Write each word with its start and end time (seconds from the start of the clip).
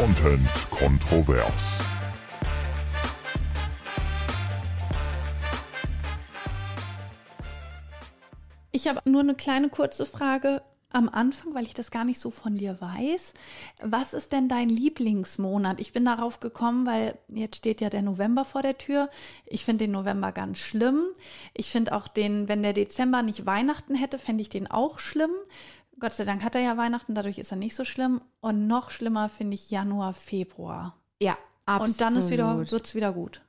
Content 0.00 0.48
kontrovers. 0.70 1.78
Ich 8.72 8.88
habe 8.88 9.02
nur 9.04 9.20
eine 9.20 9.34
kleine 9.34 9.68
kurze 9.68 10.06
Frage 10.06 10.62
am 10.92 11.10
Anfang, 11.10 11.54
weil 11.54 11.64
ich 11.64 11.74
das 11.74 11.90
gar 11.90 12.04
nicht 12.04 12.18
so 12.18 12.30
von 12.30 12.54
dir 12.54 12.80
weiß. 12.80 13.34
Was 13.82 14.14
ist 14.14 14.32
denn 14.32 14.48
dein 14.48 14.70
Lieblingsmonat? 14.70 15.78
Ich 15.80 15.92
bin 15.92 16.06
darauf 16.06 16.40
gekommen, 16.40 16.86
weil 16.86 17.18
jetzt 17.28 17.56
steht 17.56 17.82
ja 17.82 17.90
der 17.90 18.02
November 18.02 18.46
vor 18.46 18.62
der 18.62 18.78
Tür. 18.78 19.10
Ich 19.44 19.66
finde 19.66 19.84
den 19.84 19.92
November 19.92 20.32
ganz 20.32 20.58
schlimm. 20.58 21.04
Ich 21.52 21.70
finde 21.70 21.94
auch 21.94 22.08
den, 22.08 22.48
wenn 22.48 22.62
der 22.62 22.72
Dezember 22.72 23.22
nicht 23.22 23.44
Weihnachten 23.44 23.94
hätte, 23.94 24.18
fände 24.18 24.40
ich 24.40 24.48
den 24.48 24.70
auch 24.70 24.98
schlimm. 24.98 25.32
Gott 26.00 26.14
sei 26.14 26.24
Dank 26.24 26.42
hat 26.42 26.54
er 26.54 26.62
ja 26.62 26.76
Weihnachten, 26.76 27.14
dadurch 27.14 27.38
ist 27.38 27.52
er 27.52 27.56
nicht 27.56 27.74
so 27.74 27.84
schlimm. 27.84 28.20
Und 28.40 28.66
noch 28.66 28.90
schlimmer 28.90 29.28
finde 29.28 29.54
ich 29.54 29.70
Januar, 29.70 30.12
Februar. 30.12 30.96
Ja, 31.22 31.36
absolut. 31.66 31.90
Und 31.90 32.00
dann 32.00 32.16
ist 32.16 32.30
wieder, 32.30 32.58
wird 32.58 32.86
es 32.86 32.94
wieder 32.94 33.12
gut. 33.12 33.42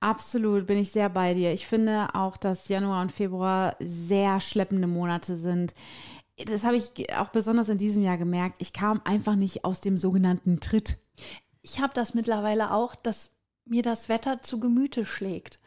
Absolut, 0.00 0.66
bin 0.66 0.78
ich 0.78 0.90
sehr 0.90 1.08
bei 1.08 1.34
dir. 1.34 1.52
Ich 1.52 1.66
finde 1.66 2.08
auch, 2.14 2.36
dass 2.36 2.68
Januar 2.68 3.02
und 3.02 3.12
Februar 3.12 3.76
sehr 3.78 4.40
schleppende 4.40 4.88
Monate 4.88 5.36
sind 5.36 5.74
das 6.46 6.64
habe 6.64 6.76
ich 6.76 7.14
auch 7.14 7.28
besonders 7.28 7.68
in 7.68 7.78
diesem 7.78 8.02
Jahr 8.02 8.18
gemerkt, 8.18 8.56
ich 8.60 8.72
kam 8.72 9.00
einfach 9.04 9.36
nicht 9.36 9.64
aus 9.64 9.80
dem 9.80 9.96
sogenannten 9.96 10.60
Tritt. 10.60 10.98
Ich 11.62 11.80
habe 11.80 11.92
das 11.94 12.14
mittlerweile 12.14 12.72
auch, 12.72 12.94
dass 12.94 13.32
mir 13.64 13.82
das 13.82 14.08
Wetter 14.08 14.40
zu 14.40 14.60
Gemüte 14.60 15.04
schlägt. 15.04 15.58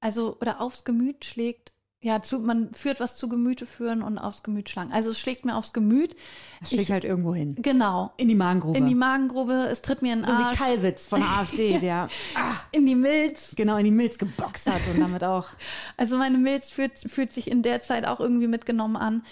Also, 0.00 0.36
oder 0.40 0.60
aufs 0.60 0.84
Gemüt 0.84 1.24
schlägt. 1.24 1.69
Ja, 2.02 2.22
zu, 2.22 2.38
man 2.38 2.72
führt 2.72 2.98
was 2.98 3.16
zu 3.16 3.28
Gemüte 3.28 3.66
führen 3.66 4.00
und 4.02 4.16
aufs 4.16 4.42
Gemüt 4.42 4.70
schlagen. 4.70 4.90
Also 4.90 5.10
es 5.10 5.18
schlägt 5.18 5.44
mir 5.44 5.54
aufs 5.54 5.74
Gemüt. 5.74 6.16
Es 6.62 6.68
schlägt 6.68 6.84
ich, 6.84 6.92
halt 6.92 7.04
irgendwo 7.04 7.34
hin. 7.34 7.56
Genau. 7.58 8.10
In 8.16 8.28
die 8.28 8.34
Magengrube. 8.34 8.78
In 8.78 8.86
die 8.86 8.94
Magengrube. 8.94 9.52
Es 9.70 9.82
tritt 9.82 10.00
mir 10.00 10.14
in 10.14 10.20
den 10.20 10.24
so 10.24 10.32
Arsch. 10.32 10.56
So 10.56 10.64
wie 10.64 10.68
Kalwitz 10.68 11.06
von 11.06 11.20
der 11.20 11.28
AfD, 11.28 11.78
der 11.80 12.08
ah, 12.36 12.54
in 12.72 12.86
die 12.86 12.94
Milz. 12.94 13.54
Genau, 13.54 13.76
in 13.76 13.84
die 13.84 13.90
Milz 13.90 14.16
geboxt 14.16 14.66
hat 14.70 14.80
und 14.94 15.00
damit 15.00 15.24
auch. 15.24 15.48
Also 15.98 16.16
meine 16.16 16.38
Milz 16.38 16.70
fühlt, 16.70 16.98
fühlt 16.98 17.32
sich 17.32 17.50
in 17.50 17.62
der 17.62 17.82
Zeit 17.82 18.06
auch 18.06 18.20
irgendwie 18.20 18.46
mitgenommen 18.46 18.96
an. 18.96 19.22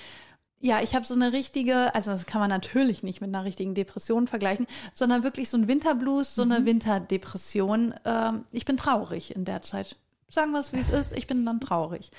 Ja, 0.60 0.82
ich 0.82 0.94
habe 0.94 1.06
so 1.06 1.14
eine 1.14 1.32
richtige, 1.32 1.94
also 1.94 2.10
das 2.10 2.26
kann 2.26 2.40
man 2.40 2.50
natürlich 2.50 3.02
nicht 3.02 3.20
mit 3.22 3.28
einer 3.28 3.44
richtigen 3.44 3.74
Depression 3.74 4.26
vergleichen, 4.26 4.66
sondern 4.92 5.22
wirklich 5.22 5.48
so 5.48 5.56
ein 5.56 5.68
Winterblues, 5.68 6.34
so 6.34 6.42
eine 6.42 6.60
mhm. 6.60 6.66
Winterdepression. 6.66 7.94
Ähm, 8.04 8.44
ich 8.50 8.66
bin 8.66 8.76
traurig 8.76 9.34
in 9.34 9.44
der 9.46 9.62
Zeit. 9.62 9.96
Sagen 10.30 10.52
wir 10.52 10.60
es, 10.60 10.74
wie 10.74 10.78
es 10.78 10.90
ist, 10.90 11.16
ich 11.16 11.26
bin 11.26 11.46
dann 11.46 11.60
traurig. 11.60 12.10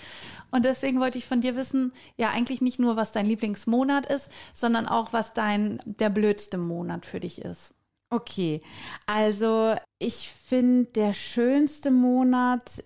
Und 0.50 0.66
deswegen 0.66 1.00
wollte 1.00 1.20
ich 1.20 1.26
von 1.26 1.42
dir 1.42 1.56
wissen, 1.56 1.94
ja, 2.18 2.32
eigentlich 2.32 2.60
nicht 2.60 2.80
nur, 2.80 2.96
was 2.96 3.12
dein 3.12 3.28
Lieblingsmonat 3.28 4.08
ist, 4.08 4.32
sondern 4.52 4.88
auch, 4.88 5.14
was 5.14 5.34
dein, 5.34 5.80
der 5.86 6.10
blödste 6.10 6.58
Monat 6.58 7.06
für 7.06 7.20
dich 7.20 7.42
ist. 7.42 7.76
Okay, 8.10 8.62
also 9.06 9.76
ich 10.00 10.32
finde, 10.32 10.86
der 10.86 11.14
schönste 11.14 11.92
Monat 11.92 12.84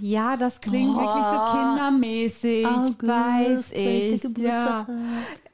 ja, 0.00 0.38
das 0.38 0.62
klingt 0.62 0.96
oh, 0.96 1.00
wirklich 1.00 1.24
so 1.24 1.58
kindermäßig, 1.58 2.66
August, 2.66 3.06
weiß 3.06 3.70
ich. 3.72 4.38
Ja. 4.38 4.86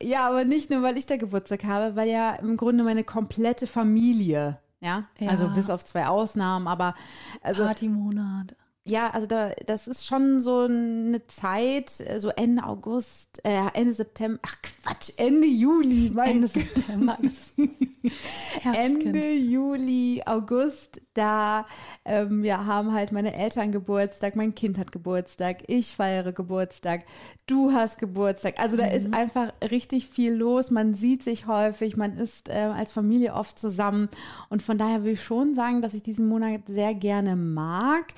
ja, 0.01 0.29
aber 0.29 0.45
nicht 0.45 0.71
nur, 0.71 0.83
weil 0.83 0.97
ich 0.97 1.07
da 1.07 1.17
Geburtstag 1.17 1.65
habe, 1.65 1.97
weil 1.97 2.09
ja 2.09 2.35
im 2.35 2.57
Grunde 2.57 2.85
meine 2.85 3.03
komplette 3.03 3.67
Familie, 3.67 4.61
ja, 4.81 5.05
ja. 5.19 5.31
also 5.31 5.49
bis 5.49 5.69
auf 5.69 5.85
zwei 5.85 6.07
Ausnahmen, 6.07 6.69
aber 6.69 6.95
also 7.43 7.65
Partymonat 7.65 8.55
ja, 8.87 9.09
also 9.11 9.27
da, 9.27 9.51
das 9.65 9.89
ist 9.89 10.07
schon 10.07 10.41
so 10.41 10.61
eine 10.61 11.27
Zeit, 11.27 11.89
so 11.89 12.29
Ende 12.29 12.65
August, 12.65 13.41
äh, 13.43 13.69
Ende 13.73 13.95
September, 13.95 14.39
ach 14.43 14.57
Quatsch, 14.61 15.13
Ende 15.17 15.47
Juli, 15.47 16.13
Ende 16.23 16.49
September. 16.49 17.17
Ende 18.75 19.33
Juli, 19.33 20.23
August, 20.27 21.01
da 21.15 21.65
ähm, 22.05 22.45
ja, 22.45 22.67
haben 22.67 22.93
halt 22.93 23.11
meine 23.11 23.35
Eltern 23.35 23.73
Geburtstag, 23.73 24.37
mein 24.37 24.55
Kind 24.55 24.77
hat 24.77 24.93
Geburtstag, 24.93 25.63
ich 25.67 25.97
feiere 25.97 26.33
Geburtstag, 26.33 27.05
du 27.47 27.73
hast 27.73 27.99
Geburtstag. 27.99 28.61
Also 28.61 28.77
da 28.77 28.85
mhm. 28.85 28.93
ist 28.93 29.15
einfach 29.15 29.55
richtig 29.63 30.09
viel 30.09 30.35
los. 30.35 30.71
Man 30.71 30.93
sieht 30.93 31.23
sich 31.23 31.47
häufig, 31.47 31.97
man 31.97 32.19
ist 32.19 32.51
äh, 32.51 32.71
als 32.75 32.93
Familie 32.93 33.33
oft 33.33 33.59
zusammen. 33.59 34.11
Und 34.51 34.63
von 34.63 34.77
daher 34.77 35.05
will 35.05 35.15
ich 35.15 35.23
schon 35.23 35.55
sagen, 35.55 35.81
dass 35.81 35.95
ich 35.95 36.03
diesen 36.03 36.29
Monat 36.29 36.61
sehr 36.67 36.95
gerne 36.95 37.35
mag 37.35 38.13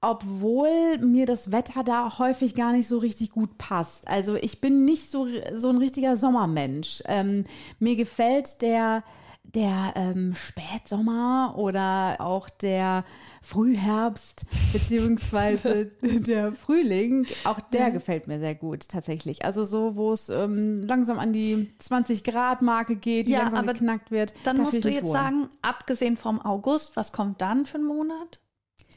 obwohl 0.00 0.98
mir 0.98 1.26
das 1.26 1.52
Wetter 1.52 1.84
da 1.84 2.18
häufig 2.18 2.54
gar 2.54 2.72
nicht 2.72 2.88
so 2.88 2.98
richtig 2.98 3.30
gut 3.30 3.58
passt. 3.58 4.08
Also 4.08 4.34
ich 4.34 4.60
bin 4.60 4.84
nicht 4.84 5.10
so, 5.10 5.26
so 5.52 5.68
ein 5.68 5.78
richtiger 5.78 6.16
Sommermensch. 6.16 7.02
Ähm, 7.06 7.44
mir 7.78 7.96
gefällt 7.96 8.62
der, 8.62 9.04
der 9.44 9.92
ähm, 9.96 10.34
Spätsommer 10.34 11.54
oder 11.58 12.16
auch 12.18 12.48
der 12.48 13.04
Frühherbst 13.42 14.46
beziehungsweise 14.72 15.90
der 16.00 16.54
Frühling, 16.54 17.26
auch 17.44 17.60
der 17.60 17.80
ja. 17.80 17.88
gefällt 17.90 18.26
mir 18.26 18.38
sehr 18.40 18.54
gut 18.54 18.88
tatsächlich. 18.88 19.44
Also 19.44 19.66
so, 19.66 19.96
wo 19.96 20.12
es 20.12 20.30
ähm, 20.30 20.82
langsam 20.86 21.18
an 21.18 21.34
die 21.34 21.70
20 21.78 22.24
Grad 22.24 22.62
Marke 22.62 22.96
geht, 22.96 23.28
die 23.28 23.32
ja, 23.32 23.42
langsam 23.42 23.66
geknackt 23.66 24.10
wird. 24.10 24.32
Dann 24.44 24.56
musst 24.56 24.82
du 24.82 24.88
jetzt 24.88 25.04
wohl. 25.04 25.12
sagen, 25.12 25.50
abgesehen 25.60 26.16
vom 26.16 26.40
August, 26.40 26.96
was 26.96 27.12
kommt 27.12 27.42
dann 27.42 27.66
für 27.66 27.76
ein 27.76 27.84
Monat? 27.84 28.40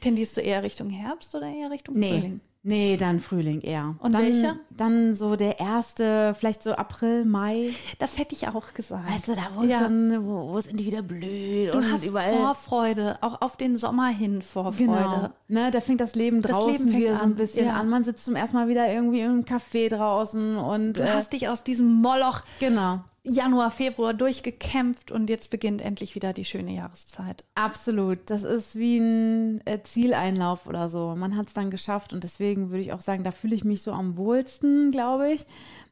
Tendierst 0.04 0.36
du 0.36 0.42
eher 0.42 0.62
Richtung 0.62 0.90
Herbst 0.90 1.34
oder 1.34 1.46
eher 1.46 1.70
Richtung 1.70 1.98
nee. 1.98 2.10
Frühling? 2.10 2.40
Nee, 2.62 2.98
dann 2.98 3.20
Frühling 3.20 3.62
eher. 3.62 3.94
Und 4.00 4.12
dann, 4.12 4.22
welcher? 4.22 4.56
Dann 4.68 5.14
so 5.14 5.34
der 5.34 5.60
erste, 5.60 6.34
vielleicht 6.34 6.62
so 6.62 6.72
April, 6.72 7.24
Mai. 7.24 7.70
Das 7.98 8.18
hätte 8.18 8.34
ich 8.34 8.46
auch 8.48 8.74
gesagt. 8.74 9.10
Weißt 9.10 9.28
du, 9.28 9.34
da 9.34 9.48
wo 9.54 9.62
ja. 9.62 9.80
es 9.80 9.82
dann, 9.86 10.26
wo, 10.26 10.50
wo 10.52 10.58
es 10.58 10.66
endlich 10.66 10.88
wieder 10.88 11.00
blüht 11.00 11.72
du 11.72 11.78
und 11.78 11.90
hast 11.90 12.04
überall. 12.04 12.34
Vorfreude, 12.34 13.16
auch 13.22 13.40
auf 13.40 13.56
den 13.56 13.78
Sommer 13.78 14.08
hin 14.08 14.42
Vorfreude. 14.42 14.84
Genau. 14.84 15.30
Ne, 15.48 15.70
da 15.70 15.80
fängt 15.80 16.02
das 16.02 16.14
Leben 16.14 16.42
draußen 16.42 16.72
das 16.72 16.84
Leben 16.84 16.98
wieder 16.98 17.16
so 17.16 17.24
ein 17.24 17.34
bisschen 17.34 17.66
ja. 17.66 17.80
an. 17.80 17.88
Man 17.88 18.04
sitzt 18.04 18.26
zum 18.26 18.36
ersten 18.36 18.56
Mal 18.58 18.68
wieder 18.68 18.92
irgendwie 18.92 19.20
im 19.20 19.44
Café 19.44 19.88
draußen 19.88 20.56
und. 20.58 20.98
Du 20.98 21.02
äh, 21.02 21.08
hast 21.08 21.32
dich 21.32 21.48
aus 21.48 21.64
diesem 21.64 21.90
Moloch. 21.90 22.42
Genau. 22.60 23.00
Januar, 23.26 23.70
Februar 23.70 24.12
durchgekämpft 24.12 25.10
und 25.10 25.30
jetzt 25.30 25.48
beginnt 25.48 25.80
endlich 25.80 26.14
wieder 26.14 26.34
die 26.34 26.44
schöne 26.44 26.74
Jahreszeit. 26.74 27.42
Absolut. 27.54 28.18
Das 28.26 28.42
ist 28.42 28.76
wie 28.76 28.98
ein 28.98 29.66
äh, 29.66 29.82
Zieleinlauf 29.82 30.66
oder 30.66 30.90
so. 30.90 31.14
Man 31.16 31.34
hat 31.34 31.46
es 31.46 31.54
dann 31.54 31.70
geschafft 31.70 32.12
und 32.12 32.22
deswegen 32.22 32.68
würde 32.68 32.82
ich 32.82 32.92
auch 32.92 33.00
sagen, 33.00 33.24
da 33.24 33.30
fühle 33.30 33.54
ich 33.54 33.64
mich 33.64 33.80
so 33.80 33.92
am 33.92 34.18
wohlsten, 34.18 34.90
glaube 34.90 35.32
ich. 35.32 35.46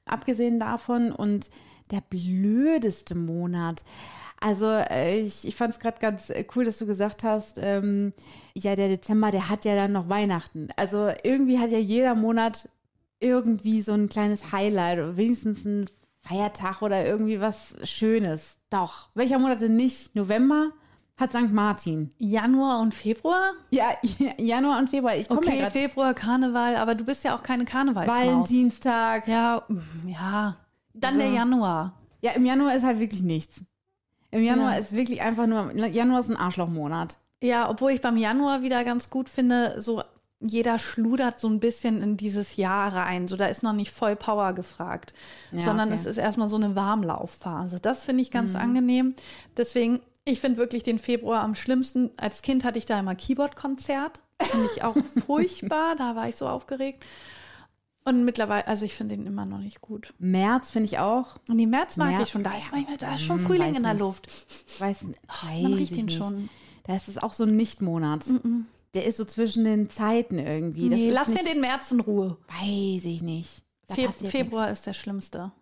Abgesehen 0.05 0.61
davon 0.61 1.11
und 1.11 1.49
der 1.91 2.03
blödeste 2.03 3.15
Monat. 3.15 3.83
Also 4.39 4.67
äh, 4.67 5.21
ich, 5.21 5.47
ich 5.47 5.57
fand 5.57 5.73
es 5.73 5.81
gerade 5.81 6.01
ganz 6.01 6.29
äh, 6.29 6.45
cool, 6.55 6.65
dass 6.65 6.77
du 6.77 6.87
gesagt 6.87 7.25
hast, 7.25 7.59
ähm, 7.63 8.13
ja, 8.55 8.75
der 8.77 8.89
Dezember, 8.89 9.31
der 9.31 9.49
hat 9.49 9.65
ja 9.65 9.75
dann 9.75 9.93
noch 9.93 10.11
Weihnachten. 10.11 10.69
Also 10.77 11.11
irgendwie 11.23 11.59
hat 11.59 11.71
ja 11.71 11.79
jeder 11.79 12.15
Monat 12.15 12.69
irgendwie 13.21 13.81
so 13.81 13.93
ein 13.93 14.11
kleines 14.11 14.53
Highlight 14.53 14.99
oder 14.99 15.17
wenigstens 15.17 15.65
ein 15.65 15.87
Feiertag 16.23 16.83
oder 16.83 17.05
irgendwie 17.05 17.41
was 17.41 17.75
Schönes. 17.83 18.57
Doch. 18.71 19.09
Welcher 19.15 19.39
Monat 19.39 19.61
denn 19.61 19.77
nicht? 19.77 20.15
November? 20.15 20.69
Hat 21.17 21.33
St. 21.33 21.53
Martin. 21.53 22.11
Januar 22.19 22.81
und 22.81 22.95
Februar? 22.95 23.53
Ja, 23.71 23.91
Januar 24.39 24.79
und 24.79 24.89
Februar. 24.89 25.15
Ich 25.15 25.31
okay, 25.31 25.61
ja 25.61 25.71
Februar, 25.71 26.15
Karneval, 26.15 26.77
aber 26.77 26.95
du 26.95 27.05
bist 27.05 27.25
ja 27.25 27.35
auch 27.37 27.43
keine 27.43 27.65
Karnevalsmaus. 27.65 28.17
Valentinstag. 28.17 29.29
Ja, 29.29 29.63
ja. 30.07 30.57
Dann 30.95 31.15
so. 31.15 31.21
der 31.21 31.31
Januar. 31.31 31.95
Ja, 32.23 32.33
im 32.33 32.47
Januar 32.47 32.75
ist 32.75 32.85
halt 32.85 32.99
wirklich 32.99 33.23
nichts. 33.23 33.63
Im 34.31 34.43
Januar 34.43 34.73
ja. 34.73 34.79
ist 34.79 34.95
wirklich 34.95 35.21
einfach 35.21 35.47
nur, 35.47 35.73
Januar 35.73 36.21
ist 36.21 36.31
ein 36.31 36.37
Arschlochmonat. 36.37 37.19
Ja, 37.43 37.69
obwohl 37.69 37.91
ich 37.91 38.01
beim 38.01 38.17
Januar 38.17 38.63
wieder 38.63 38.85
ganz 38.85 39.11
gut 39.11 39.29
finde, 39.29 39.81
so 39.81 40.03
jeder 40.43 40.79
schludert 40.79 41.41
so 41.41 41.49
ein 41.49 41.61
bisschen 41.61 42.03
in 42.03 42.17
dieses 42.17 42.57
Jahr 42.57 42.93
rein. 42.93 43.29
So, 43.29 43.37
da 43.37 43.47
ist 43.47 43.63
noch 43.63 43.73
nicht 43.73 43.91
voll 43.91 44.17
Power 44.17 44.53
gefragt, 44.53 45.15
ja, 45.53 45.63
sondern 45.63 45.89
okay. 45.89 45.99
es 45.99 46.07
ist 46.07 46.19
erstmal 46.19 46.49
so 46.49 46.57
eine 46.57 46.75
Warmlaufphase. 46.75 47.81
Das 47.81 48.05
finde 48.05 48.23
ich 48.23 48.31
ganz 48.31 48.55
mhm. 48.55 48.61
angenehm. 48.61 49.15
Deswegen, 49.57 50.01
ich 50.25 50.41
finde 50.41 50.59
wirklich 50.59 50.83
den 50.83 50.99
Februar 50.99 51.41
am 51.43 51.55
schlimmsten. 51.55 52.11
Als 52.17 52.43
Kind 52.43 52.65
hatte 52.65 52.79
ich 52.79 52.87
da 52.87 52.99
immer 52.99 53.15
Keyboard-Konzert. 53.15 54.21
Finde 54.41 54.69
ich 54.75 54.83
auch 54.83 54.97
furchtbar. 55.27 55.95
Da 55.97 56.17
war 56.17 56.29
ich 56.29 56.37
so 56.37 56.49
aufgeregt. 56.49 57.05
Und 58.05 58.25
mittlerweile, 58.25 58.67
also 58.67 58.85
ich 58.85 58.95
finde 58.95 59.17
den 59.17 59.27
immer 59.27 59.47
noch 59.47 59.59
nicht 59.59 59.81
gut. 59.81 60.13
März 60.19 60.73
finde 60.73 60.87
ich 60.87 60.99
auch. 60.99 61.37
Und 61.49 61.59
die 61.59 61.69
März 61.69 61.97
mag 61.97 62.11
März, 62.11 62.25
ich 62.25 62.31
schon. 62.31 62.43
Da 62.43 62.51
ist 62.51 62.73
manchmal, 62.73 62.97
da 62.97 63.15
ist 63.15 63.23
schon 63.23 63.39
hm, 63.39 63.47
Frühling 63.47 63.75
in 63.77 63.85
der 63.85 63.95
Luft. 63.95 64.27
Weiß, 64.81 65.05
weiß 65.05 65.63
man 65.63 65.75
riecht 65.75 65.97
ihn 65.97 66.07
nicht. 66.07 66.19
schon. 66.19 66.49
Da 66.85 66.97
ist 66.97 67.07
es 67.07 67.19
auch 67.19 67.33
so 67.33 67.45
ein 67.45 67.55
Nichtmonat. 67.55 68.27
Mm 68.27 68.37
-mm. 68.37 68.65
Der 68.95 69.07
ist 69.07 69.17
so 69.17 69.25
zwischen 69.25 69.65
den 69.65 69.89
Zeiten 69.89 70.39
irgendwie. 70.39 70.89
Das 70.89 70.99
nee, 70.99 71.11
lass 71.11 71.29
mir 71.29 71.45
den 71.45 71.61
März 71.61 71.93
in 71.93 72.01
Ruhe. 72.01 72.37
Weiß 72.49 73.05
ich 73.05 73.23
nicht. 73.23 73.63
Fe 73.89 74.09
Februar 74.11 74.67
nichts. 74.67 74.81
ist 74.81 74.87
der 74.87 74.95
schlimmste. 74.95 75.53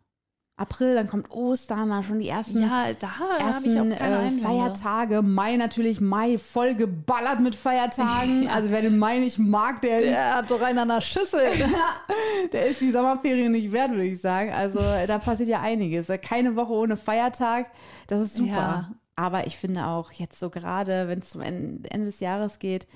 April, 0.61 0.95
dann 0.95 1.09
kommt 1.09 1.31
Ostern, 1.31 1.89
dann 1.89 2.03
schon 2.03 2.19
die 2.19 2.29
ersten, 2.29 2.61
ja, 2.61 2.93
da 2.93 3.09
ersten 3.39 3.71
ich 3.71 3.81
auch 3.81 3.99
keine 3.99 4.27
äh, 4.27 4.31
Feiertage. 4.31 5.23
Mai 5.23 5.57
natürlich, 5.57 6.03
Mai 6.03 6.37
voll 6.37 6.75
geballert 6.75 7.41
mit 7.41 7.55
Feiertagen. 7.55 8.43
ja. 8.45 8.51
Also 8.51 8.71
wer 8.71 8.83
den 8.83 8.99
Mai 8.99 9.19
nicht 9.19 9.39
mag, 9.39 9.81
der, 9.81 10.01
der 10.01 10.11
ist, 10.11 10.35
hat 10.35 10.51
doch 10.51 10.61
einen 10.61 10.79
an 10.79 10.89
der 10.89 11.01
Schüssel. 11.01 11.47
der 12.53 12.67
ist 12.67 12.81
die 12.83 12.93
Sommerferien 12.93 13.53
nicht 13.53 13.73
wert, 13.73 13.93
würde 13.93 14.05
ich 14.05 14.21
sagen. 14.21 14.53
Also 14.53 14.81
da 15.07 15.19
passiert 15.19 15.49
ja 15.49 15.63
einiges. 15.63 16.09
Keine 16.21 16.55
Woche 16.57 16.75
ohne 16.75 16.99
Feiertag, 16.99 17.71
das 18.07 18.21
ist 18.21 18.35
super. 18.35 18.51
Ja. 18.51 18.91
Aber 19.17 19.47
ich 19.47 19.57
finde 19.57 19.87
auch 19.87 20.13
jetzt 20.13 20.39
so 20.39 20.51
gerade, 20.51 21.09
wenn 21.09 21.21
es 21.21 21.31
zum 21.31 21.41
Ende, 21.41 21.91
Ende 21.91 22.07
des 22.07 22.21
Jahres 22.21 22.59
geht, 22.59 22.87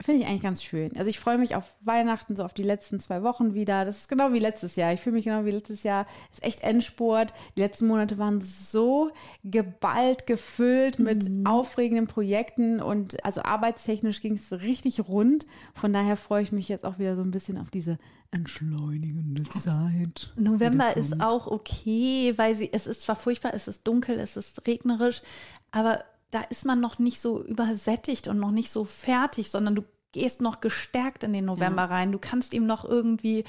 finde 0.00 0.22
ich 0.22 0.26
eigentlich 0.28 0.42
ganz 0.42 0.62
schön. 0.62 0.90
Also 0.96 1.08
ich 1.08 1.18
freue 1.20 1.38
mich 1.38 1.54
auf 1.56 1.76
Weihnachten, 1.82 2.36
so 2.36 2.44
auf 2.44 2.54
die 2.54 2.62
letzten 2.62 3.00
zwei 3.00 3.22
Wochen 3.22 3.54
wieder. 3.54 3.84
Das 3.84 3.98
ist 3.98 4.08
genau 4.08 4.32
wie 4.32 4.38
letztes 4.38 4.76
Jahr. 4.76 4.92
Ich 4.92 5.00
fühle 5.00 5.14
mich 5.16 5.24
genau 5.24 5.44
wie 5.44 5.50
letztes 5.50 5.82
Jahr. 5.82 6.06
Es 6.32 6.38
ist 6.38 6.44
echt 6.44 6.62
Endspurt. 6.62 7.32
Die 7.56 7.60
letzten 7.60 7.86
Monate 7.86 8.18
waren 8.18 8.40
so 8.40 9.10
geballt, 9.44 10.26
gefüllt 10.26 10.98
mit 10.98 11.28
Mhm. 11.28 11.46
aufregenden 11.46 12.06
Projekten 12.06 12.80
und 12.82 13.24
also 13.24 13.42
arbeitstechnisch 13.42 14.20
ging 14.20 14.34
es 14.34 14.52
richtig 14.52 15.08
rund. 15.08 15.46
Von 15.74 15.92
daher 15.92 16.16
freue 16.16 16.42
ich 16.42 16.52
mich 16.52 16.68
jetzt 16.68 16.84
auch 16.84 16.98
wieder 16.98 17.16
so 17.16 17.22
ein 17.22 17.30
bisschen 17.30 17.58
auf 17.58 17.70
diese 17.70 17.98
entschleunigende 18.30 19.42
Zeit. 19.50 20.32
November 20.36 20.96
ist 20.96 21.20
auch 21.20 21.46
okay, 21.46 22.32
weil 22.36 22.54
sie, 22.54 22.72
es 22.72 22.86
ist 22.86 23.02
zwar 23.02 23.16
furchtbar, 23.16 23.54
es 23.54 23.68
ist 23.68 23.86
dunkel, 23.86 24.18
es 24.18 24.36
ist 24.36 24.66
regnerisch, 24.66 25.22
aber 25.70 26.04
da 26.34 26.40
ist 26.40 26.64
man 26.64 26.80
noch 26.80 26.98
nicht 26.98 27.20
so 27.20 27.44
übersättigt 27.44 28.26
und 28.26 28.40
noch 28.40 28.50
nicht 28.50 28.70
so 28.70 28.82
fertig, 28.84 29.50
sondern 29.52 29.76
du 29.76 29.82
gehst 30.10 30.40
noch 30.40 30.60
gestärkt 30.60 31.22
in 31.22 31.32
den 31.32 31.44
November 31.44 31.84
rein. 31.84 32.10
Du 32.10 32.18
kannst 32.18 32.54
ihm 32.54 32.66
noch 32.66 32.84
irgendwie 32.84 33.44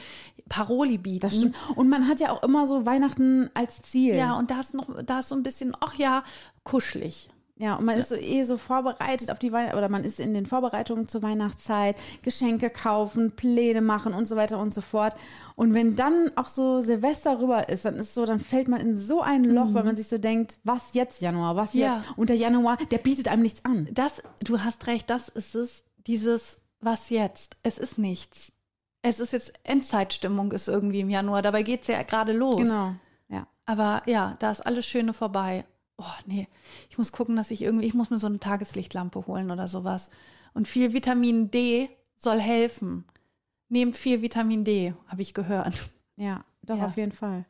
Paroli 0.50 1.00
bieten. 1.00 1.22
Das 1.22 1.36
stimmt. 1.36 1.56
Und 1.76 1.90
man 1.90 2.08
hat 2.08 2.20
ja 2.20 2.32
auch 2.32 2.44
immer 2.44 2.68
so 2.68 2.86
Weihnachten 2.86 3.50
als 3.56 3.82
Ziel. 3.82 4.16
Ja, 4.16 4.36
und 4.36 4.52
da 4.52 4.60
ist 4.60 4.76
noch, 4.76 4.88
da 5.04 5.20
ist 5.20 5.30
so 5.30 5.36
ein 5.36 5.44
bisschen, 5.44 5.76
ach 5.80 5.96
ja, 5.96 6.24
kuschelig. 6.64 7.30
Ja, 7.58 7.76
und 7.76 7.86
man 7.86 7.98
ist 7.98 8.10
so 8.10 8.16
eh 8.16 8.44
so 8.44 8.58
vorbereitet 8.58 9.32
auf 9.32 9.40
die 9.40 9.54
Weihnachten 9.54 9.78
oder 9.78 9.88
man 9.88 10.04
ist 10.04 10.20
in 10.20 10.34
den 10.34 10.46
Vorbereitungen 10.46 11.08
zur 11.08 11.24
Weihnachtszeit, 11.24 11.96
Geschenke 12.22 12.70
kaufen, 12.70 13.32
Pläne 13.32 13.80
machen 13.82 14.14
und 14.14 14.28
so 14.28 14.36
weiter 14.36 14.60
und 14.60 14.74
so 14.74 14.82
fort. 14.82 15.16
Und 15.56 15.74
wenn 15.74 15.96
dann 15.96 16.32
auch 16.36 16.48
so 16.48 16.82
Silvester 16.82 17.40
rüber 17.40 17.70
ist, 17.70 17.86
dann 17.86 17.96
ist 17.96 18.14
so, 18.14 18.26
dann 18.26 18.42
fällt 18.42 18.68
man 18.68 18.82
in 18.82 18.98
so 18.98 19.22
ein 19.22 19.46
Loch, 19.46 19.74
weil 19.74 19.86
man 19.86 19.96
sich 19.96 20.10
so 20.10 20.18
denkt, 20.18 20.58
was 20.66 20.94
jetzt 20.94 21.22
Januar, 21.22 21.56
was 21.56 21.74
Ja. 21.74 21.98
jetzt? 21.98 22.18
Und 22.18 22.28
der 22.30 22.36
Januar, 22.36 22.78
der 22.92 22.98
bietet 22.98 23.30
einem 23.30 23.44
nichts 23.44 23.64
an. 23.64 23.88
Das, 23.94 24.22
du 24.44 24.60
hast 24.62 24.86
recht, 24.88 25.10
das 25.10 25.30
ist 25.30 25.56
es, 25.56 25.86
dieses, 26.08 26.60
was 26.82 27.10
jetzt? 27.10 27.56
Es 27.64 27.78
ist 27.78 27.98
nichts. 27.98 28.52
Es 29.02 29.22
ist 29.22 29.32
jetzt 29.32 29.54
Endzeitstimmung 29.64 30.52
ist 30.52 30.68
irgendwie 30.68 31.00
im 31.00 31.10
Januar, 31.10 31.42
dabei 31.42 31.64
geht 31.64 31.84
es 31.84 31.88
ja 31.88 32.04
gerade 32.04 32.34
los. 32.34 32.58
Genau. 32.58 32.96
Ja. 33.30 33.48
Aber 33.66 34.02
ja, 34.08 34.36
da 34.40 34.52
ist 34.52 34.66
alles 34.66 34.86
Schöne 34.86 35.14
vorbei. 35.14 35.64
Oh, 35.98 36.04
nee. 36.26 36.48
Ich 36.90 36.98
muss 36.98 37.12
gucken, 37.12 37.36
dass 37.36 37.52
ich 37.52 37.62
irgendwie, 37.62 37.86
ich 37.86 37.94
muss 37.94 38.10
mir 38.10 38.20
so 38.20 38.28
eine 38.28 38.40
Tageslichtlampe 38.40 39.28
holen 39.28 39.50
oder 39.52 39.68
sowas. 39.68 40.10
Und 40.54 40.68
viel 40.68 40.94
Vitamin 40.94 41.52
D 41.52 41.90
soll 42.18 42.40
helfen. 42.40 43.06
Nehmt 43.70 43.96
viel 43.98 44.22
Vitamin 44.22 44.64
D, 44.64 44.94
habe 45.08 45.22
ich 45.22 45.34
gehört. 45.34 45.90
Ja, 46.18 46.44
doch, 46.62 46.78
Ja. 46.78 46.86
auf 46.86 46.98
jeden 46.98 47.12
Fall. 47.12 47.46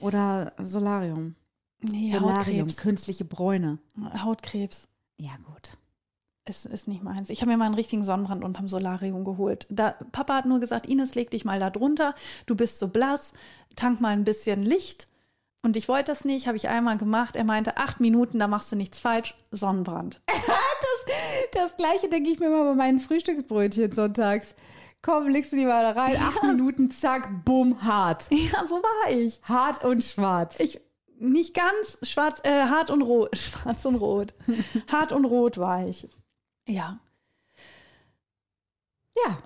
Oder 0.00 0.52
Solarium. 0.58 1.34
Nee, 1.80 2.10
Solarium, 2.10 2.38
Hautkrebs. 2.66 2.76
künstliche 2.78 3.24
Bräune. 3.24 3.78
Hautkrebs 4.22 4.88
Ja, 5.18 5.32
gut. 5.46 5.76
ist, 6.46 6.66
ist 6.66 6.88
nicht 6.88 7.02
meins. 7.02 7.30
Ich 7.30 7.40
habe 7.40 7.50
mir 7.52 7.56
mal 7.56 7.66
einen 7.66 7.74
richtigen 7.74 8.04
Sonnenbrand 8.04 8.42
unterm 8.42 8.68
Solarium 8.68 9.22
geholt. 9.24 9.66
Da, 9.70 9.92
Papa 10.12 10.34
hat 10.36 10.46
nur 10.46 10.60
gesagt, 10.60 10.86
Ines, 10.86 11.14
leg 11.14 11.30
dich 11.30 11.44
mal 11.44 11.60
da 11.60 11.70
drunter. 11.70 12.14
Du 12.46 12.54
bist 12.56 12.78
so 12.78 12.88
blass, 12.88 13.32
tank 13.76 14.00
mal 14.00 14.10
ein 14.10 14.24
bisschen 14.24 14.62
Licht. 14.62 15.08
Und 15.64 15.78
ich 15.78 15.88
wollte 15.88 16.12
das 16.12 16.26
nicht, 16.26 16.46
habe 16.46 16.58
ich 16.58 16.68
einmal 16.68 16.98
gemacht. 16.98 17.36
Er 17.36 17.44
meinte, 17.44 17.78
acht 17.78 17.98
Minuten, 17.98 18.38
da 18.38 18.46
machst 18.48 18.70
du 18.70 18.76
nichts 18.76 19.00
falsch. 19.00 19.34
Sonnenbrand. 19.50 20.20
Das 21.52 21.76
gleiche 21.76 22.08
denke 22.08 22.30
ich 22.30 22.40
mir 22.40 22.46
immer 22.46 22.64
bei 22.64 22.74
meinen 22.74 22.98
Frühstücksbrötchen 22.98 23.92
sonntags. 23.92 24.54
Komm, 25.02 25.28
legst 25.28 25.52
du 25.52 25.56
die 25.56 25.66
mal 25.66 25.82
da 25.94 26.00
rein, 26.00 26.16
acht 26.16 26.42
Minuten, 26.42 26.90
zack, 26.90 27.44
bumm, 27.44 27.82
hart. 27.84 28.26
Ja, 28.30 28.66
so 28.66 28.76
war 28.76 29.12
ich. 29.12 29.40
Hart 29.44 29.84
und 29.84 30.02
schwarz. 30.02 30.58
Ich 30.58 30.80
nicht 31.18 31.54
ganz 31.54 31.98
schwarz, 32.02 32.40
äh, 32.42 32.64
hart 32.64 32.90
und 32.90 33.02
rot, 33.02 33.36
schwarz 33.36 33.84
und 33.84 33.96
rot. 33.96 34.34
hart 34.90 35.12
und 35.12 35.24
rot 35.26 35.58
war 35.58 35.86
ich. 35.86 36.08
Ja. 36.66 36.98
ja, 39.16 39.38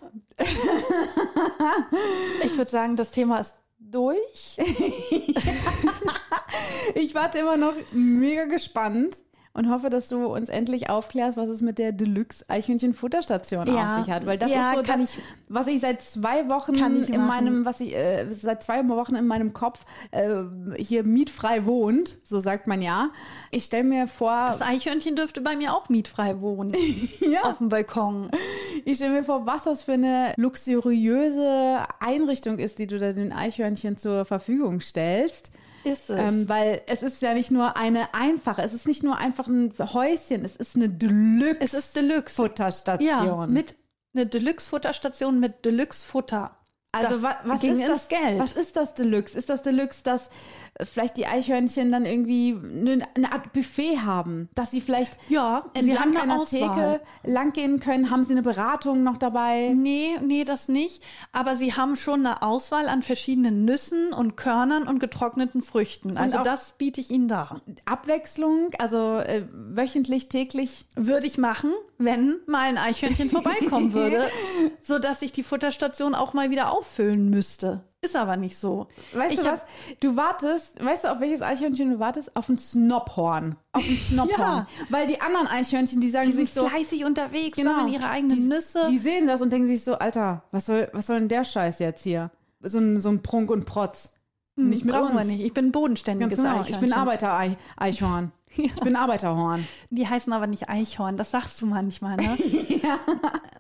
Ich 2.45 2.57
würde 2.57 2.71
sagen, 2.71 2.97
das 2.97 3.11
Thema 3.11 3.39
ist 3.39 3.57
durch. 3.79 4.59
ich 6.95 7.15
warte 7.15 7.39
immer 7.39 7.57
noch 7.57 7.75
mega 7.93 8.45
gespannt 8.45 9.17
und 9.59 9.71
hoffe, 9.71 9.91
dass 9.91 10.09
du 10.09 10.27
uns 10.27 10.49
endlich 10.49 10.89
aufklärst, 10.89 11.37
was 11.37 11.49
es 11.49 11.61
mit 11.61 11.79
der 11.79 11.93
Deluxe 11.93 12.45
Eichhörnchen-Futterstation 12.49 13.67
Ja. 13.67 13.99
auf 13.99 14.05
sich 14.05 14.13
hat. 14.15 14.27
Weil 14.27 14.39
das 14.39 14.51
Ja, 14.51 14.71
ist 14.71 14.77
so 14.77 14.83
das, 14.83 15.01
ich- 15.17 15.19
was 15.49 15.67
ich 15.67 15.81
seit 15.81 16.01
zwei 16.01 16.49
Wochen 16.51 16.75
in 16.77 17.27
meinem, 17.27 17.65
was 17.65 17.81
ich 17.81 17.95
äh, 17.97 18.27
seit 18.31 18.63
zwei 18.63 18.87
Wochen 18.89 19.15
in 19.17 19.27
meinem 19.27 19.53
Kopf 19.53 19.85
äh, 20.13 20.29
hier 20.77 21.03
mietfrei 21.05 21.67
wohnt, 21.67 22.19
so 22.25 22.41
sagt 22.41 22.67
man 22.67 22.81
ja. 22.83 23.09
Ich 23.51 23.65
stelle 23.65 23.85
mir 23.85 24.07
vor, 24.09 24.47
Das 24.49 24.63
Eichhörnchen 24.63 25.17
dürfte 25.17 25.41
bei 25.41 25.57
mir 25.57 25.75
auch 25.75 25.89
mietfrei 25.89 26.41
wohnen. 26.41 26.73
Ja. 27.21 27.43
Auf 27.43 27.59
dem 27.59 27.69
Balkon. 27.69 28.31
Ich 28.85 28.97
stelle 28.97 29.13
mir 29.13 29.25
vor, 29.25 29.45
was 29.45 29.65
das 29.65 29.83
für 29.83 29.93
eine 29.93 30.33
luxuriöse 30.37 31.79
Einrichtung 32.01 32.59
ist, 32.59 32.79
die 32.79 32.87
du 32.87 32.99
da 32.99 33.13
den 33.13 33.33
Eichhörnchen 33.33 33.97
zur 33.97 34.25
Verfügung 34.25 34.81
stellst. 34.81 35.53
Ist 35.89 36.11
es. 36.11 36.19
Ähm, 36.19 36.49
weil 36.49 36.83
es 36.87 37.03
ist 37.03 37.23
ja 37.23 37.35
nicht 37.35 37.51
nur 37.51 37.77
eine 37.77 38.15
einfache, 38.15 38.63
es 38.63 38.73
ist 38.73 38.87
nicht 38.87 39.03
nur 39.03 39.17
einfach 39.19 39.47
ein 39.47 39.73
Häuschen, 39.79 40.45
es 40.45 40.57
ist 40.57 40.77
eine 40.77 40.89
Deluxe. 40.89 41.59
Es 41.61 41.75
ist 41.75 41.97
Deluxe. 41.97 42.35
Futterstation. 42.35 43.09
Ja, 43.09 43.47
mit 43.47 43.75
eine 44.15 44.27
Deluxe-Futterstation 44.27 45.39
mit 45.39 45.65
Deluxe-Futter. 45.65 46.57
also 46.93 47.09
Das 47.15 47.23
was, 47.23 47.35
was 47.45 47.61
ging 47.61 47.75
ist 47.75 47.81
ins 47.81 47.89
das, 47.89 48.09
Geld. 48.09 48.39
Was 48.39 48.53
ist 48.53 48.77
das 48.77 48.95
Deluxe? 48.95 49.37
Ist 49.37 49.49
das 49.49 49.63
Deluxe, 49.63 50.03
dass 50.03 50.31
vielleicht 50.83 51.17
die 51.17 51.27
Eichhörnchen 51.27 51.91
dann 51.91 52.05
irgendwie 52.05 52.57
eine, 52.57 53.33
Art 53.33 53.53
Buffet 53.53 53.99
haben, 53.99 54.49
dass 54.55 54.71
sie 54.71 54.81
vielleicht 54.81 55.19
Ja, 55.29 55.65
sie 55.75 55.91
entlang 55.91 55.99
haben 56.01 56.11
eine 56.11 56.23
einer 56.23 56.41
Auswahl. 56.41 56.99
Theke 57.01 57.01
langgehen 57.25 57.81
können? 57.81 58.11
Haben 58.11 58.25
sie 58.25 58.33
eine 58.33 58.43
Beratung 58.43 59.03
noch 59.03 59.17
dabei? 59.17 59.73
Nee, 59.75 60.19
nee, 60.23 60.45
das 60.45 60.69
nicht. 60.69 61.03
Aber 61.33 61.57
sie 61.57 61.75
haben 61.75 61.97
schon 61.97 62.25
eine 62.25 62.43
Auswahl 62.43 62.89
an 62.89 63.03
verschiedenen 63.03 63.65
Nüssen 63.65 64.13
und 64.13 64.37
Körnern 64.37 64.87
und 64.87 65.01
getrockneten 65.01 65.63
Früchten. 65.63 66.17
Also 66.17 66.43
das 66.43 66.73
biete 66.73 67.01
ich 67.01 67.11
Ihnen 67.11 67.29
da. 67.29 67.61
Abwechslung, 67.85 68.71
also 68.79 69.19
äh, 69.19 69.43
wöchentlich, 69.53 70.29
täglich. 70.29 70.87
Würde 70.95 71.27
ich 71.27 71.39
machen, 71.39 71.73
wenn 71.99 72.37
mal 72.47 72.69
ein 72.69 72.79
Eichhörnchen 72.79 73.31
vorbeikommen 73.31 73.93
würde, 73.95 74.29
sodass 74.83 75.23
ich 75.23 75.33
die 75.33 75.43
Futterstation 75.43 76.15
auch 76.15 76.35
mal 76.35 76.51
wieder 76.51 76.73
auffüllen 76.73 77.31
müsste. 77.31 77.88
Ist 78.01 78.15
aber 78.15 78.37
nicht 78.37 78.57
so. 78.57 78.87
Weißt 79.13 79.33
ich 79.33 79.41
du 79.41 79.47
was? 79.47 79.61
Du 80.01 80.15
wartest, 80.17 80.83
weißt 80.85 81.05
du, 81.05 81.09
auf 81.13 81.21
welches 81.21 81.43
Eichhörnchen 81.43 81.91
du 81.91 81.99
wartest? 81.99 82.35
Auf 82.37 82.49
ein 82.49 82.57
Snobhorn. 82.57 83.57
Auf 83.73 83.83
ein 83.83 83.97
Snobhorn. 84.09 84.39
Ja. 84.39 84.67
Weil 84.89 85.09
die 85.09 85.21
anderen 85.21 85.49
Eichhörnchen, 85.49 86.01
die 86.01 86.11
sagen 86.11 86.27
Die 86.29 86.33
sind 86.33 86.47
sich 86.47 86.55
so, 86.55 86.69
fleißig 86.69 87.05
unterwegs, 87.05 87.57
Genau. 87.59 87.73
sammeln 87.75 87.93
ihre 87.93 88.09
eigenen 88.09 88.37
die, 88.37 88.43
Nüsse. 88.45 88.85
Die 88.89 88.99
sehen 88.99 89.27
das 89.27 89.43
und 89.43 89.53
denken 89.53 89.67
sich 89.67 89.83
so, 89.83 89.95
Alter, 89.99 90.45
was 90.53 90.67
soll, 90.67 90.89
was 90.93 91.09
soll 91.09 91.19
denn 91.19 91.29
der 91.29 91.43
Scheiß 91.43 91.81
jetzt 91.81 92.05
hier? 92.05 92.31
So 92.61 92.79
ein, 92.79 93.01
so 93.01 93.09
ein 93.09 93.21
Prunk 93.23 93.51
und 93.51 93.67
Protz. 93.67 94.13
nicht 94.55 94.85
mit 94.85 94.95
Hm, 94.95 95.01
Brauchen 95.01 95.17
uns. 95.17 95.27
wir 95.27 95.33
nicht. 95.33 95.45
Ich 95.45 95.53
bin 95.53 95.65
ein 95.67 95.73
Ganz 95.73 95.73
bodenständiges 95.73 96.37
genau. 96.41 96.65
Ich 96.69 96.79
bin 96.79 96.93
Arbeiter-Eichhorn. 96.93 98.33
Ich 98.57 98.75
bin 98.77 98.97
Arbeiterhorn. 98.97 99.69
Die 99.91 100.09
heißen 100.09 100.33
aber 100.33 100.47
nicht 100.47 100.71
Eichhorn, 100.71 101.19
das 101.19 101.33
sagst 101.33 101.61
du 101.61 101.67
manchmal, 101.67 102.17
ne? 102.17 102.35
ja. 102.83 102.99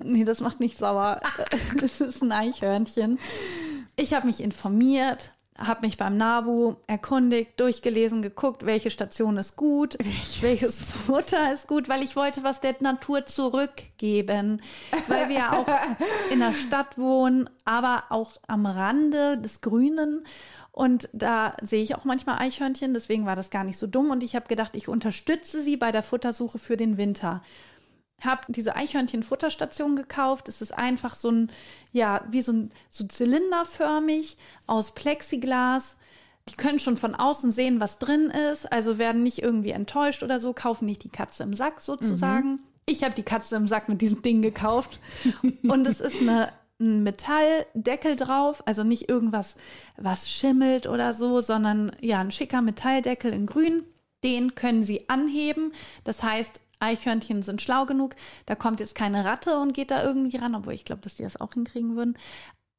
Nee, 0.02 0.24
das 0.24 0.40
macht 0.40 0.60
mich 0.60 0.78
sauer. 0.78 1.20
Es 1.82 2.00
ist 2.00 2.22
ein 2.22 2.32
Eichhörnchen. 2.32 3.18
Ich 4.00 4.14
habe 4.14 4.26
mich 4.26 4.40
informiert, 4.40 5.32
habe 5.58 5.84
mich 5.84 5.96
beim 5.96 6.16
NABU 6.16 6.76
erkundigt, 6.86 7.58
durchgelesen, 7.58 8.22
geguckt, 8.22 8.64
welche 8.64 8.90
Station 8.90 9.36
ist 9.36 9.56
gut, 9.56 9.98
welches 10.40 10.78
Futter 10.80 11.52
ist 11.52 11.66
gut, 11.66 11.88
weil 11.88 12.04
ich 12.04 12.14
wollte 12.14 12.44
was 12.44 12.60
der 12.60 12.76
Natur 12.78 13.26
zurückgeben, 13.26 14.62
weil 15.08 15.28
wir 15.28 15.36
ja 15.36 15.52
auch 15.52 15.66
in 16.30 16.38
der 16.38 16.52
Stadt 16.52 16.96
wohnen, 16.96 17.50
aber 17.64 18.04
auch 18.10 18.34
am 18.46 18.66
Rande 18.66 19.36
des 19.36 19.62
Grünen. 19.62 20.24
Und 20.70 21.08
da 21.12 21.56
sehe 21.60 21.82
ich 21.82 21.96
auch 21.96 22.04
manchmal 22.04 22.38
Eichhörnchen, 22.38 22.94
deswegen 22.94 23.26
war 23.26 23.34
das 23.34 23.50
gar 23.50 23.64
nicht 23.64 23.78
so 23.78 23.88
dumm. 23.88 24.12
Und 24.12 24.22
ich 24.22 24.36
habe 24.36 24.46
gedacht, 24.46 24.76
ich 24.76 24.86
unterstütze 24.86 25.60
sie 25.60 25.76
bei 25.76 25.90
der 25.90 26.04
Futtersuche 26.04 26.60
für 26.60 26.76
den 26.76 26.98
Winter. 26.98 27.42
Habe 28.20 28.40
diese 28.48 28.74
Eichhörnchen-Futterstation 28.74 29.94
gekauft. 29.94 30.48
Es 30.48 30.60
ist 30.60 30.72
einfach 30.76 31.14
so 31.14 31.30
ein, 31.30 31.50
ja, 31.92 32.24
wie 32.30 32.42
so 32.42 32.52
ein 32.52 32.72
so 32.90 33.06
zylinderförmig 33.06 34.36
aus 34.66 34.92
Plexiglas. 34.94 35.96
Die 36.48 36.56
können 36.56 36.78
schon 36.78 36.96
von 36.96 37.14
außen 37.14 37.52
sehen, 37.52 37.80
was 37.80 37.98
drin 37.98 38.30
ist, 38.30 38.72
also 38.72 38.98
werden 38.98 39.22
nicht 39.22 39.42
irgendwie 39.42 39.70
enttäuscht 39.70 40.22
oder 40.22 40.40
so, 40.40 40.52
kaufen 40.52 40.86
nicht 40.86 41.04
die 41.04 41.10
Katze 41.10 41.42
im 41.42 41.54
Sack 41.54 41.80
sozusagen. 41.80 42.60
Ich 42.86 43.04
habe 43.04 43.14
die 43.14 43.22
Katze 43.22 43.56
im 43.56 43.68
Sack 43.68 43.88
mit 43.88 44.00
diesem 44.00 44.22
Ding 44.22 44.40
gekauft. 44.40 44.98
Und 45.68 45.86
es 45.86 46.00
ist 46.00 46.22
eine, 46.22 46.50
ein 46.80 47.02
Metalldeckel 47.02 48.16
drauf, 48.16 48.62
also 48.66 48.82
nicht 48.82 49.10
irgendwas, 49.10 49.56
was 49.98 50.28
schimmelt 50.30 50.86
oder 50.86 51.12
so, 51.12 51.40
sondern 51.42 51.94
ja, 52.00 52.20
ein 52.20 52.30
schicker 52.30 52.62
Metalldeckel 52.62 53.32
in 53.32 53.46
grün. 53.46 53.84
Den 54.24 54.54
können 54.54 54.82
Sie 54.82 55.08
anheben. 55.08 55.72
Das 56.04 56.22
heißt, 56.22 56.60
Eichhörnchen 56.80 57.42
sind 57.42 57.62
schlau 57.62 57.86
genug. 57.86 58.14
Da 58.46 58.54
kommt 58.54 58.80
jetzt 58.80 58.94
keine 58.94 59.24
Ratte 59.24 59.58
und 59.58 59.74
geht 59.74 59.90
da 59.90 60.02
irgendwie 60.02 60.36
ran, 60.36 60.54
obwohl 60.54 60.74
ich 60.74 60.84
glaube, 60.84 61.02
dass 61.02 61.14
die 61.14 61.22
das 61.22 61.40
auch 61.40 61.54
hinkriegen 61.54 61.96
würden. 61.96 62.16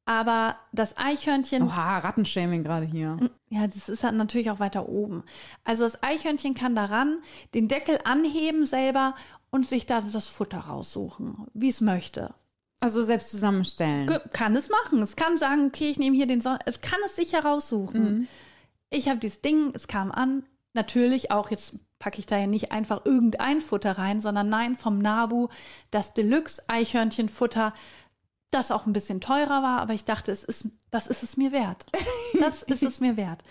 Aber 0.06 0.56
das 0.72 0.96
Eichhörnchen 0.96 1.62
Oha, 1.62 1.98
Rattenshaming 1.98 2.64
gerade 2.64 2.86
hier. 2.86 3.16
ja, 3.48 3.66
das 3.66 3.88
ist 3.88 4.02
halt 4.02 4.14
natürlich 4.14 4.50
auch 4.50 4.58
weiter 4.58 4.88
oben. 4.88 5.22
Also 5.62 5.84
das 5.84 6.02
Eichhörnchen 6.02 6.54
kann 6.54 6.74
daran 6.74 7.18
den 7.54 7.68
Deckel 7.68 7.98
anheben 8.04 8.66
selber 8.66 9.14
und 9.50 9.68
sich 9.68 9.86
da 9.86 10.00
das 10.00 10.28
Futter 10.28 10.58
raussuchen, 10.58 11.46
wie 11.54 11.68
es 11.68 11.80
möchte. 11.80 12.34
Also 12.80 13.04
selbst 13.04 13.30
zusammenstellen. 13.30 14.10
Kann 14.32 14.56
es 14.56 14.70
machen. 14.70 15.02
Es 15.02 15.14
kann 15.14 15.36
sagen, 15.36 15.66
okay, 15.66 15.90
ich 15.90 15.98
nehme 15.98 16.16
hier 16.16 16.26
den 16.26 16.40
Son 16.40 16.58
Es 16.64 16.80
kann 16.80 16.98
es 17.04 17.14
sich 17.14 17.34
heraussuchen. 17.34 18.26
Ich 18.88 19.08
habe 19.08 19.20
dieses 19.20 19.42
Ding, 19.42 19.70
es 19.74 19.86
kam 19.86 20.10
an. 20.10 20.44
Natürlich 20.72 21.30
auch, 21.30 21.50
jetzt 21.50 21.74
packe 22.00 22.18
ich 22.18 22.26
da 22.26 22.36
ja 22.36 22.48
nicht 22.48 22.72
einfach 22.72 23.04
irgendein 23.04 23.60
Futter 23.60 23.92
rein, 23.92 24.20
sondern 24.20 24.48
nein, 24.48 24.74
vom 24.74 24.98
Nabu 24.98 25.48
das 25.92 26.14
Deluxe-Eichhörnchenfutter, 26.14 27.72
das 28.50 28.72
auch 28.72 28.86
ein 28.86 28.92
bisschen 28.92 29.20
teurer 29.20 29.62
war, 29.62 29.80
aber 29.80 29.92
ich 29.92 30.04
dachte, 30.04 30.32
es 30.32 30.42
ist, 30.42 30.66
das 30.90 31.06
ist 31.06 31.22
es 31.22 31.36
mir 31.36 31.52
wert. 31.52 31.84
Das 32.40 32.62
ist 32.64 32.82
es 32.82 32.98
mir 32.98 33.16
wert. 33.16 33.44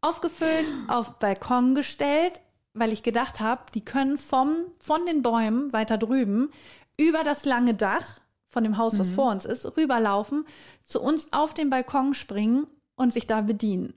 Aufgefüllt, 0.00 0.66
auf 0.88 1.18
Balkon 1.18 1.76
gestellt, 1.76 2.40
weil 2.72 2.92
ich 2.92 3.04
gedacht 3.04 3.38
habe, 3.38 3.62
die 3.74 3.84
können 3.84 4.18
vom, 4.18 4.56
von 4.80 5.06
den 5.06 5.22
Bäumen 5.22 5.72
weiter 5.72 5.98
drüben 5.98 6.50
über 6.98 7.22
das 7.22 7.44
lange 7.44 7.74
Dach 7.74 8.20
von 8.48 8.64
dem 8.64 8.78
Haus, 8.78 8.98
was 8.98 9.10
vor 9.10 9.30
uns 9.30 9.44
ist, 9.44 9.76
rüberlaufen, 9.76 10.46
zu 10.84 11.00
uns 11.00 11.32
auf 11.32 11.54
den 11.54 11.70
Balkon 11.70 12.14
springen 12.14 12.66
und 12.96 13.12
sich 13.12 13.26
da 13.26 13.40
bedienen. 13.40 13.94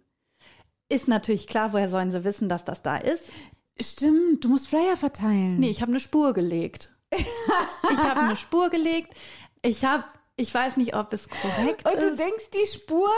Ist 0.90 1.08
natürlich 1.08 1.48
klar, 1.48 1.74
woher 1.74 1.90
sollen 1.90 2.12
sie 2.12 2.24
wissen, 2.24 2.50
dass 2.50 2.66
das 2.66 2.82
da 2.82 2.98
ist? 2.98 3.32
Stimmt, 3.80 4.44
du 4.44 4.50
musst 4.50 4.68
Flyer 4.68 4.98
verteilen. 4.98 5.60
Nee, 5.60 5.70
ich 5.70 5.82
habe 5.82 5.92
eine 5.92 6.00
Spur 6.02 6.34
gelegt. 6.34 6.90
ich 7.14 7.98
habe 7.98 8.22
eine 8.22 8.36
Spur 8.36 8.70
gelegt. 8.70 9.14
Ich 9.62 9.86
habe, 9.86 10.04
ich 10.36 10.54
weiß 10.54 10.78
nicht, 10.78 10.96
ob 10.96 11.14
es 11.14 11.28
korrekt 11.30 11.86
Und 11.86 12.02
du 12.02 12.08
ist. 12.08 12.20
denkst, 12.20 12.50
die 12.54 12.68
Spur, 12.68 13.10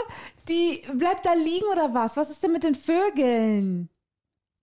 die 0.47 0.81
bleibt 0.95 1.25
da 1.25 1.33
liegen 1.33 1.65
oder 1.71 1.93
was? 1.93 2.17
Was 2.17 2.29
ist 2.29 2.43
denn 2.43 2.51
mit 2.51 2.63
den 2.63 2.75
Vögeln? 2.75 3.89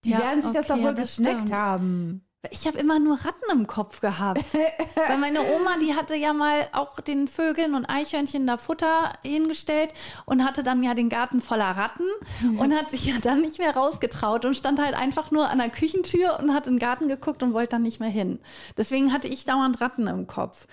Die 0.05 0.11
Ja, 0.11 0.19
werden 0.21 0.43
sich 0.43 0.53
das 0.53 0.67
okay, 0.71 0.75
doch 0.75 0.77
wohl 0.79 0.91
ja, 0.91 0.93
das 0.93 1.17
geschneckt 1.17 1.37
stimmt. 1.43 1.53
haben. 1.53 2.26
Ich 2.51 2.67
habe 2.67 2.79
immer 2.79 2.99
nur 2.99 3.17
Ratten 3.17 3.51
im 3.53 3.67
Kopf 3.67 4.01
gehabt. 4.01 4.45
Weil 4.95 5.19
meine 5.19 5.41
Oma, 5.41 5.77
die 5.81 5.95
hatte 5.95 6.15
ja 6.15 6.33
mal 6.33 6.69
auch 6.73 7.01
den 7.01 7.29
Vögeln 7.29 7.75
und 7.75 7.87
Eichhörnchen 7.87 8.47
da 8.47 8.57
Futter 8.57 9.13
hingestellt 9.25 9.93
und 10.25 10.45
hatte 10.45 10.63
dann 10.63 10.83
ja 10.83 10.95
den 10.95 11.09
Garten 11.09 11.41
voller 11.41 11.71
Ratten 11.71 12.07
und 12.59 12.75
hat 12.75 12.91
sich 12.91 13.07
ja 13.07 13.15
dann 13.23 13.41
nicht 13.41 13.59
mehr 13.59 13.75
rausgetraut 13.75 14.45
und 14.45 14.57
stand 14.57 14.81
halt 14.81 14.95
einfach 14.95 15.31
nur 15.31 15.49
an 15.49 15.59
der 15.59 15.71
Küchentür 15.71 16.39
und 16.39 16.53
hat 16.55 16.67
in 16.67 16.75
den 16.75 16.79
Garten 16.79 17.09
geguckt 17.09 17.43
und 17.43 17.53
wollte 17.53 17.73
dann 17.73 17.83
nicht 17.83 18.01
mehr 18.01 18.11
hin. 18.11 18.41
Deswegen 18.77 19.13
hatte 19.13 19.29
ich 19.29 19.45
dauernd 19.45 19.81
Ratten 19.81 20.07
im 20.07 20.27
Kopf. 20.27 20.67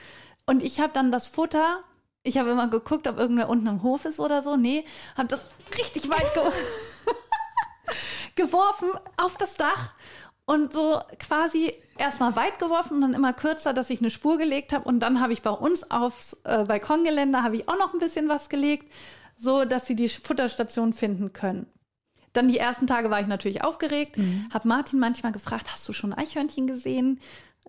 Und 0.46 0.62
ich 0.62 0.80
habe 0.80 0.94
dann 0.94 1.12
das 1.12 1.28
Futter, 1.28 1.80
ich 2.24 2.38
habe 2.38 2.52
immer 2.52 2.68
geguckt, 2.68 3.08
ob 3.08 3.18
irgendwer 3.18 3.50
unten 3.50 3.68
im 3.68 3.84
Hof 3.84 4.06
ist 4.06 4.20
oder 4.20 4.42
so. 4.42 4.56
Nee, 4.56 4.86
habe 5.18 5.28
das 5.28 5.46
richtig 5.78 6.10
weit 6.10 6.34
ge 6.34 6.44
geworfen 8.36 8.90
auf 9.18 9.38
das 9.38 9.56
Dach 9.56 9.94
und 10.46 10.74
so 10.74 11.00
quasi 11.20 11.74
erstmal 11.98 12.36
weit 12.36 12.60
geworfen 12.60 12.96
und 12.96 13.02
dann 13.02 13.14
immer 13.14 13.34
kürzer, 13.34 13.74
dass 13.74 13.90
ich 13.90 14.00
eine 14.00 14.10
Spur 14.10 14.38
gelegt 14.38 14.74
habe 14.74 14.88
und 14.88 15.00
dann 15.00 15.22
habe 15.22 15.34
ich 15.34 15.42
bei 15.42 15.52
uns 15.52 15.90
aufs 15.90 16.34
äh, 16.44 16.66
Balkongeländer 16.66 17.44
habe 17.44 17.56
ich 17.56 17.70
auch 17.70 17.78
noch 17.78 17.94
ein 17.94 18.00
bisschen 18.00 18.28
was 18.28 18.50
gelegt, 18.50 18.92
so 19.38 19.64
dass 19.66 19.86
sie 19.86 19.96
die 19.96 20.10
Futterstation 20.10 20.94
finden 20.94 21.34
können. 21.34 21.68
Dann 22.34 22.48
die 22.48 22.58
ersten 22.58 22.88
Tage 22.88 23.10
war 23.10 23.22
ich 23.22 23.28
natürlich 23.28 23.64
aufgeregt, 23.64 24.18
habe 24.52 24.68
Martin 24.68 25.00
manchmal 25.00 25.32
gefragt, 25.32 25.72
hast 25.72 25.88
du 25.88 25.94
schon 25.94 26.14
Eichhörnchen 26.14 26.66
gesehen? 26.66 27.20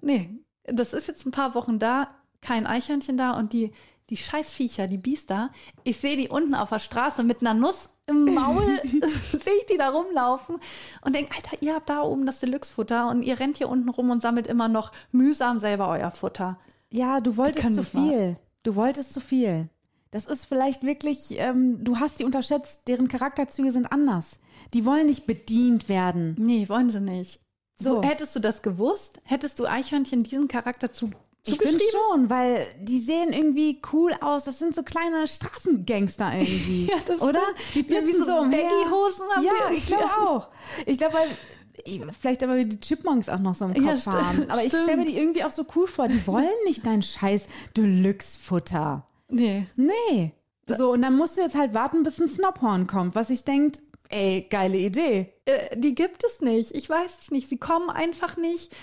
Nee, 0.00 0.30
das 0.64 0.94
ist 0.94 1.06
jetzt 1.06 1.26
ein 1.26 1.32
paar 1.32 1.54
Wochen 1.54 1.78
da, 1.78 2.08
kein 2.40 2.66
Eichhörnchen 2.66 3.18
da 3.18 3.32
und 3.32 3.52
die 3.52 3.72
die 4.14 4.22
Scheißviecher, 4.22 4.86
die 4.86 4.98
Biester, 4.98 5.50
ich 5.82 5.96
sehe 5.96 6.16
die 6.16 6.28
unten 6.28 6.54
auf 6.54 6.68
der 6.68 6.78
Straße 6.78 7.24
mit 7.24 7.40
einer 7.40 7.52
Nuss 7.52 7.88
im 8.06 8.32
Maul, 8.32 8.80
sehe 8.84 9.54
ich 9.58 9.66
die 9.68 9.76
da 9.76 9.88
rumlaufen 9.88 10.58
und 11.02 11.16
denke, 11.16 11.34
Alter, 11.34 11.60
ihr 11.60 11.74
habt 11.74 11.90
da 11.90 12.02
oben 12.02 12.24
das 12.24 12.38
Deluxe-Futter 12.38 13.08
und 13.08 13.24
ihr 13.24 13.40
rennt 13.40 13.56
hier 13.56 13.68
unten 13.68 13.88
rum 13.88 14.10
und 14.10 14.22
sammelt 14.22 14.46
immer 14.46 14.68
noch 14.68 14.92
mühsam 15.10 15.58
selber 15.58 15.88
euer 15.88 16.12
Futter. 16.12 16.60
Ja, 16.90 17.20
du 17.20 17.36
wolltest 17.36 17.74
zu 17.74 17.82
mal. 17.82 18.08
viel. 18.08 18.36
Du 18.62 18.76
wolltest 18.76 19.12
zu 19.12 19.20
viel. 19.20 19.68
Das 20.12 20.26
ist 20.26 20.44
vielleicht 20.44 20.84
wirklich, 20.84 21.40
ähm, 21.40 21.82
du 21.82 21.98
hast 21.98 22.20
die 22.20 22.24
unterschätzt, 22.24 22.86
deren 22.86 23.08
Charakterzüge 23.08 23.72
sind 23.72 23.86
anders. 23.86 24.38
Die 24.74 24.84
wollen 24.84 25.06
nicht 25.06 25.26
bedient 25.26 25.88
werden. 25.88 26.36
Nee, 26.38 26.68
wollen 26.68 26.88
sie 26.88 27.00
nicht. 27.00 27.40
So. 27.80 27.96
So. 27.96 28.02
hättest 28.04 28.36
du 28.36 28.40
das 28.40 28.62
gewusst, 28.62 29.20
hättest 29.24 29.58
du 29.58 29.66
Eichhörnchen 29.66 30.22
diesen 30.22 30.46
Charakter 30.46 30.92
zu, 30.92 31.10
Ich 31.46 31.58
finde 31.58 31.84
schon, 32.10 32.30
weil 32.30 32.66
die 32.80 33.00
sehen 33.00 33.32
irgendwie 33.32 33.80
cool 33.92 34.14
aus. 34.22 34.44
Das 34.44 34.58
sind 34.58 34.74
so 34.74 34.82
kleine 34.82 35.26
Straßengangster 35.28 36.32
irgendwie. 36.34 36.86
Ja, 36.90 36.96
das 37.06 37.20
oder? 37.20 37.40
stimmt. 37.70 37.88
Die 37.88 37.92
Ja, 37.94 38.00
flitzen 38.00 38.18
so 38.20 38.26
so 38.26 38.36
umher. 38.38 38.62
Baggy-Hosen 38.62 39.24
haben 39.36 39.44
Ja, 39.44 39.52
wir. 39.70 39.76
ich 39.76 39.86
glaube 39.86 40.04
auch. 40.04 40.48
Ich 40.86 40.96
glaube, 40.98 41.14
weil 41.14 42.08
vielleicht 42.18 42.42
aber 42.42 42.64
die 42.64 42.80
Chipmunks 42.80 43.28
auch 43.28 43.40
noch 43.40 43.54
so 43.54 43.66
im 43.66 43.74
Ja, 43.84 43.90
Kopf 43.92 44.00
stimmt, 44.00 44.16
haben. 44.16 44.50
Aber 44.50 44.62
ich 44.62 44.68
stimmt. 44.68 44.82
stelle 44.84 44.96
mir 44.98 45.04
die 45.04 45.18
irgendwie 45.18 45.44
auch 45.44 45.50
so 45.50 45.66
cool 45.76 45.86
vor. 45.86 46.08
Die 46.08 46.26
wollen 46.26 46.48
nicht 46.64 46.86
dein 46.86 47.02
scheiß 47.02 47.42
Deluxe-Futter. 47.76 49.06
Nee. 49.28 49.66
Nee. 49.76 50.32
So, 50.66 50.92
und 50.92 51.02
dann 51.02 51.16
musst 51.16 51.36
du 51.36 51.42
jetzt 51.42 51.56
halt 51.56 51.74
warten, 51.74 52.04
bis 52.04 52.18
ein 52.20 52.28
Snobhorn 52.28 52.86
kommt, 52.86 53.14
was 53.14 53.28
ich 53.28 53.44
denkt, 53.44 53.80
ey, 54.08 54.46
geile 54.48 54.78
Idee. 54.78 55.32
Äh, 55.44 55.76
die 55.76 55.94
gibt 55.94 56.24
es 56.24 56.40
nicht. 56.40 56.70
Ich 56.72 56.88
weiß 56.88 57.18
es 57.20 57.30
nicht. 57.30 57.48
Sie 57.50 57.58
kommen 57.58 57.90
einfach 57.90 58.36
nicht. 58.38 58.74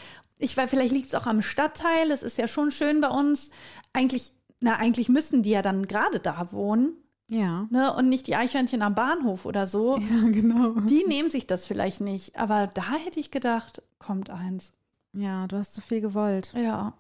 Ich 0.41 0.57
weiß, 0.57 0.69
vielleicht 0.69 0.91
liegt 0.91 1.07
es 1.07 1.15
auch 1.15 1.27
am 1.27 1.41
Stadtteil. 1.41 2.11
Es 2.11 2.23
ist 2.23 2.37
ja 2.37 2.47
schon 2.47 2.71
schön 2.71 2.99
bei 2.99 3.09
uns. 3.09 3.51
Eigentlich, 3.93 4.33
na, 4.59 4.75
eigentlich 4.75 5.07
müssen 5.07 5.43
die 5.43 5.51
ja 5.51 5.61
dann 5.61 5.85
gerade 5.85 6.19
da 6.19 6.51
wohnen. 6.51 6.93
Ja. 7.29 7.67
Ne? 7.69 7.93
Und 7.93 8.09
nicht 8.09 8.27
die 8.27 8.35
Eichhörnchen 8.35 8.81
am 8.81 8.95
Bahnhof 8.95 9.45
oder 9.45 9.67
so. 9.67 9.97
Ja, 9.97 10.29
genau. 10.29 10.71
Die 10.81 11.05
nehmen 11.07 11.29
sich 11.29 11.47
das 11.47 11.65
vielleicht 11.65 12.01
nicht. 12.01 12.37
Aber 12.37 12.67
da 12.67 12.91
hätte 12.93 13.19
ich 13.19 13.31
gedacht, 13.31 13.81
kommt 13.99 14.29
eins. 14.29 14.73
Ja, 15.13 15.47
du 15.47 15.57
hast 15.57 15.73
zu 15.73 15.81
viel 15.81 16.01
gewollt. 16.01 16.53
Ja. 16.55 16.93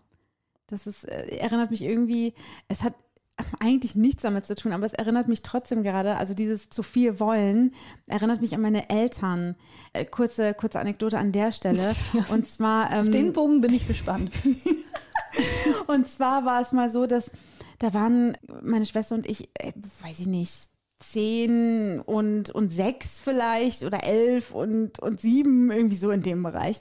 Das 0.67 0.87
ist, 0.87 1.03
äh, 1.03 1.37
erinnert 1.37 1.71
mich 1.71 1.81
irgendwie, 1.81 2.33
es 2.69 2.83
hat 2.83 2.93
eigentlich 3.59 3.95
nichts 3.95 4.23
damit 4.23 4.45
zu 4.45 4.55
tun, 4.55 4.73
aber 4.73 4.85
es 4.85 4.93
erinnert 4.93 5.27
mich 5.27 5.41
trotzdem 5.41 5.83
gerade, 5.83 6.15
also 6.15 6.33
dieses 6.33 6.69
zu 6.69 6.83
viel 6.83 7.19
wollen, 7.19 7.73
erinnert 8.07 8.41
mich 8.41 8.55
an 8.55 8.61
meine 8.61 8.89
Eltern. 8.89 9.55
Äh, 9.93 10.05
kurze, 10.05 10.53
kurze 10.53 10.79
Anekdote 10.79 11.17
an 11.17 11.31
der 11.31 11.51
Stelle. 11.51 11.95
Und 12.29 12.47
zwar, 12.47 12.91
ähm, 12.91 13.11
Den 13.11 13.33
Bogen 13.33 13.61
bin 13.61 13.73
ich 13.73 13.87
gespannt. 13.87 14.31
und 15.87 16.07
zwar 16.07 16.45
war 16.45 16.61
es 16.61 16.71
mal 16.71 16.91
so, 16.91 17.05
dass 17.05 17.31
da 17.79 17.93
waren 17.93 18.37
meine 18.61 18.85
Schwester 18.85 19.15
und 19.15 19.27
ich, 19.27 19.49
äh, 19.55 19.71
weiß 20.01 20.19
ich 20.19 20.27
nicht, 20.27 20.69
zehn 20.99 21.99
und, 21.99 22.51
und 22.51 22.71
sechs 22.71 23.19
vielleicht 23.19 23.83
oder 23.83 24.03
elf 24.03 24.51
und, 24.51 24.99
und 24.99 25.19
sieben, 25.19 25.71
irgendwie 25.71 25.97
so 25.97 26.11
in 26.11 26.21
dem 26.21 26.43
Bereich. 26.43 26.79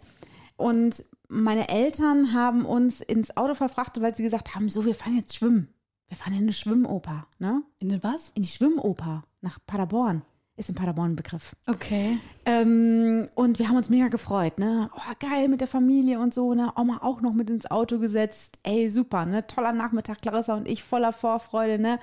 Und 0.56 1.02
meine 1.28 1.68
Eltern 1.68 2.34
haben 2.34 2.66
uns 2.66 3.00
ins 3.00 3.36
Auto 3.36 3.54
verfrachtet, 3.54 4.02
weil 4.02 4.14
sie 4.14 4.22
gesagt 4.22 4.54
haben, 4.54 4.68
so, 4.68 4.84
wir 4.84 4.94
fahren 4.94 5.16
jetzt 5.16 5.36
schwimmen. 5.36 5.72
Wir 6.10 6.16
fahren 6.16 6.34
in 6.34 6.42
eine 6.42 6.52
Schwimmoper, 6.52 7.28
ne? 7.38 7.62
In 7.78 7.88
den 7.88 8.02
was? 8.02 8.32
In 8.34 8.42
die 8.42 8.48
Schwimmoper 8.48 9.22
nach 9.42 9.60
Paderborn. 9.64 10.24
Ist 10.56 10.68
in 10.68 10.74
Paderborn 10.74 11.12
ein 11.12 11.16
Begriff. 11.16 11.54
Okay. 11.68 12.18
Ähm, 12.46 13.28
und 13.36 13.60
wir 13.60 13.68
haben 13.68 13.76
uns 13.76 13.90
mega 13.90 14.08
gefreut, 14.08 14.58
ne? 14.58 14.90
Oh, 14.92 15.12
geil 15.20 15.46
mit 15.46 15.60
der 15.60 15.68
Familie 15.68 16.18
und 16.18 16.34
so, 16.34 16.52
ne? 16.52 16.72
Oma 16.74 16.98
auch 17.02 17.20
noch 17.20 17.32
mit 17.32 17.48
ins 17.48 17.70
Auto 17.70 18.00
gesetzt. 18.00 18.58
Ey, 18.64 18.90
super, 18.90 19.24
ne? 19.24 19.46
Toller 19.46 19.72
Nachmittag, 19.72 20.20
Clarissa 20.20 20.56
und 20.56 20.66
ich 20.66 20.82
voller 20.82 21.12
Vorfreude, 21.12 21.80
ne? 21.80 22.00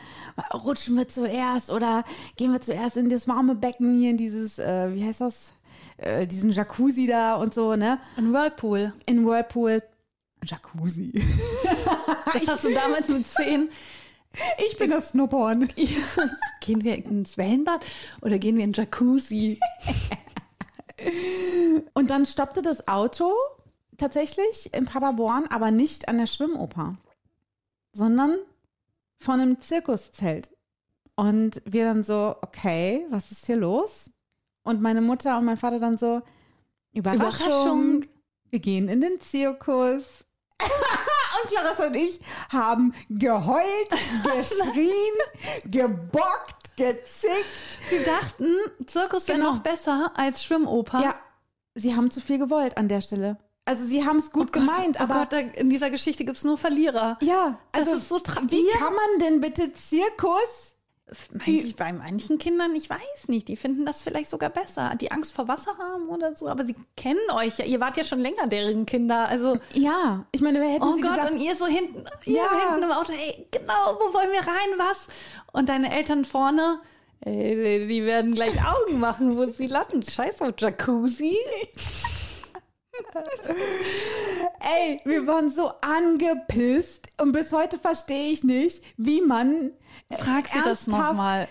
Rutschen 0.54 0.96
wir 0.96 1.10
zuerst 1.10 1.70
oder 1.70 2.06
gehen 2.38 2.54
wir 2.54 2.62
zuerst 2.62 2.96
in 2.96 3.10
das 3.10 3.28
warme 3.28 3.56
Becken 3.56 4.00
hier, 4.00 4.12
in 4.12 4.18
dieses, 4.18 4.58
äh, 4.58 4.96
wie 4.96 5.04
heißt 5.04 5.20
das? 5.20 5.54
Äh, 5.98 6.26
diesen 6.26 6.52
Jacuzzi 6.52 7.08
da 7.08 7.36
und 7.36 7.54
so, 7.54 7.76
ne? 7.76 8.00
Ein 8.16 8.32
Whirlpool. 8.32 8.94
In 9.06 9.26
Whirlpool. 9.26 9.84
Jacuzzi. 10.46 11.12
Das 12.34 12.48
hast 12.48 12.64
du 12.64 12.74
damals 12.74 13.08
mit 13.08 13.28
zehn. 13.28 13.70
Ich 14.68 14.78
bin 14.78 14.92
das 14.92 15.10
Snowborn. 15.10 15.68
Gehen 16.62 16.84
wir 16.84 16.96
ins 16.96 17.38
Wellenbad 17.38 17.86
oder 18.22 18.38
gehen 18.40 18.58
wir 18.58 18.64
in 18.64 18.74
Jacuzzi? 18.74 19.60
Und 21.94 22.10
dann 22.10 22.26
stoppte 22.26 22.62
das 22.62 22.88
Auto 22.88 23.32
tatsächlich 23.98 24.74
in 24.74 24.86
Paderborn, 24.86 25.46
aber 25.50 25.72
nicht 25.72 26.10
an 26.10 26.18
der 26.18 26.28
Schwimmoper, 26.28 26.98
sondern 27.94 28.38
von 29.20 29.40
einem 29.40 29.62
Zirkuszelt. 29.62 30.52
Und 31.16 31.62
wir 31.66 31.86
dann 31.86 32.04
so, 32.04 32.36
okay, 32.42 33.06
was 33.10 33.32
ist 33.32 33.46
hier 33.46 33.56
los? 33.58 34.12
Und 34.64 34.82
meine 34.82 35.02
Mutter 35.02 35.38
und 35.38 35.46
mein 35.46 35.58
Vater 35.58 35.80
dann 35.80 35.98
so, 35.98 36.22
Überraschung, 36.94 37.38
Überraschung. 37.40 38.06
wir 38.50 38.60
gehen 38.60 38.90
in 38.90 39.02
den 39.02 39.20
Zirkus. 39.20 40.26
Und 41.44 41.52
Clarissa 41.52 41.88
und 41.88 41.96
ich 41.96 42.20
haben 42.50 42.94
geheult, 43.10 43.90
geschrien, 44.24 45.14
gebockt, 45.66 46.76
gezickt. 46.76 47.46
Sie 47.90 48.04
dachten, 48.04 48.48
Zirkus 48.86 49.28
wäre 49.28 49.38
Genau. 49.40 49.54
noch 49.54 49.60
besser 49.60 50.12
als 50.16 50.44
Schwimmoper. 50.44 51.02
Ja, 51.02 51.16
sie 51.76 51.96
haben 51.96 52.12
zu 52.12 52.22
viel 52.22 52.38
gewollt 52.40 52.78
an 52.78 52.88
der 52.88 53.02
Stelle. 53.02 53.38
Also 53.66 53.86
sie 53.86 54.06
haben 54.06 54.20
es 54.20 54.32
gut 54.32 54.54
gemeint, 54.54 54.96
oh 55.00 55.04
aber 55.04 55.16
Gott, 55.20 55.34
da, 55.34 55.40
in 55.40 55.70
dieser 55.70 55.90
Geschichte 55.90 56.24
gibt 56.24 56.38
es 56.38 56.44
nur 56.46 56.58
Verlierer. 56.58 57.18
ja, 57.22 57.60
Das 57.74 57.82
also 57.88 57.98
ist 57.98 58.08
so 58.10 58.16
tra- 58.18 58.50
wie 58.50 58.66
kann 58.78 58.94
man 58.94 59.20
denn 59.20 59.42
bitte 59.42 59.74
Zirkus 59.74 60.74
Eigentlich 61.40 61.78
bei 61.78 61.94
manchen 61.94 62.38
Kindern, 62.38 62.76
ich 62.76 62.90
weiß 62.90 63.28
nicht, 63.28 63.48
die 63.48 63.56
finden 63.56 63.86
das 63.86 64.02
vielleicht 64.02 64.30
sogar 64.30 64.50
besser, 64.50 64.92
die 65.00 65.10
Angst 65.10 65.34
vor 65.34 65.48
Wasser 65.48 65.78
haben 65.78 66.10
oder 66.10 66.36
so, 66.36 66.50
aber 66.50 66.66
sie 66.66 66.76
kennen 66.98 67.20
euch 67.34 67.58
ja, 67.60 67.66
ihr 67.66 67.80
wart 67.80 67.96
ja 67.96 68.04
schon 68.04 68.20
länger 68.20 68.48
deren 68.48 68.86
Kinder, 68.86 69.26
also 69.30 69.58
Ja, 69.74 70.26
ich 70.34 70.42
meine, 70.42 70.60
wer 70.60 70.68
hätten 70.68 70.84
oh 70.84 70.96
sie 70.96 71.02
Gott, 71.02 71.16
gesagt, 71.16 71.32
und 71.32 71.40
ihr 71.40 71.56
so 71.56 71.66
hinten, 71.66 72.04
ja. 72.26 72.44
Ja. 72.44 72.72
hinten 72.72 72.84
im 72.84 72.92
Auto, 72.92 73.14
ey, 73.14 73.48
genau, 73.52 73.98
wo 74.00 74.14
wollen 74.14 74.34
wir 74.34 74.42
rein, 74.42 74.78
was? 74.78 75.08
Und 75.54 75.70
deine 75.70 75.96
Eltern 75.96 76.26
vorne, 76.26 76.82
ey, 77.22 77.88
die 77.88 78.04
werden 78.04 78.36
gleich 78.36 78.56
Augen 78.66 79.00
machen, 79.00 79.38
wo 79.38 79.46
sie 79.46 79.68
landen, 79.68 80.04
scheiß 80.04 80.42
auf 80.42 80.56
Jacuzzi. 80.58 81.38
ey, 84.60 85.00
wir 85.06 85.26
waren 85.26 85.50
so 85.50 85.72
angepisst 85.80 87.08
und 87.22 87.32
bis 87.32 87.54
heute 87.54 87.80
verstehe 87.80 88.32
ich 88.34 88.44
nicht, 88.44 88.84
wie 88.98 89.22
man 89.22 89.68
äh, 89.68 89.72
Frag 90.12 90.48
sie 90.48 90.60
das 90.64 90.88
nochmal. 90.88 91.48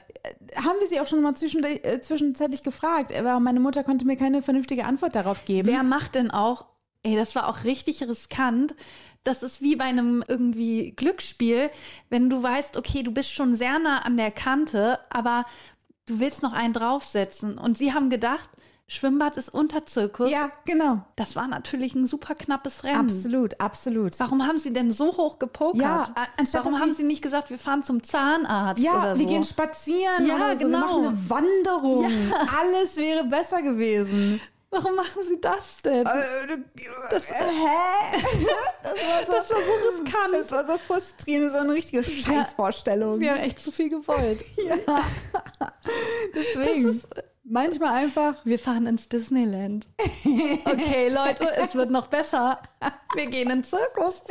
Haben 0.57 0.81
wir 0.81 0.89
sie 0.89 1.01
auch 1.01 1.07
schon 1.07 1.21
mal 1.21 1.35
äh, 1.35 2.01
zwischenzeitlich 2.01 2.63
gefragt, 2.63 3.13
aber 3.17 3.39
meine 3.39 3.61
Mutter 3.61 3.85
konnte 3.85 4.07
mir 4.07 4.17
keine 4.17 4.43
vernünftige 4.43 4.85
Antwort 4.85 5.15
darauf 5.15 5.45
geben. 5.45 5.69
Wer 5.69 5.83
macht 5.83 6.15
denn 6.15 6.31
auch, 6.31 6.65
ey, 7.03 7.17
das 7.17 7.35
war 7.35 7.49
auch 7.49 7.65
richtig 7.65 8.03
riskant. 8.03 8.75
Das 9.25 9.43
ist 9.43 9.61
wie 9.61 9.77
bei 9.77 9.85
einem 9.85 10.25
irgendwie 10.27 10.93
Glücksspiel, 10.93 11.71
wenn 12.09 12.31
du 12.31 12.43
weißt, 12.43 12.77
okay, 12.77 13.03
du 13.03 13.13
bist 13.13 13.33
schon 13.33 13.57
sehr 13.57 13.79
nah 13.79 13.99
an 14.01 14.17
der 14.17 14.31
Kante, 14.31 15.01
aber 15.11 15.45
du 16.07 16.21
willst 16.21 16.43
noch 16.43 16.53
einen 16.53 16.73
draufsetzen. 16.73 17.59
Und 17.59 17.77
sie 17.77 17.93
haben 17.93 18.09
gedacht, 18.09 18.49
Schwimmbad 18.89 19.37
ist 19.37 19.53
Unterzirkus. 19.53 20.31
Ja, 20.31 20.51
genau. 20.65 21.01
Das 21.17 21.35
war 21.35 21.49
natürlich 21.49 21.97
ein 21.97 22.07
super 22.07 22.37
knappes 22.37 22.85
Rennen. 22.85 23.01
Absolut, 23.01 23.61
absolut. 23.61 24.19
Warum 24.21 24.47
haben 24.47 24.59
sie 24.59 24.73
denn 24.73 24.93
so 24.93 25.17
hoch 25.17 25.41
gepokert? 25.41 25.81
Ja, 25.83 26.03
a- 26.15 26.27
anstatt 26.39 26.65
Warum 26.65 26.79
haben 26.79 26.93
sie- 26.95 27.03
nicht 27.03 27.21
gesagt, 27.21 27.51
wir 27.51 27.59
fahren 27.59 27.83
zum 27.83 28.05
Zahnarzt 28.05 28.81
Ja, 28.81 29.01
oder 29.01 29.15
so? 29.17 29.21
wir 29.21 29.27
gehen 29.27 29.43
spazieren 29.43 30.27
Ja, 30.27 30.37
oder 30.37 30.53
so. 30.53 30.59
genau. 30.65 30.79
Wir 30.79 30.87
machen 30.87 31.07
eine 31.07 31.31
Wanderung. 31.31 32.11
Alles 32.61 32.95
wäre 32.97 33.25
besser 33.25 33.61
gewesen. 33.61 34.41
Warum 34.71 34.95
machen 34.97 35.23
sie 35.23 35.41
das 35.41 35.81
denn? 35.83 36.05
Das, 36.05 37.31
hä? 37.31 37.35
Das 38.83 38.93
war 38.93 39.25
so, 39.27 39.33
Das 39.33 39.51
war 39.51 39.57
so 39.63 39.89
riskant. 39.89 40.35
Das 40.35 40.53
war 40.53 40.67
so 40.67 40.79
frustrierend. 40.79 41.47
Das 41.47 41.55
war 41.55 41.61
eine 41.63 41.73
richtige 41.73 42.03
Scheißvorstellung. 42.05 43.19
Wir 43.19 43.33
haben 43.33 43.39
echt 43.41 43.59
zu 43.59 43.73
viel 43.73 43.89
gewollt. 43.89 44.45
Deswegen. 46.35 47.01
Manchmal 47.49 47.93
einfach. 47.95 48.35
Wir 48.45 48.59
fahren 48.59 48.87
ins 48.87 49.09
Disneyland. 49.09 49.87
Okay, 50.65 51.09
Leute, 51.09 51.49
es 51.57 51.75
wird 51.77 51.91
noch 51.91 52.09
besser. 52.09 52.59
Wir 53.15 53.27
gehen 53.27 53.49
in 53.51 53.61
den 53.61 53.65
Zirkus. 53.65 54.23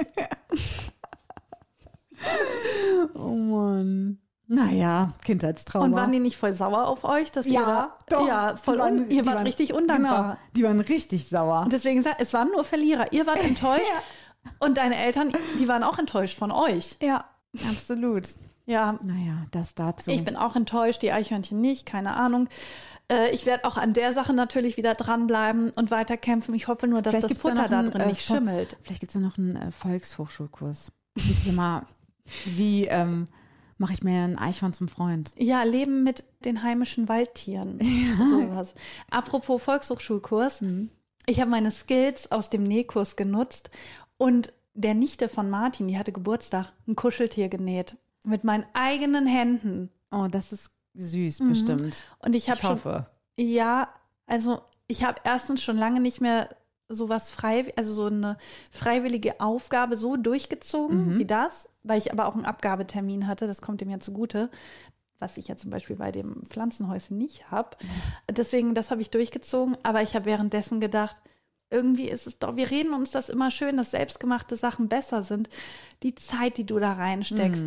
Oh 3.13 3.29
Mann. 3.35 4.19
Naja, 4.47 5.13
Kindheitstrauma. 5.23 5.85
Und 5.85 5.93
waren 5.95 6.11
die 6.11 6.19
nicht 6.19 6.37
voll 6.37 6.53
sauer 6.53 6.85
auf 6.87 7.03
euch, 7.03 7.31
dass 7.31 7.45
ihr 7.47 7.53
ja, 7.53 7.93
da, 8.07 8.15
doch. 8.17 8.27
ja, 8.27 8.55
voll 8.57 8.77
waren- 8.77 9.09
ihr 9.09 9.25
wart 9.25 9.37
waren- 9.37 9.45
richtig 9.47 9.73
undankbar. 9.73 10.21
Genau, 10.23 10.37
die 10.55 10.63
waren 10.63 10.79
richtig 10.81 11.27
sauer. 11.27 11.61
Und 11.61 11.73
deswegen 11.73 12.01
sagt, 12.03 12.21
es 12.21 12.31
waren 12.33 12.49
nur 12.51 12.63
Verlierer. 12.63 13.11
Ihr 13.11 13.25
wart 13.25 13.39
enttäuscht 13.43 13.85
und 14.59 14.77
deine 14.77 14.97
Eltern, 14.97 15.31
die 15.59 15.67
waren 15.67 15.83
auch 15.83 15.97
enttäuscht 15.97 16.37
von 16.37 16.51
euch. 16.51 16.95
Ja, 17.01 17.25
absolut. 17.71 18.27
Ja, 18.67 18.99
Naja, 19.03 19.45
das 19.51 19.73
dazu. 19.75 20.11
ich 20.11 20.23
bin 20.23 20.35
auch 20.35 20.55
enttäuscht, 20.55 21.01
die 21.01 21.11
Eichhörnchen 21.11 21.59
nicht, 21.61 21.85
keine 21.85 22.15
Ahnung. 22.15 22.47
Äh, 23.11 23.31
Ich 23.33 23.45
werde 23.45 23.65
auch 23.65 23.77
an 23.77 23.93
der 23.93 24.13
Sache 24.13 24.33
natürlich 24.33 24.77
wieder 24.77 24.93
dranbleiben 24.95 25.71
und 25.71 25.91
weiterkämpfen. 25.91 26.53
Ich 26.55 26.67
hoffe 26.67 26.87
nur, 26.87 27.01
dass 27.01 27.13
Vielleicht 27.15 27.31
das 27.31 27.37
Futter 27.37 27.67
da 27.69 27.79
einen, 27.79 27.91
drin 27.91 28.01
äh, 28.01 28.07
nicht 28.07 28.21
schimmelt. 28.25 28.77
Vielleicht 28.83 29.01
gibt 29.01 29.11
es 29.11 29.15
ja 29.15 29.21
noch 29.21 29.37
einen 29.37 29.55
äh, 29.55 29.71
Volkshochschulkurs 29.71 30.91
zum 31.17 31.43
Thema, 31.43 31.85
wie 32.45 32.85
ähm, 32.85 33.25
mache 33.77 33.93
ich 33.93 34.03
mir 34.03 34.23
ein 34.23 34.37
Eichhorn 34.37 34.73
zum 34.73 34.87
Freund? 34.87 35.33
Ja, 35.37 35.63
Leben 35.63 36.03
mit 36.03 36.23
den 36.43 36.63
heimischen 36.63 37.07
Waldtieren. 37.07 37.79
Sowas. 38.29 38.75
Apropos 39.09 39.61
Volkshochschulkurs. 39.63 40.63
Ich 41.25 41.39
habe 41.39 41.51
meine 41.51 41.71
Skills 41.71 42.31
aus 42.31 42.49
dem 42.49 42.63
Nähkurs 42.63 43.15
genutzt 43.15 43.69
und 44.17 44.53
der 44.73 44.93
Nichte 44.93 45.29
von 45.29 45.49
Martin, 45.49 45.87
die 45.87 45.97
hatte 45.97 46.11
Geburtstag, 46.11 46.73
ein 46.87 46.95
Kuscheltier 46.95 47.47
genäht. 47.49 47.95
Mit 48.25 48.43
meinen 48.43 48.65
eigenen 48.73 49.25
Händen. 49.25 49.89
Oh, 50.11 50.27
das 50.29 50.51
ist 50.51 50.71
süß, 50.95 51.39
bestimmt. 51.47 52.03
Und 52.19 52.35
ich 52.35 52.49
habe 52.49 52.61
schon. 52.61 52.69
hoffe. 52.71 53.07
Ja, 53.37 53.89
also 54.27 54.61
ich 54.87 55.03
habe 55.03 55.19
erstens 55.23 55.61
schon 55.61 55.77
lange 55.77 55.99
nicht 55.99 56.21
mehr 56.21 56.49
sowas 56.87 57.29
frei, 57.29 57.73
also 57.75 57.93
so 57.93 58.05
eine 58.05 58.37
freiwillige 58.71 59.39
Aufgabe 59.39 59.97
so 59.97 60.17
durchgezogen 60.17 61.17
wie 61.17 61.25
das, 61.25 61.67
weil 61.83 61.97
ich 61.97 62.11
aber 62.11 62.27
auch 62.27 62.35
einen 62.35 62.45
Abgabetermin 62.45 63.27
hatte, 63.27 63.47
das 63.47 63.61
kommt 63.61 63.81
dem 63.81 63.89
ja 63.89 63.99
zugute, 63.99 64.49
was 65.17 65.37
ich 65.37 65.47
ja 65.47 65.55
zum 65.55 65.71
Beispiel 65.71 65.95
bei 65.95 66.11
dem 66.11 66.43
Pflanzenhäuschen 66.45 67.17
nicht 67.17 67.49
habe. 67.49 67.71
Deswegen, 68.29 68.75
das 68.75 68.91
habe 68.91 69.01
ich 69.01 69.09
durchgezogen, 69.09 69.77
aber 69.81 70.03
ich 70.03 70.15
habe 70.15 70.25
währenddessen 70.25 70.79
gedacht, 70.79 71.17
irgendwie 71.71 72.07
ist 72.07 72.27
es 72.27 72.37
doch, 72.37 72.55
wir 72.55 72.69
reden 72.69 72.93
uns 72.93 73.09
das 73.11 73.29
immer 73.29 73.49
schön, 73.49 73.77
dass 73.77 73.91
selbstgemachte 73.91 74.55
Sachen 74.55 74.87
besser 74.87 75.23
sind. 75.23 75.49
Die 76.03 76.13
Zeit, 76.13 76.57
die 76.57 76.65
du 76.65 76.77
da 76.77 76.93
reinsteckst, 76.93 77.65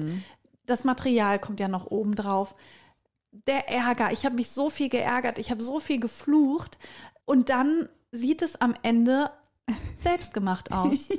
das 0.66 0.84
Material 0.84 1.40
kommt 1.40 1.58
ja 1.58 1.66
noch 1.66 1.86
oben 1.86 2.14
drauf 2.14 2.54
der 3.32 3.68
Ärger. 3.68 4.12
Ich 4.12 4.24
habe 4.24 4.36
mich 4.36 4.50
so 4.50 4.70
viel 4.70 4.88
geärgert, 4.88 5.38
ich 5.38 5.50
habe 5.50 5.62
so 5.62 5.80
viel 5.80 6.00
geflucht 6.00 6.78
und 7.24 7.48
dann 7.48 7.88
sieht 8.12 8.42
es 8.42 8.60
am 8.60 8.74
Ende 8.82 9.30
selbstgemacht 9.96 10.72
aus. 10.72 11.08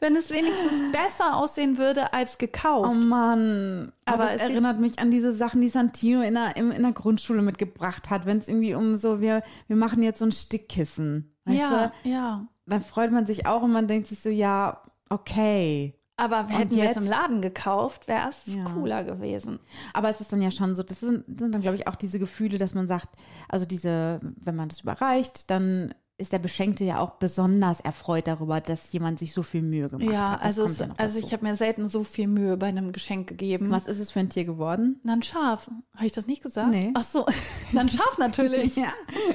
Wenn 0.00 0.14
es 0.16 0.30
wenigstens 0.30 0.92
besser 0.92 1.36
aussehen 1.36 1.78
würde 1.78 2.12
als 2.12 2.34
Oh 2.34 2.38
gekauft. 2.38 2.94
Mann, 3.00 3.92
aber 4.04 4.24
Aber 4.24 4.32
das 4.32 4.42
es 4.42 4.42
erinnert 4.42 4.78
mich 4.78 4.98
an 4.98 5.10
diese 5.10 5.32
Sachen, 5.32 5.62
die 5.62 5.68
Santino 5.68 6.20
in 6.20 6.34
der, 6.34 6.56
in 6.56 6.82
der 6.82 6.92
Grundschule 6.92 7.40
mitgebracht 7.40 8.10
hat, 8.10 8.26
wenn 8.26 8.38
es 8.38 8.48
irgendwie 8.48 8.74
um 8.74 8.98
so, 8.98 9.20
wir, 9.20 9.42
wir 9.66 9.76
machen 9.76 10.02
jetzt 10.02 10.18
so 10.18 10.26
ein 10.26 10.32
Stickkissen. 10.32 11.34
Weißt 11.46 11.58
ja, 11.58 11.92
du? 12.02 12.08
ja. 12.08 12.46
Dann 12.66 12.82
freut 12.82 13.12
man 13.12 13.26
sich 13.26 13.46
auch 13.46 13.62
und 13.62 13.72
man 13.72 13.86
denkt 13.86 14.08
sich 14.08 14.20
so, 14.20 14.28
ja, 14.28 14.82
okay. 15.08 15.94
Aber 16.16 16.46
hätten 16.48 16.76
wir 16.76 16.84
es 16.88 16.96
im 16.96 17.06
Laden 17.08 17.40
gekauft, 17.40 18.06
wäre 18.06 18.28
es 18.28 18.46
Ja. 18.54 18.64
cooler 18.64 19.02
gewesen. 19.02 19.58
Aber 19.92 20.08
es 20.10 20.20
ist 20.20 20.32
dann 20.32 20.40
ja 20.42 20.50
schon 20.52 20.76
so, 20.76 20.82
das 20.84 21.00
sind, 21.00 21.24
das 21.26 21.40
sind 21.40 21.52
dann, 21.52 21.60
glaube 21.60 21.76
ich, 21.76 21.88
auch 21.88 21.96
diese 21.96 22.20
Gefühle, 22.20 22.56
dass 22.58 22.72
man 22.74 22.86
sagt, 22.86 23.10
also 23.48 23.64
diese, 23.66 24.20
wenn 24.22 24.54
man 24.54 24.68
das 24.68 24.80
überreicht, 24.82 25.50
dann 25.50 25.92
ist 26.16 26.32
der 26.32 26.38
Beschenkte 26.38 26.84
ja 26.84 27.00
auch 27.00 27.10
besonders 27.12 27.80
erfreut 27.80 28.28
darüber, 28.28 28.60
dass 28.60 28.92
jemand 28.92 29.18
sich 29.18 29.32
so 29.34 29.42
viel 29.42 29.62
Mühe 29.62 29.88
gemacht 29.88 30.12
Ja, 30.12 30.30
hat. 30.32 30.40
Das 30.44 30.58
also, 30.60 30.64
es, 30.64 30.78
ja 30.78 30.86
also 30.96 31.16
dazu. 31.16 31.26
ich 31.26 31.32
habe 31.32 31.44
mir 31.44 31.56
selten 31.56 31.88
so 31.88 32.04
viel 32.04 32.28
Mühe 32.28 32.56
bei 32.56 32.66
einem 32.68 32.92
Geschenk 32.92 33.26
gegeben. 33.26 33.68
Was 33.72 33.86
ist 33.86 33.98
es 33.98 34.12
für 34.12 34.20
ein 34.20 34.28
Tier 34.28 34.44
geworden? 34.44 35.00
Na, 35.02 35.14
ein 35.14 35.24
Schaf. 35.24 35.68
Habe 35.94 36.06
ich 36.06 36.12
das 36.12 36.28
nicht 36.28 36.40
gesagt? 36.42 36.70
Nee. 36.70 36.92
Ach 36.94 37.02
so, 37.02 37.26
Na, 37.72 37.80
ein 37.80 37.88
Schaf 37.88 38.18
natürlich. 38.18 38.76
Ja. 38.84 38.88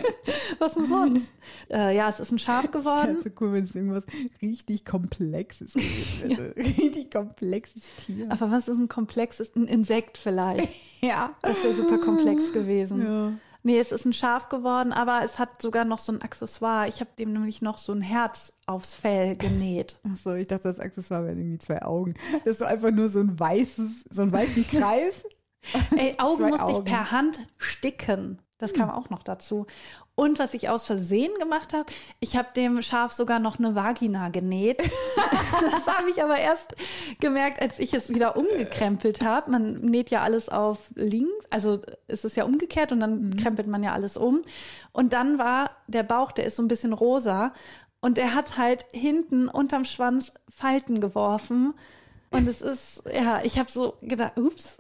Was 0.60 0.74
denn 0.76 0.86
sonst? 0.86 1.32
äh, 1.70 1.96
ja, 1.96 2.08
es 2.10 2.20
ist 2.20 2.32
ein 2.32 2.39
Schaf 2.39 2.72
geworden. 2.72 3.18
so 3.24 3.30
cool, 3.39 3.54
wenn 3.54 3.63
es 3.63 3.76
irgendwas 3.76 4.04
richtig 4.42 4.86
Komplexes 4.86 5.74
gibt. 5.74 6.32
Also, 6.32 6.52
richtig 6.56 7.12
komplexes 7.12 7.84
Tier. 8.06 8.32
Aber 8.32 8.52
was 8.52 8.68
ist 8.68 8.78
ein 8.78 8.88
komplexes? 8.89 9.56
Ein 9.56 9.65
Insekt 9.65 10.18
vielleicht. 10.18 10.70
Ja. 11.02 11.36
Das 11.42 11.63
wäre 11.63 11.74
super 11.74 11.98
komplex 12.00 12.52
gewesen. 12.52 13.02
Ja. 13.02 13.32
Nee, 13.62 13.80
es 13.80 13.91
ist 13.91 14.06
ein 14.06 14.13
Schaf 14.13 14.48
geworden, 14.50 14.93
aber 14.93 15.22
es 15.24 15.38
hat 15.38 15.62
sogar 15.62 15.84
noch 15.84 16.00
so 16.00 16.13
ein 16.13 16.22
Accessoire. 16.22 16.88
Ich 16.88 17.02
habe 17.02 17.10
dem 17.19 17.34
nämlich 17.34 17.62
noch 17.62 17.78
so 17.78 17.91
ein 17.91 18.02
Herz 18.02 18.54
aufs 18.65 18.93
Fell 18.93 19.36
genäht. 19.36 20.00
Ach 20.10 20.15
so, 20.15 20.34
ich 20.34 20.48
dachte, 20.48 20.69
das 20.69 20.80
Accessoire 20.80 21.26
wären 21.26 21.39
irgendwie 21.39 21.60
zwei 21.60 21.82
Augen. 21.82 22.13
Das 22.45 22.54
ist 22.54 22.60
so 22.60 22.65
einfach 22.65 22.91
nur 22.91 23.10
so 23.10 23.19
ein 23.19 23.38
weißes, 23.38 24.06
so 24.10 24.22
ein 24.22 24.32
weißen 24.32 24.65
Kreis. 24.67 25.26
Ey, 25.98 26.15
Augen 26.19 26.50
musste 26.50 26.72
ich 26.72 26.78
Augen. 26.78 26.86
per 26.86 27.12
Hand 27.12 27.39
sticken. 27.58 28.41
Das 28.60 28.74
kam 28.74 28.89
auch 28.89 29.10
noch 29.10 29.24
dazu. 29.24 29.67
Und 30.19 30.38
was 30.38 30.53
ich 30.53 30.67
aus 30.67 30.86
Versehen 30.86 31.32
gemacht 31.39 31.71
habe, 31.71 31.86
ich 32.19 32.36
habe 32.36 32.49
dem 32.53 32.82
Schaf 32.82 33.13
sogar 33.13 33.39
noch 33.39 33.58
eine 33.58 33.73
Vagina 33.73 34.27
genäht. 34.27 34.79
das 35.71 35.88
habe 35.88 36.10
ich 36.10 36.21
aber 36.21 36.38
erst 36.38 36.75
gemerkt, 37.21 37.62
als 37.62 37.79
ich 37.79 37.93
es 37.93 38.13
wieder 38.13 38.36
umgekrempelt 38.36 39.21
habe. 39.21 39.49
Man 39.49 39.75
näht 39.75 40.10
ja 40.10 40.21
alles 40.21 40.49
auf 40.49 40.91
links, 40.95 41.45
also 41.49 41.79
es 42.10 42.25
ist 42.25 42.36
ja 42.36 42.43
umgekehrt 42.43 42.91
und 42.91 42.99
dann 42.99 43.34
krempelt 43.38 43.69
man 43.69 43.82
ja 43.82 43.93
alles 43.93 44.17
um. 44.17 44.41
Und 44.91 45.13
dann 45.13 45.39
war 45.39 45.71
der 45.88 46.03
Bauch, 46.03 46.34
der 46.34 46.47
ist 46.47 46.58
so 46.58 46.63
ein 46.63 46.67
bisschen 46.67 46.91
rosa 46.91 47.53
und 48.01 48.17
er 48.17 48.36
hat 48.36 48.58
halt 48.58 48.88
hinten 48.91 49.47
unterm 49.47 49.86
Schwanz 49.86 50.34
Falten 50.49 50.99
geworfen. 50.99 51.75
Und 52.29 52.45
es 52.45 52.62
ist, 52.62 53.03
ja, 53.10 53.39
ich 53.43 53.58
habe 53.58 53.71
so 53.71 53.93
gedacht, 54.01 54.38
ups, 54.38 54.79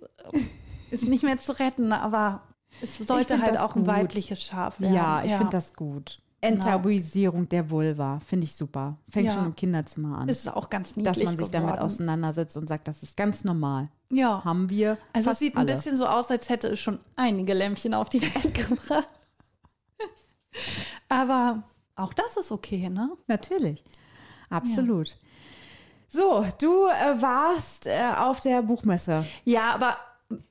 ist 0.91 1.07
nicht 1.07 1.23
mehr 1.23 1.37
zu 1.37 1.53
retten, 1.53 1.93
aber 1.93 2.41
es 2.81 2.97
sollte 2.97 3.41
halt 3.41 3.57
auch 3.59 3.75
ein 3.75 3.83
gut. 3.83 3.87
weibliches 3.87 4.41
Schaf 4.41 4.79
werden. 4.79 4.93
Ja, 4.93 5.23
ich 5.23 5.31
finde 5.33 5.49
das 5.51 5.73
gut. 5.73 6.19
Enttabuisierung 6.41 7.49
der 7.49 7.69
Vulva, 7.69 8.19
finde 8.25 8.45
ich 8.45 8.53
super. 8.55 8.95
Fängt 9.09 9.27
Ja. 9.27 9.33
schon 9.33 9.45
im 9.47 9.55
Kinderzimmer 9.55 10.19
an. 10.19 10.29
Ist 10.29 10.47
auch 10.47 10.69
ganz 10.69 10.95
niedlich 10.95 11.15
dass 11.17 11.23
man 11.25 11.37
sich 11.37 11.49
damit 11.51 11.73
geworden. 11.73 11.85
auseinandersetzt 11.85 12.55
und 12.55 12.67
sagt, 12.69 12.87
das 12.87 13.03
ist 13.03 13.17
ganz 13.17 13.43
normal. 13.43 13.89
Ja. 14.09 14.41
Haben 14.45 14.69
wir. 14.69 14.97
Also 15.11 15.31
es 15.31 15.39
sieht 15.39 15.55
ein 15.55 15.59
alle. 15.59 15.73
bisschen 15.73 15.97
so 15.97 16.05
aus, 16.07 16.31
als 16.31 16.47
hätte 16.47 16.67
es 16.69 16.79
schon 16.79 16.99
einige 17.17 17.53
Lämpchen 17.53 17.93
auf 17.93 18.07
die 18.07 18.21
Welt 18.21 18.53
gebracht. 18.69 19.09
Aber 21.07 21.63
auch 21.95 22.13
das 22.13 22.37
ist 22.37 22.51
okay, 22.51 22.89
ne? 22.89 23.11
Natürlich. 23.27 23.83
Absolut. 24.49 25.17
So, 26.07 26.45
du 26.59 26.87
äh, 26.87 27.21
warst 27.21 27.85
äh, 27.87 27.99
auf 28.17 28.39
der 28.39 28.61
Buchmesse. 28.63 29.25
Ja, 29.43 29.71
aber 29.75 29.97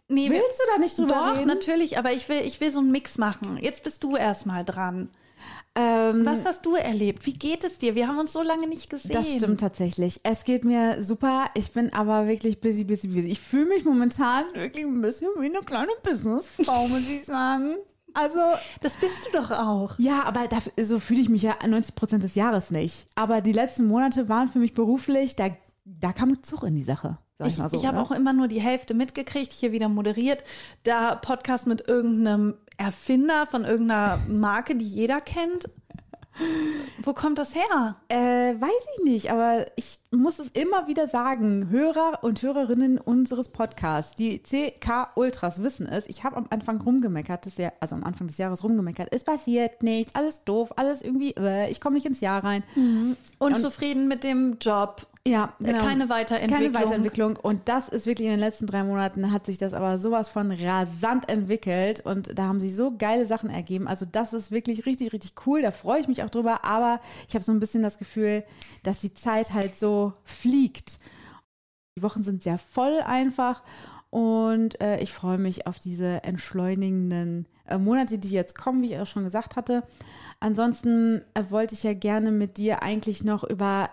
Nee, 0.09 0.31
Willst 0.31 0.59
du 0.59 0.73
da 0.75 0.79
nicht 0.81 0.99
drüber 0.99 1.15
Doch, 1.33 1.37
reden? 1.39 1.47
natürlich, 1.49 1.99
aber 1.99 2.13
ich 2.13 2.29
will, 2.29 2.41
ich 2.45 2.61
will 2.61 2.71
so 2.71 2.81
einen 2.81 2.91
Mix 2.91 3.19
machen. 3.19 3.59
Jetzt 3.61 3.83
bist 3.85 4.03
du 4.03 4.17
erstmal 4.17 4.65
dran. 4.65 5.09
Ähm, 5.75 6.25
Was 6.27 6.45
hast 6.45 6.67
du 6.67 6.75
erlebt? 6.75 7.25
Wie 7.27 7.35
geht 7.35 7.63
es 7.63 7.79
dir? 7.79 7.95
Wir 7.95 8.09
haben 8.09 8.19
uns 8.19 8.33
so 8.33 8.43
lange 8.43 8.67
nicht 8.67 8.91
gesehen. 8.91 9.13
Das 9.13 9.31
stimmt 9.33 9.61
tatsächlich. 9.61 10.19
Es 10.25 10.43
geht 10.45 10.65
mir 10.65 11.05
super. 11.05 11.47
Ich 11.55 11.71
bin 11.73 11.93
aber 11.93 12.27
wirklich 12.27 12.61
busy, 12.61 12.83
busy, 12.85 13.07
busy. 13.09 13.29
Ich 13.29 13.39
fühle 13.39 13.67
mich 13.67 13.85
momentan 13.85 14.45
wirklich 14.55 14.85
ein 14.85 15.01
bisschen 15.01 15.29
wie 15.39 15.47
eine 15.47 15.61
kleine 15.61 15.93
Businessfrau, 16.03 16.89
muss 16.89 17.09
ich 17.09 17.25
sagen. 17.25 17.77
Also, 18.15 18.41
Das 18.81 18.95
bist 18.97 19.15
du 19.27 19.39
doch 19.39 19.51
auch. 19.53 19.97
ja, 19.99 20.25
aber 20.25 20.49
dafür, 20.49 20.73
so 20.85 20.99
fühle 20.99 21.21
ich 21.21 21.29
mich 21.29 21.43
ja 21.43 21.55
90 21.65 21.95
Prozent 21.95 22.23
des 22.25 22.35
Jahres 22.35 22.71
nicht. 22.71 23.07
Aber 23.15 23.41
die 23.43 23.53
letzten 23.53 23.87
Monate 23.87 24.29
waren 24.29 24.49
für 24.49 24.59
mich 24.59 24.75
beruflich, 24.75 25.37
da, 25.37 25.51
da 25.85 26.13
kam 26.13 26.43
Zug 26.43 26.65
in 26.65 26.75
die 26.75 26.83
Sache. 26.83 27.19
Ich, 27.45 27.55
so, 27.55 27.69
ich 27.73 27.87
habe 27.87 27.99
ne? 27.99 28.03
auch 28.03 28.11
immer 28.11 28.33
nur 28.33 28.49
die 28.49 28.61
Hälfte 28.61 28.95
mitgekriegt, 28.95 29.53
hier 29.53 29.71
wieder 29.73 29.89
moderiert. 29.89 30.43
Da 30.83 31.15
Podcast 31.15 31.67
mit 31.67 31.87
irgendeinem 31.87 32.55
Erfinder 32.77 33.47
von 33.47 33.65
irgendeiner 33.65 34.19
Marke, 34.29 34.75
die 34.75 34.85
jeder 34.85 35.21
kennt. 35.21 35.69
Wo 37.03 37.15
kommt 37.15 37.39
das 37.39 37.55
her? 37.55 37.97
Äh, 38.09 38.17
weiß 38.61 38.71
ich 38.97 39.05
nicht, 39.05 39.33
aber 39.33 39.67
ich 39.77 39.99
muss 40.13 40.39
es 40.39 40.49
immer 40.49 40.87
wieder 40.87 41.09
sagen. 41.09 41.69
Hörer 41.71 42.21
und 42.23 42.43
Hörerinnen 42.43 42.99
unseres 42.99 43.49
Podcasts, 43.49 44.15
die 44.15 44.41
CK 44.41 45.09
Ultras 45.17 45.63
wissen 45.63 45.87
es. 45.87 46.07
Ich 46.07 46.23
habe 46.25 46.37
am 46.37 46.47
Anfang 46.51 46.81
rumgemeckert, 46.81 47.47
das 47.47 47.57
Jahr, 47.57 47.73
also 47.81 47.97
am 47.97 48.05
Anfang 48.05 48.29
des 48.29 48.39
Jahres 48.39 48.63
rumgemeckert. 48.63 49.09
Es 49.11 49.25
passiert 49.25 49.83
nichts, 49.83 50.15
alles 50.15 50.45
doof, 50.45 50.73
alles 50.77 51.03
irgendwie, 51.03 51.33
äh, 51.33 51.71
ich 51.71 51.81
komme 51.81 51.95
nicht 51.95 52.07
ins 52.07 52.21
Jahr 52.21 52.45
rein. 52.45 52.63
Unzufrieden 53.39 54.07
mit 54.07 54.23
dem 54.23 54.59
Job. 54.61 55.07
Ja, 55.29 55.53
genau. 55.61 55.79
Keine 55.79 56.09
Weiterentwicklung. 56.09 56.73
Keine 56.73 56.75
Weiterentwicklung. 56.75 57.37
Und 57.37 57.69
das 57.69 57.89
ist 57.89 58.07
wirklich 58.07 58.27
in 58.27 58.33
den 58.33 58.41
letzten 58.41 58.67
drei 58.67 58.83
Monaten 58.83 59.31
hat 59.33 59.47
sich 59.47 59.59
das 59.59 59.75
aber 59.75 59.99
sowas 59.99 60.29
von 60.29 60.51
rasant 60.51 61.29
entwickelt. 61.29 62.01
Und 62.01 62.39
da 62.39 62.45
haben 62.45 62.61
sich 62.61 62.75
so 62.75 62.97
geile 62.97 63.27
Sachen 63.27 63.51
ergeben. 63.51 63.87
Also 63.89 64.07
das 64.11 64.33
ist 64.33 64.51
wirklich 64.51 64.87
richtig, 64.87 65.13
richtig 65.13 65.35
cool. 65.47 65.63
Da 65.63 65.71
freue 65.71 66.01
ich 66.01 66.09
mich 66.09 66.23
auch 66.23 66.31
drüber. 66.31 66.65
Aber 66.65 67.01
ich 67.29 67.35
habe 67.35 67.45
so 67.45 67.53
ein 67.53 67.61
bisschen 67.61 67.83
das 67.83 67.99
Gefühl, 67.99 68.45
dass 68.83 69.01
die 69.01 69.15
Zeit 69.15 69.53
halt 69.53 69.77
so 69.77 70.15
fliegt. 70.25 70.99
Die 71.97 72.03
Wochen 72.03 72.25
sind 72.25 72.43
sehr 72.43 72.59
voll 72.59 73.01
einfach. 73.07 73.63
Und 74.11 74.81
äh, 74.81 75.01
ich 75.01 75.13
freue 75.13 75.39
mich 75.39 75.67
auf 75.67 75.79
diese 75.79 76.25
entschleunigenden 76.25 77.47
äh, 77.67 77.77
Monate, 77.77 78.19
die 78.19 78.31
jetzt 78.31 78.57
kommen, 78.57 78.83
wie 78.83 78.95
ich 78.95 78.99
auch 78.99 79.07
schon 79.07 79.25
gesagt 79.25 79.57
hatte. 79.57 79.83
Ansonsten 80.41 81.23
äh, 81.35 81.45
wollte 81.51 81.75
ich 81.75 81.83
ja 81.83 81.93
gerne 81.93 82.31
mit 82.31 82.57
dir 82.57 82.83
eigentlich 82.83 83.25
noch 83.25 83.45
über 83.45 83.91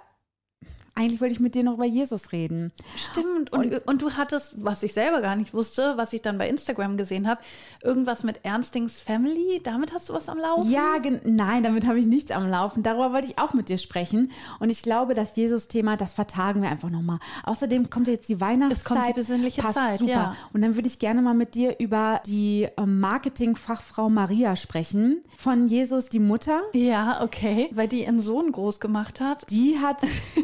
eigentlich 0.96 1.22
wollte 1.22 1.34
ich 1.34 1.40
mit 1.40 1.56
dir 1.56 1.64
noch 1.64 1.74
über 1.74 1.86
Jesus 1.86 2.32
reden. 2.32 2.72
Stimmt. 2.96 3.52
Und, 3.52 3.88
und, 3.88 4.02
du 4.02 4.12
hattest, 4.14 4.64
was 4.64 4.82
ich 4.82 4.94
selber 4.94 5.22
gar 5.22 5.36
nicht 5.36 5.54
wusste, 5.54 5.94
was 5.98 6.14
ich 6.14 6.22
dann 6.22 6.38
bei 6.38 6.48
Instagram 6.48 6.98
gesehen 6.98 7.28
habe, 7.28 7.42
irgendwas 7.84 8.24
mit 8.24 8.44
Ernstings 8.44 9.02
Family. 9.02 9.62
Damit 9.64 9.94
hast 9.94 10.10
du 10.10 10.14
was 10.14 10.30
am 10.30 10.38
Laufen? 10.38 10.70
Ja, 10.70 10.96
nein, 11.26 11.64
damit 11.64 11.86
habe 11.86 12.00
ich 12.00 12.06
nichts 12.06 12.32
am 12.32 12.50
Laufen. 12.50 12.82
Darüber 12.82 13.12
wollte 13.14 13.28
ich 13.28 13.38
auch 13.38 13.54
mit 13.54 13.70
dir 13.70 13.78
sprechen. 13.78 14.32
Und 14.60 14.70
ich 14.70 14.82
glaube, 14.82 15.14
das 15.14 15.36
Jesus-Thema, 15.36 15.98
das 15.98 16.14
vertagen 16.14 16.62
wir 16.62 16.70
einfach 16.70 16.90
nochmal. 16.90 17.20
Außerdem 17.44 17.90
kommt 17.90 18.08
jetzt 18.08 18.30
die 18.30 18.40
Weihnachtszeit. 18.40 18.78
Es 18.78 18.84
kommt 18.86 19.08
die 19.08 19.14
besinnliche 19.14 19.62
Passt 19.62 19.76
Zeit, 19.76 20.00
super. 20.00 20.12
ja. 20.12 20.36
Und 20.54 20.62
dann 20.62 20.76
würde 20.76 20.88
ich 20.88 21.00
gerne 21.00 21.22
mal 21.22 21.34
mit 21.34 21.56
dir 21.56 21.76
über 21.80 22.22
die 22.26 22.68
ähm, 22.78 23.00
Marketingfachfrau 23.00 24.10
Maria 24.10 24.56
sprechen. 24.56 25.22
Von 25.36 25.68
Jesus, 25.68 26.10
die 26.10 26.20
Mutter. 26.20 26.62
Ja, 26.74 27.22
okay. 27.24 27.70
Weil 27.74 27.88
die 27.88 28.04
ihren 28.04 28.22
Sohn 28.22 28.52
groß 28.52 28.80
gemacht 28.80 29.20
hat. 29.20 29.50
Die 29.50 29.80
hat, 29.80 29.98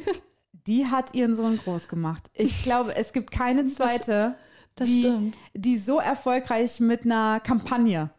die 0.67 0.87
hat 0.87 1.15
ihren 1.15 1.35
Sohn 1.35 1.57
groß 1.57 1.87
gemacht. 1.87 2.29
Ich 2.33 2.63
glaube, 2.63 2.95
es 2.95 3.13
gibt 3.13 3.31
keine 3.31 3.67
zweite, 3.67 4.35
das 4.75 4.87
die, 4.87 5.01
stimmt. 5.01 5.37
die 5.53 5.77
so 5.77 5.99
erfolgreich 5.99 6.79
mit 6.79 7.05
einer 7.05 7.39
Kampagne 7.39 8.09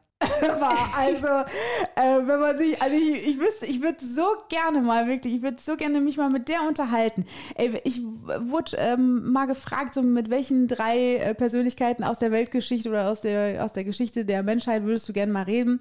war. 0.49 0.91
Also, 0.97 1.27
äh, 1.27 2.27
wenn 2.27 2.41
man 2.41 2.57
sich, 2.57 2.81
also 2.81 2.97
ich, 2.97 3.29
ich 3.29 3.39
wüsste, 3.39 3.67
ich 3.67 3.83
würde 3.83 4.05
so 4.05 4.27
gerne 4.49 4.81
mal 4.81 5.07
wirklich, 5.07 5.35
ich 5.35 5.43
würde 5.43 5.57
so 5.61 5.77
gerne 5.77 6.01
mich 6.01 6.17
mal 6.17 6.31
mit 6.31 6.49
der 6.49 6.63
unterhalten. 6.69 7.25
Ey, 7.55 7.81
ich 7.85 8.03
wurde 8.03 8.77
ähm, 8.77 9.33
mal 9.33 9.47
gefragt, 9.47 9.95
so 9.95 10.03
mit 10.03 10.31
welchen 10.31 10.69
drei 10.69 11.17
äh, 11.17 11.35
Persönlichkeiten 11.35 12.05
aus 12.05 12.19
der 12.19 12.31
Weltgeschichte 12.31 12.89
oder 12.89 13.09
aus 13.09 13.21
der, 13.21 13.65
aus 13.65 13.73
der 13.73 13.85
Geschichte 13.85 14.25
der 14.25 14.43
Menschheit 14.43 14.85
würdest 14.85 15.09
du 15.09 15.13
gerne 15.13 15.33
mal 15.33 15.45
reden? 15.45 15.81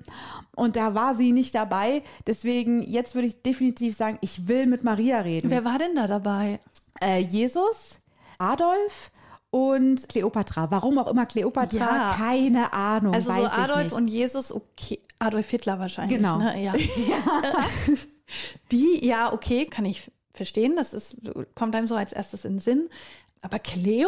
Und 0.56 0.76
da 0.76 0.94
war 0.94 1.16
sie 1.16 1.32
nicht 1.32 1.56
dabei. 1.56 2.04
Deswegen, 2.28 2.84
jetzt 2.84 3.16
würde 3.16 3.28
ich 3.28 3.42
definitiv 3.42 3.96
sagen, 3.96 4.18
ich 4.22 4.48
will 4.48 4.66
mit 4.66 4.84
Maria 4.84 5.20
reden. 5.22 5.50
Wer 5.50 5.66
war 5.66 5.78
denn 5.78 5.96
da 5.96 6.08
dabei? 6.08 6.60
Äh, 7.02 7.20
Jesus, 7.20 8.00
Adolf 8.38 9.12
und 9.52 10.10
Kleopatra. 10.10 10.72
Warum 10.72 10.98
auch 10.98 11.08
immer 11.08 11.26
Kleopatra, 11.26 11.78
Ja. 11.78 12.16
keine 12.18 12.74
Ahnung. 12.74 13.14
Also 13.14 13.34
so 13.34 13.44
Adolf 13.46 13.92
und 13.92 14.08
Jesus, 14.08 14.52
okay. 14.52 15.00
Adolf 15.20 15.50
Hitler 15.50 15.78
wahrscheinlich. 15.78 16.18
Genau. 16.18 16.38
Ne? 16.38 16.64
Ja. 16.64 16.74
Die, 18.72 19.06
ja, 19.06 19.34
okay, 19.34 19.66
kann 19.66 19.86
ich 19.86 20.10
verstehen. 20.34 20.76
Das 20.78 20.94
ist, 20.94 21.18
kommt 21.54 21.76
einem 21.76 21.88
so 21.88 21.96
als 21.96 22.14
erstes 22.14 22.46
in 22.46 22.54
den 22.54 22.60
Sinn. 22.60 22.90
Aber 23.44 23.58
Cleo? 23.58 24.08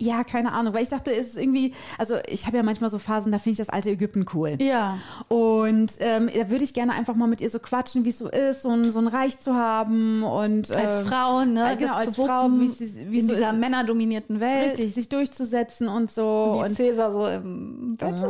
Ja, 0.00 0.24
keine 0.24 0.50
Ahnung, 0.52 0.74
weil 0.74 0.82
ich 0.82 0.88
dachte, 0.88 1.12
es 1.14 1.28
ist 1.28 1.36
irgendwie, 1.36 1.72
also 1.96 2.16
ich 2.26 2.44
habe 2.46 2.56
ja 2.56 2.64
manchmal 2.64 2.90
so 2.90 2.98
Phasen, 2.98 3.30
da 3.30 3.38
finde 3.38 3.52
ich 3.52 3.58
das 3.58 3.68
alte 3.68 3.88
Ägypten 3.90 4.26
cool. 4.34 4.56
Ja. 4.60 4.98
Und 5.28 5.92
ähm, 6.00 6.28
da 6.34 6.50
würde 6.50 6.64
ich 6.64 6.74
gerne 6.74 6.92
einfach 6.92 7.14
mal 7.14 7.28
mit 7.28 7.40
ihr 7.40 7.50
so 7.50 7.60
quatschen, 7.60 8.04
wie 8.04 8.08
es 8.10 8.18
so 8.18 8.28
ist, 8.28 8.62
so 8.62 8.70
ein, 8.70 8.90
so 8.90 8.98
ein 8.98 9.06
Reich 9.06 9.38
zu 9.38 9.54
haben 9.54 10.24
und 10.24 10.72
Als 10.72 11.02
ähm, 11.02 11.06
Frau, 11.06 11.44
ne? 11.44 11.72
äh, 11.72 11.76
genau, 11.76 11.94
als 11.94 12.16
Frau, 12.16 12.48
wie 12.50 12.66
es- 12.66 12.96
wie 12.96 13.20
in 13.20 13.28
so 13.28 13.34
dieser 13.34 13.50
ist. 13.50 13.58
männerdominierten 13.58 14.40
Welt. 14.40 14.72
richtig, 14.72 14.92
sich 14.92 15.08
durchzusetzen 15.08 15.86
und 15.86 16.10
so. 16.10 16.56
Wie 16.58 16.64
Und 16.64 16.74
Cäsar 16.74 17.12
so 17.12 17.26
im 17.28 17.96
Bett. 17.96 18.14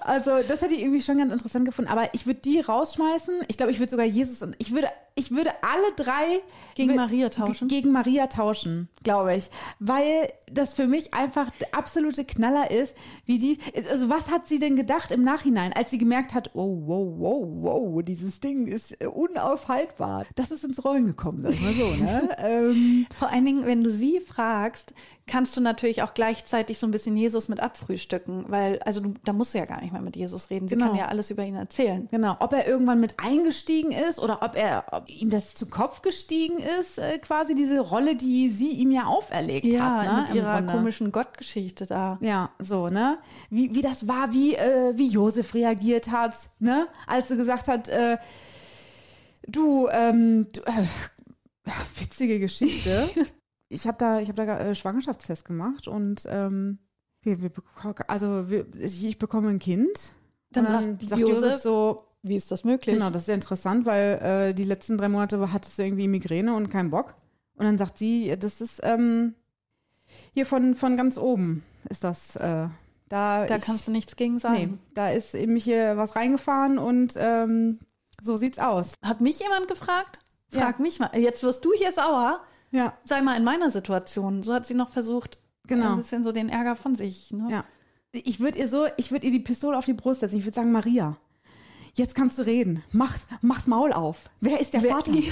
Also, 0.00 0.30
das 0.48 0.60
hätte 0.62 0.74
ich 0.74 0.80
irgendwie 0.80 1.00
schon 1.00 1.18
ganz 1.18 1.32
interessant 1.32 1.64
gefunden. 1.64 1.90
Aber 1.90 2.08
ich 2.12 2.26
würde 2.26 2.40
die 2.40 2.60
rausschmeißen. 2.60 3.34
Ich 3.48 3.56
glaube, 3.56 3.70
ich 3.72 3.78
würde 3.78 3.90
sogar 3.90 4.04
Jesus 4.06 4.42
und 4.42 4.54
ich 4.58 4.72
würde, 4.74 4.88
ich 5.14 5.30
würde 5.30 5.50
alle 5.62 5.92
drei 5.96 6.40
Gegen 6.74 6.96
Maria 6.96 7.28
tauschen? 7.28 7.68
Gegen 7.68 7.92
Maria 7.92 8.26
tauschen, 8.26 8.88
glaube 9.02 9.36
ich. 9.36 9.50
Weil 9.78 10.28
das 10.50 10.74
für 10.74 10.86
mich 10.86 11.14
einfach 11.14 11.50
der 11.50 11.74
absolute 11.74 12.24
Knaller 12.24 12.70
ist, 12.70 12.96
wie 13.24 13.38
die. 13.38 13.58
Also, 13.90 14.08
was 14.08 14.30
hat 14.30 14.48
sie 14.48 14.58
denn 14.58 14.76
gedacht 14.76 15.10
im 15.10 15.24
Nachhinein, 15.24 15.72
als 15.72 15.90
sie 15.90 15.98
gemerkt 15.98 16.34
hat, 16.34 16.50
oh, 16.54 16.82
wow, 16.86 17.14
wow, 17.18 17.48
wow, 17.48 18.02
dieses 18.02 18.40
Ding 18.40 18.66
ist 18.66 19.00
äh, 19.02 19.06
unaufhaltbar. 19.06 20.26
Das 20.34 20.50
ist 20.50 20.64
ins 20.64 20.84
Rollen 20.84 21.06
gekommen, 21.06 21.42
sag 21.42 21.60
mal 21.60 21.72
so, 21.72 22.02
ne? 22.02 22.28
ähm, 22.38 23.06
Vor 23.16 23.28
allen 23.28 23.44
Dingen, 23.44 23.66
wenn 23.66 23.80
du 23.80 23.90
sie 23.90 24.20
fragst, 24.20 24.94
kannst 25.32 25.56
du 25.56 25.62
natürlich 25.62 26.02
auch 26.02 26.12
gleichzeitig 26.12 26.78
so 26.78 26.86
ein 26.86 26.90
bisschen 26.90 27.16
Jesus 27.16 27.48
mit 27.48 27.60
abfrühstücken, 27.60 28.44
weil, 28.48 28.78
also 28.80 29.00
du, 29.00 29.14
da 29.24 29.32
musst 29.32 29.54
du 29.54 29.58
ja 29.58 29.64
gar 29.64 29.80
nicht 29.80 29.90
mehr 29.90 30.02
mit 30.02 30.14
Jesus 30.14 30.50
reden. 30.50 30.68
Sie 30.68 30.74
Genau. 30.74 30.88
kann 30.88 30.98
ja 30.98 31.06
alles 31.08 31.30
über 31.30 31.42
ihn 31.42 31.54
erzählen. 31.54 32.06
Genau, 32.10 32.36
ob 32.38 32.52
er 32.52 32.66
irgendwann 32.66 33.00
mit 33.00 33.14
eingestiegen 33.18 33.92
ist 33.92 34.18
oder 34.18 34.42
ob 34.42 34.54
er, 34.56 34.84
ob 34.92 35.08
ihm 35.08 35.30
das 35.30 35.54
zu 35.54 35.70
Kopf 35.70 36.02
gestiegen 36.02 36.58
ist, 36.80 36.98
äh, 36.98 37.18
quasi 37.18 37.54
diese 37.54 37.80
Rolle, 37.80 38.14
die 38.14 38.50
sie 38.50 38.72
ihm 38.72 38.90
ja 38.90 39.04
auferlegt 39.06 39.64
Ja, 39.68 40.02
hat. 40.02 40.04
Ne, 40.14 40.20
mit 40.20 40.30
im 40.30 40.36
ihrer 40.36 40.56
Grunde. 40.58 40.72
komischen 40.74 41.12
Gottgeschichte 41.12 41.86
da. 41.86 42.18
Ja, 42.20 42.50
so, 42.58 42.88
ne? 42.90 43.16
Wie, 43.48 43.74
wie 43.74 43.80
das 43.80 44.06
war, 44.06 44.34
wie, 44.34 44.54
äh, 44.54 44.92
wie 44.98 45.08
Josef 45.08 45.54
reagiert 45.54 46.10
hat, 46.10 46.36
ne? 46.58 46.88
Als 47.06 47.30
er 47.30 47.38
gesagt 47.38 47.68
hat, 47.68 47.88
äh, 47.88 48.18
du, 49.46 49.88
ähm, 49.90 50.46
du, 50.52 50.60
äh, 50.60 51.70
witzige 51.98 52.38
Geschichte. 52.38 53.08
ich 53.72 53.86
habe 53.86 53.98
da, 53.98 54.20
ich 54.20 54.28
habe 54.28 54.44
da 54.46 54.58
äh, 54.58 54.74
Schwangerschaftstest 54.74 55.44
gemacht 55.44 55.88
und 55.88 56.26
ähm, 56.28 56.78
wir, 57.22 57.40
wir, 57.40 57.50
also 58.08 58.50
wir, 58.50 58.66
ich, 58.78 59.04
ich 59.04 59.18
bekomme 59.18 59.48
ein 59.48 59.58
Kind. 59.58 60.12
Dann 60.50 60.66
dann 60.66 60.98
sagt 60.98 61.10
sagt 61.10 61.20
Josef 61.20 61.44
Josef, 61.44 61.60
so, 61.62 62.02
Wie 62.22 62.36
ist 62.36 62.50
das 62.50 62.64
möglich? 62.64 62.94
Genau, 62.94 63.10
das 63.10 63.22
ist 63.22 63.28
ja 63.28 63.34
interessant, 63.34 63.86
weil 63.86 64.18
äh, 64.50 64.54
die 64.54 64.64
letzten 64.64 64.98
drei 64.98 65.08
Monate 65.08 65.52
hattest 65.52 65.78
du 65.78 65.84
irgendwie 65.84 66.08
Migräne 66.08 66.54
und 66.54 66.68
keinen 66.68 66.90
Bock. 66.90 67.14
Und 67.54 67.64
dann 67.64 67.78
sagt 67.78 67.98
sie, 67.98 68.34
das 68.38 68.60
ist 68.60 68.80
ähm, 68.82 69.34
hier 70.34 70.46
von, 70.46 70.74
von 70.74 70.96
ganz 70.96 71.16
oben 71.16 71.62
ist 71.88 72.04
das. 72.04 72.36
Äh, 72.36 72.68
da 73.08 73.46
Da 73.46 73.56
ich, 73.56 73.62
kannst 73.64 73.86
du 73.88 73.92
nichts 73.92 74.16
gegen 74.16 74.34
Nee, 74.34 74.40
sagen. 74.40 74.78
da 74.94 75.10
ist 75.10 75.34
in 75.34 75.52
mich 75.52 75.64
hier 75.64 75.96
was 75.96 76.16
reingefahren 76.16 76.78
und 76.78 77.14
ähm, 77.16 77.78
so 78.22 78.36
sieht's 78.36 78.58
aus. 78.58 78.94
Hat 79.02 79.20
mich 79.20 79.38
jemand 79.38 79.68
gefragt? 79.68 80.18
Ja. 80.52 80.62
Frag 80.62 80.80
mich 80.80 80.98
mal. 80.98 81.10
Jetzt 81.18 81.42
wirst 81.42 81.64
du 81.64 81.72
hier 81.74 81.92
sauer. 81.92 82.40
Ja, 82.72 82.92
Sei 83.04 83.22
mal 83.22 83.36
in 83.36 83.44
meiner 83.44 83.70
Situation. 83.70 84.42
So 84.42 84.52
hat 84.52 84.66
sie 84.66 84.74
noch 84.74 84.90
versucht, 84.90 85.38
genau. 85.66 85.92
ein 85.92 85.98
bisschen 85.98 86.24
so 86.24 86.32
den 86.32 86.48
Ärger 86.48 86.74
von 86.74 86.96
sich. 86.96 87.30
Ne? 87.30 87.48
Ja. 87.50 87.64
Ich 88.12 88.40
würde 88.40 88.58
ihr 88.58 88.68
so, 88.68 88.86
ich 88.96 89.12
würde 89.12 89.26
ihr 89.26 89.32
die 89.32 89.38
Pistole 89.40 89.76
auf 89.78 89.84
die 89.84 89.92
Brust 89.94 90.20
setzen. 90.20 90.36
Ich 90.38 90.44
würde 90.44 90.54
sagen, 90.56 90.72
Maria, 90.72 91.16
jetzt 91.94 92.14
kannst 92.14 92.38
du 92.38 92.42
reden. 92.42 92.82
Mach's, 92.92 93.26
mach's 93.40 93.66
Maul 93.66 93.92
auf. 93.92 94.28
Wer 94.40 94.60
ist 94.60 94.74
der 94.74 94.82
Wer- 94.82 94.90
Vater? 94.96 95.12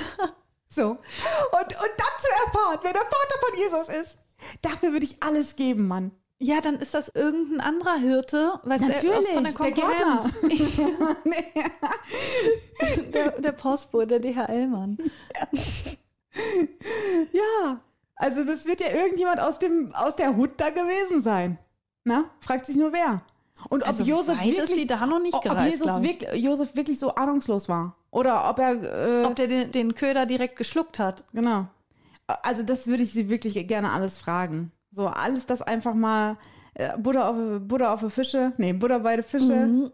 So. 0.73 0.91
Und, 0.91 0.93
und 0.93 1.03
dann 1.03 2.21
zu 2.21 2.29
erfahren, 2.47 2.79
wer 2.83 2.93
der 2.93 3.03
Vater 3.03 3.39
von 3.41 3.59
Jesus 3.59 3.89
ist. 4.03 4.19
Dafür 4.63 4.93
würde 4.93 5.05
ich 5.05 5.21
alles 5.21 5.57
geben, 5.57 5.89
Mann. 5.89 6.13
Ja, 6.39 6.61
dann 6.61 6.77
ist 6.77 6.95
das 6.95 7.09
irgendein 7.09 7.61
anderer 7.61 7.97
Hirte, 7.97 8.53
weißt 8.63 8.85
du, 8.85 9.13
aus 9.13 9.27
von 9.27 9.43
der 9.43 9.53
der. 9.53 9.55
Konkurrenz. 9.75 10.33
Der, 13.13 13.31
der 13.33 13.53
Postbote, 13.53 14.21
der 14.21 14.33
DHL-Mann. 14.33 14.97
Ja, 14.99 15.49
Also 18.17 18.45
das 18.45 18.67
wird 18.67 18.81
ja 18.81 18.89
irgendjemand 18.93 19.41
aus, 19.41 19.59
dem, 19.59 19.95
aus 19.95 20.15
der 20.17 20.37
Hut 20.37 20.51
da 20.59 20.71
gewesen 20.71 21.23
sein. 21.23 21.59
Na, 22.05 22.25
fragt 22.41 22.67
sich 22.67 22.77
nur 22.77 22.93
wer. 22.93 23.23
Und 23.69 23.83
ob 23.83 23.89
Also 23.89 24.05
Josef 24.05 24.43
wirklich, 24.43 24.87
da 24.87 25.07
noch 25.07 25.21
nicht 25.21 25.35
ob 25.35 25.43
gereist, 25.43 25.83
ich. 25.85 26.03
wirklich, 26.03 26.33
Josef 26.43 26.77
wirklich 26.77 26.99
so 26.99 27.15
ahnungslos 27.15 27.69
war. 27.69 27.97
Oder 28.11 28.49
ob 28.49 28.59
er, 28.59 29.23
äh, 29.23 29.25
Ob 29.25 29.37
der 29.37 29.47
den, 29.47 29.73
den 29.73 29.95
Köder 29.95 30.27
direkt 30.27 30.57
geschluckt 30.57 30.99
hat. 30.99 31.25
genau. 31.33 31.67
Also 32.43 32.63
das 32.63 32.87
würde 32.87 33.03
ich 33.03 33.13
sie 33.13 33.29
wirklich 33.29 33.67
gerne 33.67 33.91
alles 33.91 34.17
fragen. 34.17 34.71
So 34.93 35.07
alles 35.09 35.47
das 35.47 35.63
einfach 35.63 35.95
mal 35.95 36.37
äh, 36.75 36.97
Butter 36.97 37.29
auf, 37.29 37.37
Butter 37.63 37.93
auf 37.93 38.13
Fische, 38.13 38.53
nee, 38.57 38.73
Butter 38.73 39.01
bei 39.01 39.17
den 39.17 39.25
Fische, 39.25 39.53
Mhm. 39.67 39.91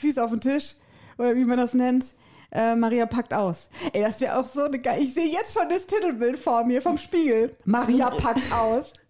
Füße 0.00 0.22
auf 0.22 0.30
den 0.30 0.40
Tisch 0.40 0.74
oder 1.16 1.34
wie 1.34 1.44
man 1.44 1.56
das 1.56 1.72
nennt. 1.74 2.04
Äh, 2.50 2.74
Maria 2.76 3.06
packt 3.06 3.34
aus. 3.34 3.68
Ey, 3.92 4.02
das 4.02 4.20
wäre 4.20 4.38
auch 4.38 4.44
so 4.44 4.62
eine 4.64 4.78
geile. 4.78 5.02
Ich 5.02 5.14
sehe 5.14 5.26
jetzt 5.30 5.54
schon 5.54 5.68
das 5.68 5.86
Titelbild 5.86 6.38
vor 6.38 6.64
mir 6.64 6.80
vom 6.82 6.98
Spiegel. 6.98 7.56
Maria 7.64 8.10
packt 8.16 8.52
aus. 8.52 8.92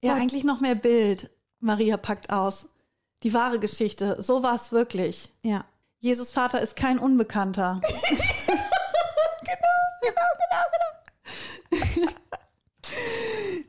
Ja, 0.00 0.14
eigentlich 0.14 0.44
noch 0.44 0.60
mehr 0.60 0.76
Bild. 0.76 1.28
Maria 1.58 1.96
packt 1.96 2.30
aus. 2.30 2.68
Die 3.24 3.34
wahre 3.34 3.58
Geschichte. 3.58 4.16
So 4.22 4.44
war 4.44 4.54
es 4.54 4.70
wirklich. 4.70 5.28
Ja. 5.42 5.64
Jesus 5.98 6.30
Vater 6.30 6.60
ist 6.60 6.76
kein 6.76 7.00
Unbekannter. 7.00 7.80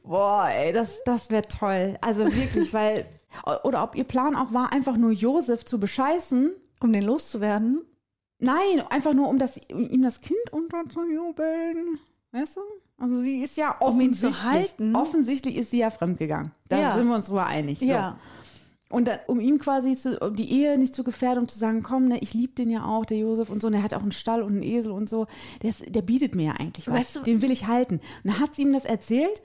Boah, 0.03 0.49
ey, 0.49 0.71
das, 0.71 1.01
das 1.03 1.31
wäre 1.31 1.47
toll. 1.47 1.97
Also 2.01 2.25
wirklich, 2.25 2.73
weil. 2.73 3.05
Oder 3.63 3.83
ob 3.83 3.95
ihr 3.95 4.03
Plan 4.03 4.35
auch 4.35 4.53
war, 4.53 4.73
einfach 4.73 4.97
nur 4.97 5.11
Josef 5.11 5.65
zu 5.65 5.79
bescheißen. 5.79 6.51
Um 6.81 6.93
den 6.93 7.03
loszuwerden. 7.03 7.81
Nein, 8.39 8.81
einfach 8.89 9.13
nur, 9.13 9.27
um 9.27 9.37
das, 9.37 9.59
ihm 9.69 10.01
das 10.01 10.21
Kind 10.21 10.39
unterzujubeln. 10.51 11.99
Weißt 12.31 12.57
du? 12.57 12.61
Also 12.97 13.21
sie 13.21 13.39
ist 13.39 13.57
ja 13.57 13.71
Um 13.79 13.99
ihn 13.99 14.13
zu 14.13 14.27
offensichtlich, 14.27 14.43
halten. 14.43 14.95
offensichtlich 14.95 15.55
ist 15.57 15.71
sie 15.71 15.79
ja 15.79 15.89
fremdgegangen. 15.89 16.51
Da 16.67 16.79
Ja. 16.79 16.95
sind 16.95 17.07
wir 17.07 17.15
uns 17.15 17.25
drüber 17.25 17.45
einig. 17.45 17.79
So. 17.79 17.85
Ja. 17.85 18.17
Und 18.91 19.07
dann, 19.07 19.19
um 19.27 19.39
ihm 19.39 19.59
quasi 19.59 19.95
zu, 19.95 20.17
um 20.19 20.35
die 20.35 20.51
Ehe 20.51 20.77
nicht 20.77 20.95
zu 20.95 21.03
gefährden, 21.03 21.43
um 21.43 21.47
zu 21.47 21.59
sagen, 21.59 21.83
komm, 21.83 22.07
ne, 22.07 22.17
ich 22.21 22.33
liebe 22.33 22.53
den 22.53 22.69
ja 22.71 22.85
auch, 22.85 23.05
der 23.05 23.17
Josef 23.19 23.49
und 23.51 23.61
so, 23.61 23.67
und 23.67 23.73
der 23.73 23.83
hat 23.83 23.93
auch 23.93 24.01
einen 24.01 24.11
Stall 24.11 24.41
und 24.41 24.53
einen 24.53 24.63
Esel 24.63 24.91
und 24.91 25.07
so, 25.09 25.27
der, 25.61 25.69
ist, 25.69 25.83
der 25.93 26.01
bietet 26.01 26.33
mir 26.35 26.47
ja 26.47 26.51
eigentlich 26.53 26.87
was. 26.87 26.95
Weißt 26.95 27.15
du- 27.17 27.19
den 27.21 27.41
will 27.41 27.51
ich 27.51 27.67
halten. 27.67 27.95
Und 27.95 28.31
dann 28.31 28.39
hat 28.39 28.55
sie 28.55 28.63
ihm 28.63 28.73
das 28.73 28.85
erzählt, 28.85 29.41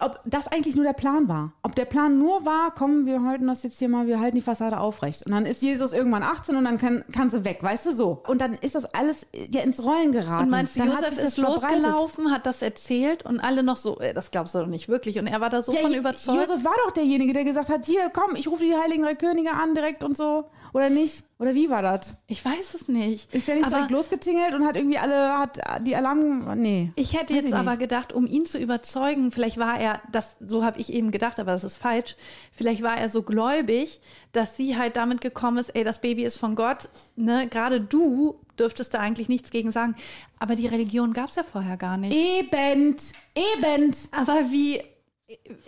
ob 0.00 0.20
das 0.24 0.48
eigentlich 0.48 0.74
nur 0.74 0.84
der 0.84 0.92
Plan 0.92 1.28
war. 1.28 1.52
Ob 1.62 1.76
der 1.76 1.84
Plan 1.84 2.18
nur 2.18 2.44
war, 2.44 2.74
komm, 2.74 3.06
wir 3.06 3.22
halten 3.22 3.46
das 3.46 3.62
jetzt 3.62 3.78
hier 3.78 3.88
mal, 3.88 4.08
wir 4.08 4.18
halten 4.18 4.34
die 4.34 4.42
Fassade 4.42 4.80
aufrecht. 4.80 5.24
Und 5.24 5.32
dann 5.32 5.46
ist 5.46 5.62
Jesus 5.62 5.92
irgendwann 5.92 6.24
18 6.24 6.56
und 6.56 6.64
dann 6.64 6.78
kann, 6.78 7.04
kann 7.12 7.30
sie 7.30 7.44
weg, 7.44 7.62
weißt 7.62 7.86
du 7.86 7.92
so. 7.94 8.22
Und 8.26 8.40
dann 8.40 8.54
ist 8.54 8.74
das 8.74 8.86
alles 8.86 9.26
ja 9.32 9.62
ins 9.62 9.84
Rollen 9.84 10.10
geraten. 10.10 10.44
Und 10.44 10.50
meinst 10.50 10.74
du, 10.74 10.80
dann 10.80 10.90
Josef 10.90 11.18
ist 11.18 11.36
losgelaufen, 11.38 12.32
hat 12.32 12.44
das 12.44 12.60
erzählt 12.60 13.24
und 13.24 13.38
alle 13.38 13.62
noch 13.62 13.76
so, 13.76 14.00
äh, 14.00 14.12
das 14.12 14.32
glaubst 14.32 14.56
du 14.56 14.58
doch 14.58 14.66
nicht 14.66 14.88
wirklich. 14.88 15.20
Und 15.20 15.28
er 15.28 15.40
war 15.40 15.50
da 15.50 15.62
so 15.62 15.72
Ja, 15.72 15.80
von 15.80 15.94
überzeugt. 15.94 16.38
Josef 16.38 16.64
war 16.64 16.74
doch 16.84 16.90
derjenige, 16.90 17.32
der 17.32 17.44
gesagt 17.44 17.68
hat, 17.68 17.86
hier, 17.86 18.10
komm, 18.12 18.34
ich 18.34 18.48
rufe 18.48 18.64
die 18.64 18.74
Heiligen 18.74 19.04
Drei 19.04 19.14
Könige 19.14 19.52
an 19.52 19.74
direkt 19.74 20.02
und 20.02 20.16
so. 20.16 20.46
Oder 20.72 20.90
nicht? 20.90 21.24
Oder 21.38 21.54
wie 21.54 21.70
war 21.70 21.82
das? 21.82 22.16
Ich 22.26 22.44
weiß 22.44 22.74
es 22.74 22.88
nicht. 22.88 23.32
Ist 23.34 23.46
der 23.46 23.56
nicht 23.56 23.66
aber 23.66 23.76
direkt 23.76 23.90
losgetingelt 23.92 24.54
und 24.54 24.64
hat 24.64 24.76
irgendwie 24.76 24.98
alle, 24.98 25.38
hat 25.38 25.58
die 25.86 25.94
Alarm, 25.94 26.60
nee. 26.60 26.90
ich 26.96 27.16
hätte 27.16 27.34
jetzt 27.34 27.52
aber 27.52 27.76
gedacht, 27.76 28.12
um 28.12 28.26
ihn 28.26 28.46
zu 28.46 28.58
überzeugen, 28.58 29.30
vielleicht 29.30 29.58
war 29.58 29.78
er, 29.78 29.83
das, 30.10 30.36
so 30.40 30.64
habe 30.64 30.80
ich 30.80 30.92
eben 30.92 31.10
gedacht, 31.10 31.38
aber 31.38 31.52
das 31.52 31.64
ist 31.64 31.76
falsch, 31.76 32.16
vielleicht 32.52 32.82
war 32.82 32.96
er 32.96 33.08
so 33.08 33.22
gläubig, 33.22 34.00
dass 34.32 34.56
sie 34.56 34.76
halt 34.76 34.96
damit 34.96 35.20
gekommen 35.20 35.58
ist, 35.58 35.70
ey, 35.70 35.84
das 35.84 36.00
Baby 36.00 36.24
ist 36.24 36.36
von 36.36 36.54
Gott, 36.54 36.88
ne, 37.16 37.48
gerade 37.48 37.80
du 37.80 38.40
dürftest 38.58 38.94
da 38.94 39.00
eigentlich 39.00 39.28
nichts 39.28 39.50
gegen 39.50 39.70
sagen. 39.70 39.94
Aber 40.38 40.56
die 40.56 40.66
Religion 40.66 41.12
gab 41.12 41.28
es 41.28 41.36
ja 41.36 41.42
vorher 41.42 41.76
gar 41.76 41.96
nicht. 41.96 42.14
Eben, 42.14 42.96
eben. 43.34 43.96
Aber 44.12 44.50
wie 44.50 44.80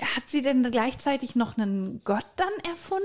hat 0.01 0.29
sie 0.29 0.43
denn 0.43 0.63
gleichzeitig 0.71 1.35
noch 1.37 1.57
einen 1.59 2.01
Gott 2.05 2.27
dann 2.37 2.53
erfunden? 2.69 3.05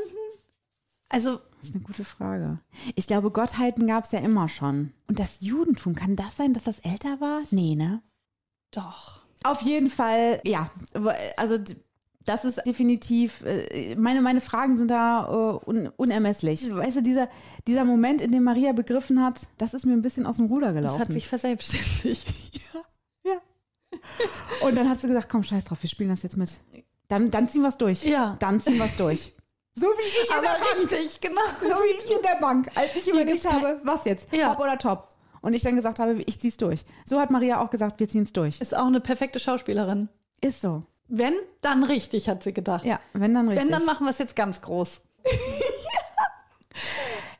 Also, 1.09 1.39
Das 1.59 1.69
ist 1.69 1.75
eine 1.75 1.83
gute 1.83 2.05
Frage. 2.05 2.59
Ich 2.95 3.07
glaube, 3.07 3.31
Gottheiten 3.31 3.85
gab 3.87 4.05
es 4.05 4.11
ja 4.11 4.19
immer 4.19 4.47
schon. 4.47 4.93
Und 5.07 5.19
das 5.19 5.41
Judentum, 5.41 5.93
kann 5.93 6.15
das 6.15 6.37
sein, 6.37 6.53
dass 6.53 6.63
das 6.63 6.79
älter 6.79 7.19
war? 7.19 7.41
Nee, 7.51 7.75
ne? 7.75 8.01
doch. 8.71 9.20
Auf 9.43 9.61
jeden 9.61 9.89
Fall, 9.89 10.39
ja. 10.45 10.69
Also 11.37 11.57
das 12.23 12.45
ist 12.45 12.61
definitiv, 12.67 13.43
äh, 13.43 13.95
meine, 13.95 14.21
meine 14.21 14.41
Fragen 14.41 14.77
sind 14.77 14.91
da 14.91 15.25
äh, 15.25 15.67
un, 15.69 15.87
unermesslich. 15.97 16.71
Weißt 16.73 16.97
du, 16.97 17.01
dieser, 17.01 17.27
dieser 17.65 17.83
Moment, 17.83 18.21
in 18.21 18.31
dem 18.31 18.43
Maria 18.43 18.73
begriffen 18.73 19.23
hat, 19.23 19.39
das 19.57 19.73
ist 19.73 19.85
mir 19.85 19.93
ein 19.93 20.03
bisschen 20.03 20.25
aus 20.27 20.37
dem 20.37 20.45
Ruder 20.45 20.67
Das 20.67 20.75
gelaufen. 20.75 20.99
hat 20.99 21.11
sich 21.11 21.27
verselbstständigt. 21.27 22.61
ja. 23.25 23.33
Und 24.61 24.75
dann 24.77 24.87
hat 24.89 24.99
sie 25.01 25.07
gesagt, 25.07 25.29
komm, 25.29 25.43
scheiß 25.43 25.65
drauf, 25.65 25.81
wir 25.81 25.89
spielen 25.89 26.09
das 26.11 26.21
jetzt 26.23 26.37
mit. 26.37 26.59
Dann, 27.07 27.31
dann 27.31 27.49
ziehen 27.49 27.61
wir 27.63 27.69
es 27.69 27.77
durch. 27.77 28.03
Ja. 28.03 28.37
Dann 28.39 28.61
ziehen 28.61 28.77
wir 28.77 28.85
es 28.85 28.95
durch. 28.97 29.35
So 29.73 29.87
wie 29.87 30.01
ich 30.01 30.29
in 30.29 30.41
der 30.43 30.49
Bank. 30.49 30.91
richtig, 30.91 31.21
genau. 31.21 31.41
So 31.61 31.67
wie 31.83 32.05
ich 32.05 32.11
in 32.15 32.21
der 32.21 32.39
Bank, 32.39 32.69
als 32.75 32.95
ich 32.95 33.07
überlegt 33.07 33.43
kein- 33.43 33.53
habe, 33.53 33.81
was 33.83 34.05
jetzt? 34.05 34.31
Ja. 34.31 34.53
Top 34.53 34.63
oder 34.63 34.77
top? 34.77 35.09
Und 35.41 35.53
ich 35.55 35.63
dann 35.63 35.75
gesagt 35.75 35.99
habe, 35.99 36.21
ich 36.25 36.39
zieh's 36.39 36.57
durch. 36.57 36.85
So 37.05 37.19
hat 37.19 37.31
Maria 37.31 37.61
auch 37.61 37.69
gesagt, 37.69 37.99
wir 37.99 38.07
ziehen 38.07 38.23
es 38.23 38.33
durch. 38.33 38.61
Ist 38.61 38.75
auch 38.75 38.85
eine 38.85 38.99
perfekte 38.99 39.39
Schauspielerin. 39.39 40.07
Ist 40.39 40.61
so. 40.61 40.83
Wenn, 41.07 41.33
dann 41.61 41.83
richtig, 41.83 42.29
hat 42.29 42.43
sie 42.43 42.53
gedacht. 42.53 42.85
Ja, 42.85 42.99
wenn 43.13 43.33
dann 43.33 43.49
richtig. 43.49 43.65
Wenn, 43.65 43.71
dann 43.71 43.85
machen 43.85 44.05
wir 44.05 44.11
es 44.11 44.17
jetzt 44.17 44.35
ganz 44.35 44.61
groß. 44.61 45.01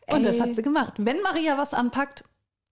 Und 0.08 0.24
das 0.24 0.36
Ey. 0.36 0.42
hat 0.42 0.56
sie 0.56 0.62
gemacht. 0.62 0.94
Wenn 0.98 1.22
Maria 1.22 1.58
was 1.58 1.74
anpackt, 1.74 2.24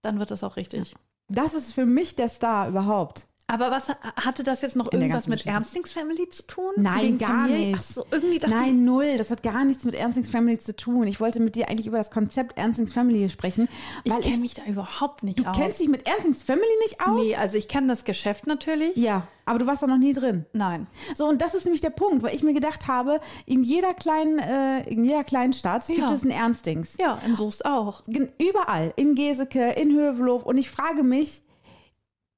dann 0.02 0.20
wird 0.20 0.32
das 0.32 0.44
auch 0.44 0.58
richtig. 0.58 0.96
das 1.30 1.54
ist 1.54 1.74
für 1.74 1.86
mich 1.86 2.15
der 2.15 2.28
Star 2.28 2.68
überhaupt. 2.68 3.28
Aber 3.51 3.71
was 3.71 3.89
hatte 4.15 4.43
das 4.43 4.62
jetzt 4.62 4.75
noch 4.75 4.91
irgendwas 4.93 5.27
mit. 5.27 5.45
Ernstings 5.45 5.91
Family 5.91 6.29
zu 6.29 6.43
tun? 6.43 6.71
Nein, 6.77 7.01
Wegen 7.01 7.17
gar 7.17 7.47
Familie? 7.47 7.71
nicht. 7.71 7.83
So, 7.83 8.05
Nein, 8.47 8.85
null. 8.85 9.15
Das 9.17 9.31
hat 9.31 9.41
gar 9.41 9.65
nichts 9.65 9.83
mit 9.85 9.95
Ernstings 9.95 10.29
Family 10.29 10.59
zu 10.59 10.75
tun. 10.75 11.07
Ich 11.07 11.19
wollte 11.19 11.39
mit 11.39 11.55
dir 11.55 11.67
eigentlich 11.67 11.88
über 11.88 11.97
das 11.97 12.12
Konzept 12.12 12.57
Ernstings 12.59 12.93
Family 12.93 13.27
sprechen. 13.29 13.67
ich, 14.03 14.12
Weil 14.13 14.19
ich 14.19 14.25
kenne 14.27 14.38
mich 14.41 14.53
da 14.53 14.62
überhaupt 14.65 15.23
nicht 15.23 15.39
du 15.39 15.45
aus. 15.45 15.57
kennst 15.57 15.79
dich 15.79 15.88
mit 15.89 16.07
Ernstings 16.07 16.43
Family 16.43 16.67
nicht 16.83 17.01
aus? 17.01 17.19
Nee, 17.21 17.35
also 17.35 17.57
ich 17.57 17.67
kenne 17.67 17.88
das 17.88 18.03
Geschäft 18.03 18.45
natürlich. 18.45 18.95
Ja, 18.95 19.25
aber 19.45 19.57
du 19.57 19.65
warst 19.65 19.81
da 19.81 19.88
noch 19.88 19.97
nie 19.97 20.13
drin. 20.13 20.45
Nein. 20.53 20.85
So, 21.15 21.27
und 21.27 21.41
das 21.41 21.55
ist 21.55 21.63
nämlich 21.63 21.81
der 21.81 21.89
Punkt, 21.89 22.21
weil 22.21 22.35
ich 22.35 22.43
mir 22.43 22.53
gedacht 22.53 22.88
habe, 22.88 23.19
in 23.47 23.63
jeder 23.63 23.95
kleinen, 23.95 24.38
äh, 24.38 24.88
in 24.88 25.03
jeder 25.03 25.23
kleinen 25.23 25.53
Stadt 25.53 25.88
gibt 25.88 25.97
Ja. 25.99 26.13
es 26.13 26.23
ein 26.23 26.29
Ernstings. 26.29 26.97
Ja, 26.99 27.17
in 27.25 27.35
Soest 27.35 27.65
auch. 27.65 28.03
Überall, 28.38 28.93
in 28.95 29.15
Geseke, 29.15 29.71
in 29.71 29.91
Hövelhof. 29.91 30.43
Und 30.43 30.57
ich 30.59 30.69
frage 30.69 31.01
mich, 31.01 31.41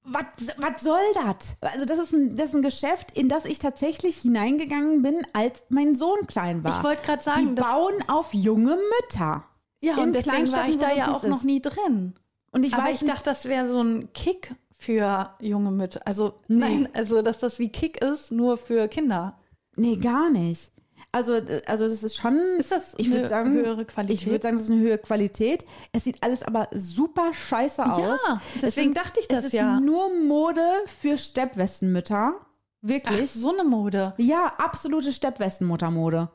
was 0.04 0.24
was 0.58 0.82
soll 0.82 1.00
das? 1.14 1.58
Also 1.62 1.86
das 1.86 2.00
ist, 2.00 2.14
ein, 2.14 2.36
das 2.36 2.50
ist 2.50 2.56
ein 2.56 2.62
Geschäft, 2.62 3.18
in 3.18 3.30
das 3.30 3.46
ich 3.46 3.60
tatsächlich 3.60 4.18
hineingegangen 4.18 5.02
bin, 5.02 5.16
als 5.34 5.64
mein 5.70 5.96
Sohn 5.96 6.26
klein 6.28 6.64
war. 6.64 6.76
Ich 6.78 6.84
wollte 6.84 7.04
gerade 7.04 7.20
Die 7.20 7.24
sagen, 7.26 7.56
das, 7.56 7.66
bauen 7.66 7.94
auf 8.08 8.34
junge 8.34 8.78
Mütter. 9.00 9.44
ja, 9.80 9.98
und 9.98 10.14
deswegen 10.14 10.52
war 10.52 10.68
ich 10.68 10.78
da 10.78 10.94
ja 10.94 11.14
auch 11.16 11.24
noch 11.24 11.44
nie 11.44 11.62
drin. 11.62 12.14
Und 12.52 12.64
ich 12.64 12.74
Aber 12.74 12.86
weiß 12.86 13.02
ich 13.02 13.08
dachte, 13.08 13.26
das 13.26 13.46
wäre 13.46 13.70
so 13.70 13.82
ein 13.82 14.12
Kick 14.14 14.56
für 14.76 15.36
junge 15.40 15.72
Mütter. 15.72 16.02
Also 16.06 16.34
Nee. 16.48 16.60
nein, 16.66 16.90
also 16.94 17.22
dass 17.22 17.40
das 17.40 17.60
wie 17.60 17.70
Kick 17.70 18.02
ist, 18.02 18.32
nur 18.32 18.58
für 18.58 18.88
Kinder. 18.88 19.38
nee, 19.76 19.96
gar 19.98 20.30
nicht. 20.30 20.72
Also, 21.12 21.36
äh, 21.36 21.62
also 21.66 21.88
das 21.88 22.04
ist 22.04 22.16
schon. 22.18 22.40
Ist 22.58 22.72
das 22.72 22.94
ich 22.98 23.08
eine 23.08 23.16
würde 23.16 23.28
sagen, 23.28 23.52
höhere 23.54 23.86
Qualität? 23.86 24.18
Ich 24.22 24.28
würde 24.28 24.42
sagen, 24.42 24.56
das 24.58 24.66
ist 24.66 24.72
eine 24.72 24.82
höhere 24.82 24.98
Qualität. 24.98 25.66
Es 25.92 26.06
sieht 26.06 26.24
alles 26.24 26.44
aber 26.44 26.70
super 26.74 27.34
scheiße 27.34 27.86
aus. 27.86 28.20
Es 28.56 28.62
deswegen 28.62 28.94
sind- 28.94 28.98
dachte 28.98 29.20
ich 29.20 29.28
das 29.28 29.40
es 29.40 29.46
ist 29.48 29.54
ja. 29.54 29.80
nur 29.80 30.10
Mode 30.26 30.64
für 30.86 31.18
Steppwestenmütter. 31.18 32.34
Ach, 32.38 32.46
Wirklich. 32.82 33.32
so 33.32 33.52
eine 33.54 33.64
Mode. 33.64 34.14
Ja, 34.18 34.54
absolute 34.58 35.12
Steppwestenmuttermode. 35.12 36.30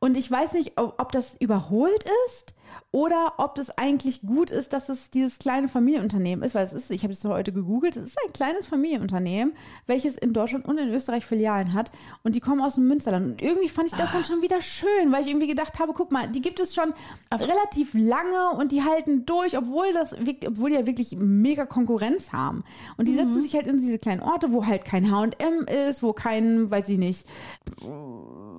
Und 0.00 0.16
ich 0.18 0.30
weiß 0.30 0.52
nicht, 0.52 0.78
ob, 0.78 1.00
ob 1.00 1.12
das 1.12 1.36
überholt 1.38 2.04
ist 2.28 2.54
oder 2.94 3.32
ob 3.38 3.58
es 3.58 3.76
eigentlich 3.76 4.22
gut 4.22 4.52
ist, 4.52 4.72
dass 4.72 4.88
es 4.88 5.10
dieses 5.10 5.40
kleine 5.40 5.66
Familienunternehmen 5.66 6.44
ist, 6.44 6.54
weil 6.54 6.64
es 6.64 6.72
ist, 6.72 6.92
ich 6.92 7.02
habe 7.02 7.12
es 7.12 7.24
heute 7.24 7.52
gegoogelt, 7.52 7.96
es 7.96 8.04
ist 8.04 8.18
ein 8.24 8.32
kleines 8.32 8.66
Familienunternehmen, 8.66 9.52
welches 9.88 10.16
in 10.16 10.32
Deutschland 10.32 10.68
und 10.68 10.78
in 10.78 10.94
Österreich 10.94 11.26
Filialen 11.26 11.72
hat 11.72 11.90
und 12.22 12.36
die 12.36 12.40
kommen 12.40 12.60
aus 12.60 12.76
dem 12.76 12.86
Münsterland. 12.86 13.26
Und 13.26 13.42
irgendwie 13.42 13.68
fand 13.68 13.88
ich 13.88 13.94
das 13.94 14.12
dann 14.12 14.24
schon 14.24 14.42
wieder 14.42 14.60
schön, 14.60 15.10
weil 15.10 15.22
ich 15.22 15.26
irgendwie 15.26 15.48
gedacht 15.48 15.80
habe, 15.80 15.92
guck 15.92 16.12
mal, 16.12 16.28
die 16.28 16.40
gibt 16.40 16.60
es 16.60 16.72
schon 16.72 16.94
relativ 17.32 17.94
lange 17.94 18.50
und 18.56 18.70
die 18.70 18.84
halten 18.84 19.26
durch, 19.26 19.58
obwohl 19.58 19.92
das 19.92 20.12
obwohl 20.46 20.70
die 20.70 20.76
ja 20.76 20.86
wirklich 20.86 21.16
mega 21.18 21.66
Konkurrenz 21.66 22.32
haben. 22.32 22.62
Und 22.96 23.08
die 23.08 23.16
setzen 23.16 23.42
sich 23.42 23.54
halt 23.56 23.66
in 23.66 23.78
diese 23.78 23.98
kleinen 23.98 24.22
Orte, 24.22 24.52
wo 24.52 24.66
halt 24.66 24.84
kein 24.84 25.10
H&M 25.10 25.66
ist, 25.88 26.04
wo 26.04 26.12
kein, 26.12 26.70
weiß 26.70 26.88
ich 26.90 26.98
nicht, 26.98 27.26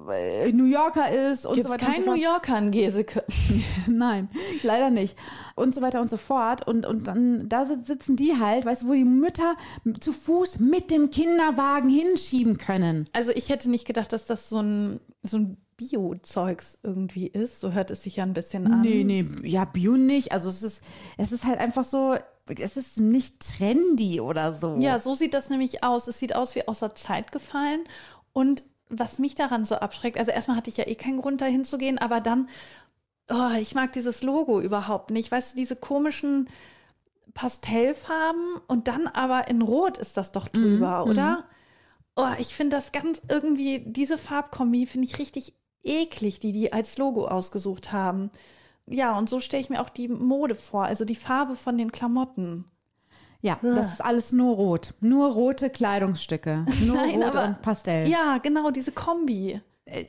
äh, 0.10 0.52
New 0.52 0.66
Yorker 0.66 1.10
ist 1.32 1.46
und 1.46 1.56
Gibt 1.56 1.68
so 1.68 1.74
weiter. 1.74 1.86
kein 1.86 2.04
so 2.04 2.12
New. 2.12 2.18
Yorker 2.18 2.58
in 2.58 2.72
Geseke? 2.72 3.24
Nein, 3.88 4.25
leider 4.64 4.90
nicht. 4.90 5.18
Und 5.56 5.74
so 5.76 5.82
weiter 5.82 6.02
und 6.02 6.10
so 6.10 6.18
fort. 6.18 6.68
Und, 6.68 6.86
und 6.86 7.08
dann, 7.08 7.48
da 7.50 7.66
sit- 7.66 7.88
sitzen 7.88 8.16
die 8.16 8.38
halt, 8.40 8.66
weißt 8.66 8.84
du, 8.84 8.88
wo 8.90 8.94
die 8.94 9.04
Mütter 9.04 9.56
zu 10.00 10.12
Fuß 10.14 10.60
mit 10.60 10.92
dem 10.92 11.10
Kinderwagen 11.10 11.90
hinschieben 11.90 12.58
können. 12.58 13.08
Also 13.14 13.32
ich 13.32 13.50
hätte 13.50 13.70
nicht 13.70 13.86
gedacht, 13.86 14.12
dass 14.14 14.26
das 14.26 14.50
so 14.50 14.60
ein, 14.62 15.00
so 15.24 15.38
ein 15.38 15.58
Bio-Zeugs 15.78 16.78
irgendwie 16.84 17.28
ist. 17.28 17.60
So 17.60 17.72
hört 17.74 17.92
es 17.92 18.04
sich 18.04 18.18
ja 18.18 18.24
ein 18.24 18.34
bisschen 18.34 18.72
an. 18.72 18.82
Nee, 18.82 19.04
nee, 19.04 19.26
ja, 19.44 19.66
Bio 19.66 19.94
nicht. 19.98 20.32
Also 20.32 20.50
es 20.50 20.64
ist, 20.64 20.84
es 21.18 21.32
ist 21.32 21.46
halt 21.46 21.60
einfach 21.60 21.84
so, 21.84 22.16
es 22.60 22.78
ist 22.78 23.00
nicht 23.00 23.40
trendy 23.58 24.22
oder 24.22 24.54
so. 24.54 24.78
Ja, 24.80 25.00
so 25.00 25.14
sieht 25.14 25.34
das 25.34 25.50
nämlich 25.50 25.84
aus. 25.84 26.08
Es 26.08 26.20
sieht 26.20 26.36
aus 26.36 26.56
wie 26.56 26.68
aus 26.68 26.80
der 26.80 26.96
Zeit 26.96 27.32
gefallen. 27.32 27.82
Und 28.34 28.64
was 28.90 29.18
mich 29.20 29.34
daran 29.36 29.66
so 29.66 29.76
abschreckt, 29.76 30.18
also 30.18 30.32
erstmal 30.32 30.56
hatte 30.58 30.70
ich 30.70 30.78
ja 30.78 30.88
eh 30.88 30.96
keinen 30.96 31.20
Grund, 31.20 31.42
dahin 31.42 31.66
zu 31.66 31.78
gehen, 31.78 31.98
aber 31.98 32.22
dann, 32.22 32.48
oh, 33.30 33.56
ich 33.60 33.76
mag 33.76 33.92
dieses 33.94 34.22
Logo 34.24 34.62
überhaupt 34.62 35.12
nicht. 35.12 35.32
Weißt 35.32 35.54
du, 35.54 35.58
diese 35.58 35.76
komischen 35.76 36.50
Pastellfarben 37.34 38.62
und 38.68 38.88
dann 38.88 39.08
aber 39.08 39.48
in 39.48 39.62
Rot 39.62 39.98
ist 39.98 40.18
das 40.18 40.32
doch 40.32 40.48
drüber, 40.48 41.06
oder? 41.06 41.44
Oh, 42.16 42.32
ich 42.40 42.56
finde 42.56 42.78
das 42.78 42.94
ganz 42.94 43.22
irgendwie, 43.28 43.80
diese 43.86 44.18
Farbkombi 44.18 44.86
finde 44.86 45.08
ich 45.08 45.20
richtig 45.20 45.54
eklig, 45.84 46.40
die 46.40 46.54
die 46.54 46.72
als 46.72 46.98
Logo 46.98 47.28
ausgesucht 47.28 47.92
haben. 47.92 48.32
Ja, 48.88 49.18
und 49.18 49.30
so 49.30 49.40
stelle 49.40 49.62
ich 49.62 49.70
mir 49.70 49.82
auch 49.82 49.90
die 49.90 50.08
Mode 50.08 50.56
vor, 50.56 50.86
also 50.86 51.06
die 51.06 51.16
Farbe 51.16 51.56
von 51.56 51.78
den 51.78 51.92
Klamotten. 51.92 52.66
Ja, 53.42 53.60
das 53.62 53.94
ist 53.94 54.04
alles 54.04 54.32
nur 54.32 54.56
rot. 54.56 54.94
Nur 55.02 55.32
rote 55.32 55.70
Kleidungsstücke. 55.70 56.66
Nur 56.86 56.96
Nein, 56.96 57.22
rot 57.22 57.36
aber- 57.36 57.46
und 57.46 57.62
Pastell. 57.62 58.08
Ja, 58.08 58.40
genau, 58.40 58.72
diese 58.72 58.92
Kombi. 58.92 59.62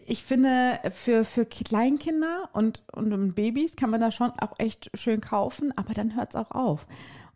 Ich 0.06 0.24
finde, 0.24 0.78
für, 0.90 1.24
für 1.24 1.44
Kleinkinder 1.44 2.48
und, 2.54 2.82
und 2.94 3.34
Babys 3.34 3.76
kann 3.76 3.90
man 3.90 4.00
da 4.00 4.10
schon 4.10 4.30
auch 4.30 4.54
echt 4.58 4.90
schön 4.94 5.20
kaufen, 5.20 5.76
aber 5.76 5.92
dann 5.92 6.16
hört 6.16 6.30
es 6.30 6.36
auch 6.36 6.50
auf. 6.50 6.86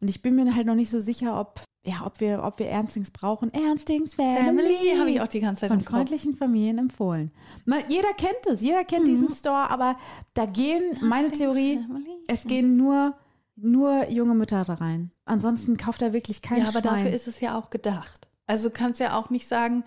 Und 0.00 0.08
ich 0.08 0.22
bin 0.22 0.36
mir 0.36 0.54
halt 0.54 0.66
noch 0.66 0.74
nicht 0.74 0.88
so 0.90 1.00
sicher, 1.00 1.38
ob, 1.38 1.62
ja, 1.84 2.02
ob, 2.06 2.18
wir, 2.20 2.42
ob 2.42 2.58
wir 2.58 2.68
Ernstings 2.70 3.10
brauchen. 3.10 3.52
Ernstings 3.52 4.14
Family. 4.14 4.44
Family 4.44 4.96
habe 4.98 5.10
ich 5.10 5.20
auch 5.20 5.28
die 5.28 5.40
ganze 5.40 5.60
Zeit 5.60 5.70
Von 5.70 5.82
freundlichen 5.82 6.34
Familien 6.34 6.78
empfohlen. 6.78 7.30
Man, 7.66 7.80
jeder 7.90 8.12
kennt 8.14 8.46
es, 8.46 8.62
jeder 8.62 8.84
kennt 8.84 9.06
diesen 9.06 9.30
Store, 9.34 9.68
aber 9.70 9.96
da 10.32 10.46
gehen, 10.46 10.82
meine 11.02 11.24
Ernstings 11.26 11.38
Theorie, 11.38 11.76
Family. 11.86 12.10
es 12.26 12.44
gehen 12.44 12.78
nur, 12.78 13.14
nur 13.56 14.08
junge 14.08 14.34
Mütter 14.34 14.64
da 14.64 14.74
rein. 14.74 15.10
Ansonsten 15.26 15.76
kauft 15.76 16.00
da 16.00 16.14
wirklich 16.14 16.40
kein 16.40 16.62
Ja, 16.62 16.68
aber 16.68 16.80
Schwein. 16.80 16.94
dafür 16.94 17.10
ist 17.10 17.28
es 17.28 17.40
ja 17.40 17.58
auch 17.58 17.68
gedacht. 17.68 18.28
Also 18.46 18.70
du 18.70 18.74
kannst 18.74 18.98
ja 18.98 19.18
auch 19.18 19.28
nicht 19.28 19.46
sagen, 19.46 19.84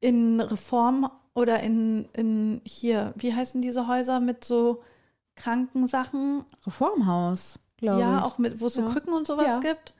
in 0.00 0.40
Reform 0.40 1.10
oder 1.34 1.60
in, 1.60 2.06
in 2.14 2.60
hier, 2.64 3.12
wie 3.16 3.34
heißen 3.34 3.62
diese 3.62 3.88
Häuser 3.88 4.20
mit 4.20 4.44
so 4.44 4.82
Krankensachen? 5.36 6.44
Reformhaus, 6.66 7.58
glaube 7.78 8.00
ich. 8.00 8.06
Ja, 8.06 8.24
auch 8.24 8.38
mit, 8.38 8.60
wo 8.60 8.66
es 8.66 8.74
so 8.74 8.82
Ja. 8.82 8.88
Krücken 8.88 9.12
und 9.12 9.26
sowas 9.26 9.46
Ja. 9.46 9.58
gibt. 9.58 9.94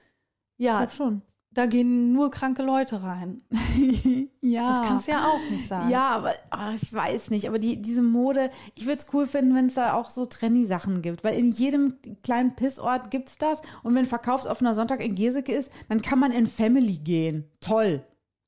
Ich 0.59 0.67
Ja, 0.67 0.79
glaub 0.79 0.93
schon. 0.93 1.23
da 1.51 1.67
gehen 1.67 2.13
nur 2.13 2.31
kranke 2.31 2.63
Leute 2.63 3.03
rein. 3.03 3.43
ja. 4.41 4.79
Das 4.79 4.87
kannst 4.89 5.07
du 5.09 5.13
ja 5.13 5.27
auch 5.27 5.51
nicht 5.51 5.67
sagen. 5.67 5.91
Ja, 5.91 6.11
aber 6.11 6.33
ah, 6.51 6.73
ich 6.81 6.93
weiß 6.93 7.31
nicht. 7.31 7.49
Aber 7.49 7.59
die, 7.59 7.81
diese 7.81 8.03
Mode, 8.03 8.51
ich 8.75 8.87
würde 8.87 8.99
es 8.99 9.07
cool 9.13 9.27
finden, 9.27 9.55
wenn 9.55 9.67
es 9.67 9.75
da 9.75 9.95
auch 9.95 10.11
so 10.11 10.27
Trendy-Sachen 10.27 11.03
gibt. 11.03 11.25
Weil 11.25 11.39
in 11.39 11.51
jedem 11.51 11.97
kleinen 12.23 12.55
Pissort 12.55 13.11
gibt 13.11 13.31
es 13.31 13.39
das. 13.39 13.61
Und 13.83 13.95
wenn 13.95 14.07
verkaufsoffener 14.07 14.75
Sonntag 14.75 15.01
in 15.05 15.15
Geseke 15.15 15.53
ist, 15.55 15.73
dann 15.89 16.03
kann 16.03 16.19
man 16.19 16.31
in 16.33 16.47
Family 16.47 16.99
gehen. 16.99 17.51
Toll. 17.61 18.03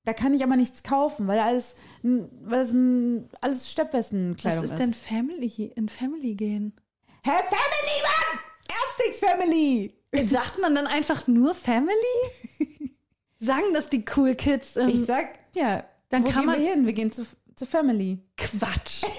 Da 0.05 0.13
kann 0.13 0.35
ich 0.35 0.43
aber 0.45 0.57
nichts 0.57 0.83
kaufen, 0.83 1.27
weil 1.27 1.39
alles, 1.39 1.77
weil 2.03 2.61
es 2.61 2.73
ein, 2.73 3.29
alles 3.41 3.61
Was 3.61 3.73
Steppwesten-Kleidung 3.73 4.65
ist. 4.65 4.71
ist 4.73 4.79
denn 4.79 4.93
Family? 4.95 5.73
In 5.77 5.89
Family 5.89 6.35
gehen? 6.35 6.75
Hä, 7.25 7.31
Family, 7.31 8.03
Mann! 8.03 8.41
Ernstix 8.69 9.19
Family! 9.21 9.95
Sagt 10.29 10.61
man 10.61 10.75
dann 10.75 10.87
einfach 10.87 11.27
nur 11.27 11.55
Family? 11.55 11.95
Sagen 13.41 13.73
das 13.73 13.89
die 13.89 14.05
Cool 14.15 14.35
Kids? 14.35 14.77
Ähm, 14.77 14.89
Ich 14.91 15.05
sag, 15.07 15.39
ja, 15.57 15.85
Dann 16.11 16.25
wo 16.25 16.29
kann 16.31 16.43
gehen 16.43 16.47
man- 16.47 16.61
wir 16.61 16.71
hin? 16.73 16.87
Wir 16.87 16.93
gehen 16.93 17.11
zu, 17.13 17.25
zu 17.57 17.67
Family. 17.67 18.19
Quatsch. 18.37 19.05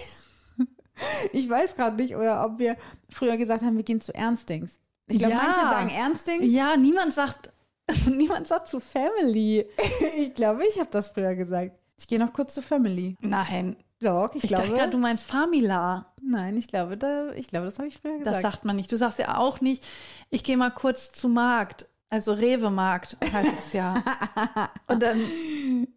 Ich 1.34 1.50
weiß 1.50 1.76
gerade 1.76 2.02
nicht, 2.02 2.16
oder 2.16 2.46
ob 2.46 2.58
wir 2.58 2.78
früher 3.10 3.36
gesagt 3.36 3.64
haben, 3.64 3.76
wir 3.76 3.84
gehen 3.84 4.00
zu 4.00 4.16
Ernstings. 4.16 4.80
Ich 5.08 5.20
glaube, 5.20 5.34
Ja. 5.34 5.42
manche 5.44 5.60
sagen 5.60 5.90
Ernstings. 5.90 6.54
Ja, 6.54 6.78
niemand 6.78 7.14
sagt, 7.14 7.52
niemand 8.10 8.48
sagt 8.48 8.68
zu 8.68 8.80
Family. 8.80 9.68
Ich 10.18 10.34
glaube, 10.34 10.64
ich 10.68 10.80
habe 10.80 10.90
das 10.92 11.10
früher 11.10 11.36
gesagt. 11.36 11.78
Ich 11.98 12.08
gehe 12.08 12.20
noch 12.20 12.34
kurz 12.34 12.54
zu 12.54 12.62
Family. 12.62 13.16
Nein. 13.22 13.78
Doch, 14.02 14.36
ich, 14.36 14.44
Ich 14.44 14.48
glaube. 14.50 14.64
dachte 14.64 14.76
gerade, 14.78 14.90
du 14.92 14.98
meinst 14.98 15.24
Famila. 15.26 16.14
nein, 16.22 16.58
ich 16.58 16.68
glaube, 16.68 16.98
da, 16.98 17.32
ich 17.34 17.48
glaube, 17.48 17.66
das 17.66 17.78
habe 17.78 17.88
ich 17.88 17.98
früher 17.98 18.18
Das 18.18 18.26
gesagt. 18.38 18.42
sagt 18.42 18.66
man 18.66 18.76
nicht. 18.76 18.92
Du 18.92 18.98
sagst 18.98 19.20
ja 19.20 19.38
auch 19.38 19.62
nicht, 19.62 19.84
ich 20.30 20.44
gehe 20.44 20.58
mal 20.58 20.72
kurz 20.72 21.12
zu 21.14 21.30
Markt. 21.30 21.88
Also 22.10 22.34
Rewe-Markt 22.34 23.18
heißt 23.24 23.54
es 23.68 23.74
ja. 23.74 24.04
Und 24.88 25.02
dann 25.02 25.20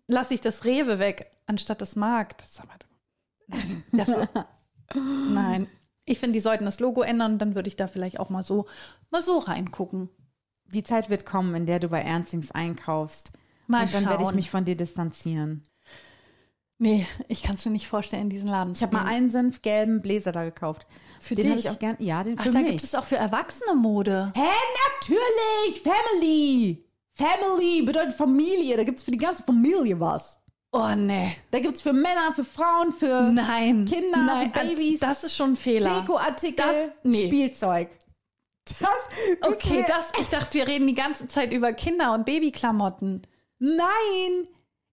lasse 0.06 0.34
ich 0.34 0.40
das 0.40 0.64
Rewe 0.64 0.98
weg, 0.98 1.30
anstatt 1.46 1.80
das 1.82 1.96
Markt. 1.96 2.42
Das, 3.92 4.08
das, 4.08 4.28
nein. 5.30 5.68
Ich 6.04 6.18
finde, 6.18 6.34
die 6.34 6.40
sollten 6.40 6.64
das 6.64 6.80
Logo 6.80 7.02
ändern, 7.02 7.38
dann 7.38 7.54
würde 7.54 7.68
ich 7.68 7.76
da 7.76 7.86
vielleicht 7.86 8.18
auch 8.20 8.30
mal 8.30 8.42
so, 8.42 8.66
mal 9.10 9.22
so 9.22 9.38
reingucken. 9.38 10.08
Die 10.68 10.82
Zeit 10.82 11.08
wird 11.10 11.24
kommen, 11.26 11.54
in 11.54 11.66
der 11.66 11.80
du 11.80 11.88
bei 11.88 12.00
Ernstings 12.02 12.50
einkaufst. 12.50 13.32
Mal 13.66 13.82
Und 13.84 13.94
dann 13.94 14.06
werde 14.06 14.24
ich 14.24 14.32
mich 14.32 14.50
von 14.50 14.64
dir 14.64 14.76
distanzieren. 14.76 15.62
Nee, 16.80 17.06
ich 17.26 17.42
kann 17.42 17.56
es 17.56 17.64
mir 17.64 17.72
nicht 17.72 17.88
vorstellen, 17.88 18.30
diesen 18.30 18.48
Laden 18.48 18.72
Ich 18.74 18.82
habe 18.82 18.96
mal 18.96 19.04
einen 19.04 19.30
senfgelben 19.30 20.00
Bläser 20.00 20.30
da 20.30 20.44
gekauft. 20.44 20.86
Für 21.20 21.34
den 21.34 21.42
dich? 21.42 21.50
habe 21.50 21.60
ich 21.60 21.70
auch 21.70 21.78
gern. 21.80 21.96
Ja, 21.98 22.22
den 22.22 22.38
Ach, 22.38 22.44
für 22.44 22.50
da 22.52 22.60
mich. 22.60 22.70
gibt 22.70 22.84
es 22.84 22.94
auch 22.94 23.02
für 23.04 23.16
Erwachsene 23.16 23.74
Mode. 23.74 24.32
Hä, 24.36 24.42
natürlich! 25.00 25.82
Family! 25.82 26.84
Family 27.14 27.82
bedeutet 27.82 28.12
Familie. 28.12 28.76
Da 28.76 28.84
gibt 28.84 28.98
es 28.98 29.04
für 29.04 29.10
die 29.10 29.18
ganze 29.18 29.42
Familie 29.42 29.98
was. 29.98 30.38
Oh, 30.70 30.94
nee. 30.94 31.34
Da 31.50 31.58
gibt 31.58 31.76
es 31.76 31.82
für 31.82 31.92
Männer, 31.92 32.32
für 32.32 32.44
Frauen, 32.44 32.92
für 32.92 33.22
Nein. 33.32 33.84
Kinder, 33.86 34.22
Nein, 34.24 34.52
für 34.52 34.60
Babys. 34.66 35.00
Das 35.00 35.24
ist 35.24 35.34
schon 35.34 35.52
ein 35.52 35.56
Fehler. 35.56 36.00
Dekoartikel, 36.02 36.64
Das- 36.64 36.76
nee. 37.02 37.26
Spielzeug. 37.26 37.88
Das, 38.80 38.90
Okay, 39.40 39.84
das, 39.86 40.12
ich 40.20 40.28
dachte, 40.28 40.54
wir 40.54 40.66
reden 40.68 40.86
die 40.86 40.94
ganze 40.94 41.28
Zeit 41.28 41.52
über 41.52 41.72
Kinder- 41.72 42.12
und 42.14 42.24
Babyklamotten. 42.26 43.22
Nein! 43.58 44.46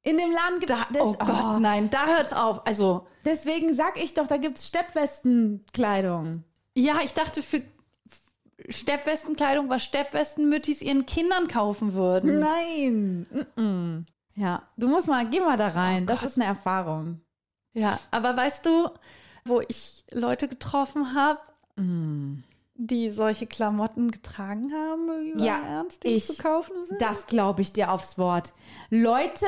In 0.03 0.17
dem 0.17 0.31
Laden 0.31 0.59
gibt 0.59 0.69
es. 0.71 0.77
Da, 0.93 0.99
oh 1.01 1.13
Gott, 1.13 1.59
nein, 1.61 1.89
da 1.89 2.05
hört's 2.05 2.33
auf. 2.33 2.65
Also, 2.67 3.07
Deswegen 3.25 3.73
sag 3.73 4.01
ich 4.01 4.13
doch, 4.13 4.27
da 4.27 4.37
gibt 4.37 4.57
es 4.59 4.67
Steppwestenkleidung. 4.67 6.43
ja, 6.75 6.99
ich 7.03 7.13
dachte 7.13 7.41
für 7.41 7.63
Steppwestenkleidung, 8.69 9.69
was 9.69 9.83
Steppwestenmüttis 9.83 10.81
ihren 10.81 11.05
Kindern 11.05 11.47
kaufen 11.47 11.93
würden. 11.93 12.39
Nein! 12.39 13.25
Mm-mm. 13.57 14.05
Ja, 14.35 14.63
du 14.77 14.87
musst 14.87 15.07
mal, 15.07 15.27
geh 15.29 15.39
mal 15.39 15.57
da 15.57 15.69
rein. 15.69 16.05
das 16.05 16.23
ist 16.23 16.37
eine 16.37 16.45
Erfahrung. 16.45 17.21
Ja, 17.73 17.99
aber 18.11 18.35
weißt 18.37 18.65
du, 18.65 18.89
wo 19.43 19.61
ich 19.67 20.03
Leute 20.11 20.47
getroffen 20.47 21.13
habe, 21.15 21.39
die 22.77 23.09
solche 23.09 23.47
Klamotten 23.47 24.11
getragen 24.11 24.71
haben, 24.73 25.09
über 25.31 25.43
Ja, 25.43 25.59
Ernst, 25.65 26.03
die 26.03 26.09
ich- 26.09 26.27
zu 26.27 26.35
kaufen 26.35 26.73
sind? 26.85 27.01
Das 27.01 27.27
glaube 27.27 27.61
ich 27.61 27.71
dir 27.73 27.91
aufs 27.91 28.17
Wort. 28.17 28.53
Leute, 28.89 29.45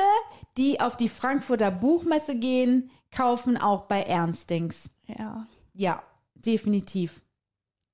die 0.56 0.80
auf 0.80 0.96
die 0.96 1.08
Frankfurter 1.10 1.70
Buchmesse 1.70 2.36
gehen, 2.36 2.90
kaufen 3.10 3.56
auch 3.56 3.82
bei 3.82 4.02
Ernstings. 4.02 4.90
ja. 5.06 5.46
Ja, 5.74 6.02
definitiv. 6.34 7.22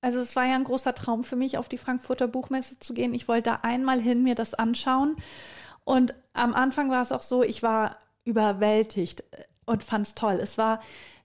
Also 0.01 0.19
es 0.19 0.35
war 0.35 0.45
ja 0.45 0.55
ein 0.55 0.63
großer 0.63 0.95
Traum 0.95 1.23
für 1.23 1.35
mich, 1.35 1.57
auf 1.59 1.67
die 1.69 1.77
Frankfurter 1.77 2.27
Buchmesse 2.27 2.79
zu 2.79 2.93
gehen. 2.95 3.13
Ich 3.13 3.27
wollte 3.27 3.51
da 3.51 3.59
einmal 3.61 3.99
hin, 3.99 4.23
mir 4.23 4.33
das 4.35 4.53
anschauen. 4.55 5.15
Und 5.83 6.15
am 6.33 6.53
Anfang 6.55 6.89
war 6.89 7.01
es 7.03 7.11
auch 7.11 7.21
so, 7.21 7.43
ich 7.43 7.61
war 7.61 7.97
überwältigt 8.23 9.23
und 9.65 9.83
fand 9.83 10.07
es 10.07 10.15
toll. 10.15 10.39
Es 10.41 10.57
war 10.57 10.79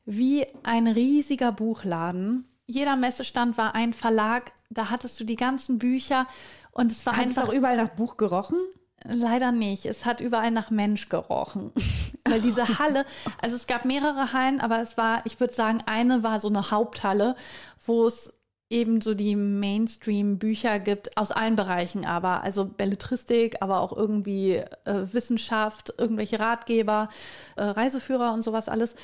wie 0.04 0.46
ein 0.64 0.86
riesiger 0.86 1.50
Buchladen. 1.52 2.46
Jeder 2.70 2.94
Messestand 2.94 3.58
war 3.58 3.74
ein 3.74 3.92
Verlag, 3.92 4.52
da 4.68 4.90
hattest 4.90 5.18
du 5.18 5.24
die 5.24 5.34
ganzen 5.34 5.80
Bücher 5.80 6.28
und 6.70 6.92
es 6.92 7.04
war 7.04 7.16
Hat 7.16 7.24
es 7.24 7.30
einfach 7.30 7.48
auch 7.48 7.52
überall 7.52 7.76
nach 7.76 7.88
Buch 7.88 8.16
gerochen? 8.16 8.58
Leider 9.02 9.50
nicht. 9.50 9.86
Es 9.86 10.04
hat 10.04 10.20
überall 10.20 10.52
nach 10.52 10.70
Mensch 10.70 11.08
gerochen. 11.08 11.72
Weil 12.28 12.40
diese 12.40 12.78
Halle, 12.78 13.06
also 13.42 13.56
es 13.56 13.66
gab 13.66 13.86
mehrere 13.86 14.32
Hallen, 14.32 14.60
aber 14.60 14.80
es 14.80 14.96
war, 14.96 15.22
ich 15.24 15.40
würde 15.40 15.52
sagen, 15.52 15.82
eine 15.86 16.22
war 16.22 16.38
so 16.38 16.46
eine 16.46 16.70
Haupthalle, 16.70 17.34
wo 17.84 18.06
es 18.06 18.34
eben 18.68 19.00
so 19.00 19.14
die 19.14 19.34
Mainstream-Bücher 19.34 20.78
gibt, 20.78 21.16
aus 21.16 21.32
allen 21.32 21.56
Bereichen 21.56 22.04
aber. 22.04 22.44
Also 22.44 22.66
Belletristik, 22.66 23.56
aber 23.62 23.80
auch 23.80 23.96
irgendwie 23.96 24.62
äh, 24.84 25.12
Wissenschaft, 25.12 25.92
irgendwelche 25.98 26.38
Ratgeber, 26.38 27.08
äh, 27.56 27.64
Reiseführer 27.64 28.32
und 28.32 28.42
sowas 28.42 28.68
alles. 28.68 28.94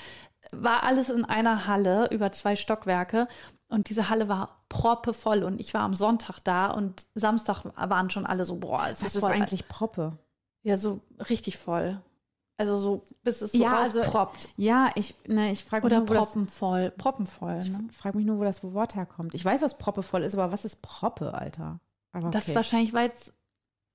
War 0.53 0.83
alles 0.83 1.09
in 1.11 1.25
einer 1.25 1.67
Halle 1.67 2.09
über 2.11 2.33
zwei 2.33 2.57
Stockwerke. 2.57 3.29
Und 3.69 3.89
diese 3.91 4.09
Halle 4.09 4.29
war 4.29 4.63
proppevoll 4.69 5.43
und 5.43 5.59
ich 5.61 5.75
war 5.75 5.81
am 5.83 5.93
Sonntag 5.95 6.39
da 6.45 6.69
und 6.69 7.07
Samstag 7.17 7.65
waren 7.77 8.11
schon 8.11 8.25
alle 8.25 8.45
so, 8.45 8.57
boah, 8.57 8.83
es 8.89 9.01
Was 9.03 9.09
ist 9.09 9.17
ist 9.17 9.25
eigentlich 9.25 9.67
Proppe? 9.67 10.19
Ja, 10.63 10.77
so 10.79 11.01
richtig 11.29 11.59
voll. 11.59 12.01
Also 12.59 12.79
so, 12.79 13.05
bis 13.25 13.43
es 13.43 13.53
so 13.53 13.59
Ja, 13.63 13.79
also-. 13.79 14.03
Ja, 14.57 14.89
ich, 14.95 15.15
ne, 15.27 15.51
ich 15.53 15.65
frage 15.65 15.85
mich, 15.85 15.93
Oder 15.93 16.01
nur, 16.01 16.09
wo 16.09 16.15
das- 16.15 16.25
proppenvoll. 16.27 16.91
Proppenvoll, 16.97 17.59
ne? 17.59 17.89
frag 17.93 18.15
mich 18.15 18.25
nur, 18.25 18.39
wo 18.39 18.45
das 18.45 18.63
Wort 18.63 18.95
herkommt. 18.95 19.35
Ich 19.35 19.45
weiß, 19.45 19.63
was 19.63 19.79
proppevoll 19.79 20.23
ist, 20.23 20.35
aber 20.35 20.53
was 20.53 20.65
ist 20.65 20.81
Proppe, 20.81 21.35
Alter? 21.35 21.81
Aber 22.13 22.31
Das 22.31 22.45
okay. 22.45 22.55
wahrscheinlich, 22.55 22.93
weil 22.95 23.09
es, 23.11 23.33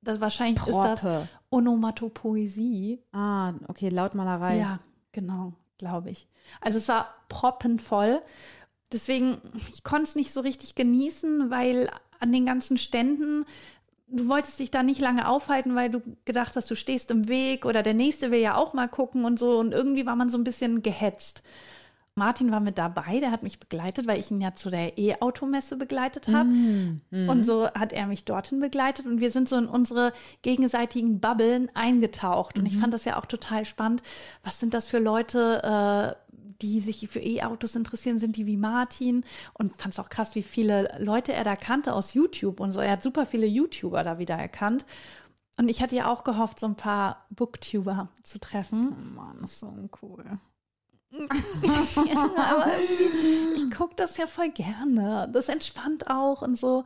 das 0.01 0.19
wahrscheinlich 0.19 0.57
ist 0.67 0.75
das 0.75 0.99
Proppe. 1.01 1.27
Onomatopoesie. 1.49 3.01
Ah, 3.11 3.53
okay, 3.67 3.89
Lautmalerei. 3.89 4.57
Ja, 4.57 4.79
genau, 5.11 5.53
glaube 5.81 6.09
ich. 6.09 6.27
Also 6.61 6.77
es 6.77 6.87
war 6.87 7.13
proppenvoll. 7.27 8.21
Deswegen, 8.93 9.41
ich 9.73 9.83
konnte 9.83 10.03
es 10.03 10.15
nicht 10.15 10.31
so 10.31 10.41
richtig 10.41 10.75
genießen, 10.75 11.49
weil 11.49 11.89
an 12.19 12.31
den 12.31 12.45
ganzen 12.45 12.77
Ständen 12.77 13.45
du 14.11 14.27
wolltest 14.27 14.59
dich 14.59 14.71
da 14.71 14.83
nicht 14.83 15.01
lange 15.01 15.27
aufhalten, 15.27 15.75
weil 15.75 15.89
du 15.89 16.01
gedacht 16.25 16.55
hast, 16.55 16.69
du 16.69 16.75
stehst 16.75 17.11
im 17.11 17.27
Weg 17.27 17.65
oder 17.65 17.81
der 17.81 17.93
nächste 17.93 18.31
will 18.31 18.39
ja 18.39 18.55
auch 18.55 18.73
mal 18.73 18.87
gucken 18.87 19.25
und 19.25 19.39
so. 19.39 19.57
Und 19.57 19.73
irgendwie 19.73 20.05
war 20.05 20.15
man 20.15 20.29
so 20.29 20.37
ein 20.37 20.43
bisschen 20.43 20.81
gehetzt. 20.81 21.43
Martin 22.21 22.51
war 22.51 22.59
mit 22.59 22.77
dabei, 22.77 23.19
der 23.19 23.31
hat 23.31 23.41
mich 23.41 23.59
begleitet, 23.59 24.05
weil 24.05 24.19
ich 24.19 24.29
ihn 24.29 24.41
ja 24.41 24.53
zu 24.53 24.69
der 24.69 24.95
E-Automesse 24.99 25.75
begleitet 25.75 26.27
habe. 26.27 26.49
Mm, 26.49 27.01
mm. 27.09 27.29
Und 27.29 27.43
so 27.43 27.67
hat 27.71 27.93
er 27.93 28.05
mich 28.05 28.25
dorthin 28.25 28.59
begleitet 28.59 29.07
und 29.07 29.19
wir 29.21 29.31
sind 29.31 29.49
so 29.49 29.55
in 29.55 29.65
unsere 29.65 30.13
gegenseitigen 30.43 31.19
Bubblen 31.19 31.71
eingetaucht. 31.73 32.59
Und 32.59 32.65
mm. 32.65 32.67
ich 32.67 32.75
mhm. 32.75 32.81
fand 32.81 32.93
das 32.93 33.05
ja 33.05 33.17
auch 33.17 33.25
total 33.25 33.65
spannend. 33.65 34.03
Was 34.43 34.59
sind 34.59 34.75
das 34.75 34.87
für 34.87 34.99
Leute, 34.99 36.15
äh, 36.21 36.35
die 36.61 36.79
sich 36.79 37.07
für 37.09 37.21
E-Autos 37.21 37.75
interessieren, 37.75 38.19
sind 38.19 38.37
die 38.37 38.45
wie 38.45 38.57
Martin 38.57 39.23
und 39.53 39.75
fand 39.75 39.95
es 39.95 39.99
auch 39.99 40.09
krass, 40.09 40.35
wie 40.35 40.43
viele 40.43 40.95
Leute 40.99 41.33
er 41.33 41.43
da 41.43 41.55
kannte 41.55 41.91
aus 41.95 42.13
YouTube 42.13 42.59
und 42.59 42.71
so. 42.71 42.81
Er 42.81 42.91
hat 42.91 43.01
super 43.01 43.25
viele 43.25 43.47
YouTuber 43.47 44.03
da 44.03 44.19
wieder 44.19 44.35
erkannt. 44.35 44.85
Und 45.57 45.69
ich 45.69 45.81
hatte 45.81 45.95
ja 45.95 46.05
auch 46.05 46.23
gehofft, 46.23 46.59
so 46.59 46.67
ein 46.67 46.75
paar 46.75 47.25
Booktuber 47.31 48.09
zu 48.21 48.39
treffen. 48.39 48.89
Oh 48.89 49.15
Mann, 49.15 49.39
das 49.41 49.53
ist 49.53 49.59
so 49.61 49.67
uncool. 49.69 50.39
aber 52.37 52.67
ich 53.55 53.69
gucke 53.75 53.95
das 53.95 54.17
ja 54.17 54.27
voll 54.27 54.49
gerne. 54.49 55.29
Das 55.31 55.49
entspannt 55.49 56.09
auch 56.09 56.41
und 56.41 56.57
so. 56.57 56.85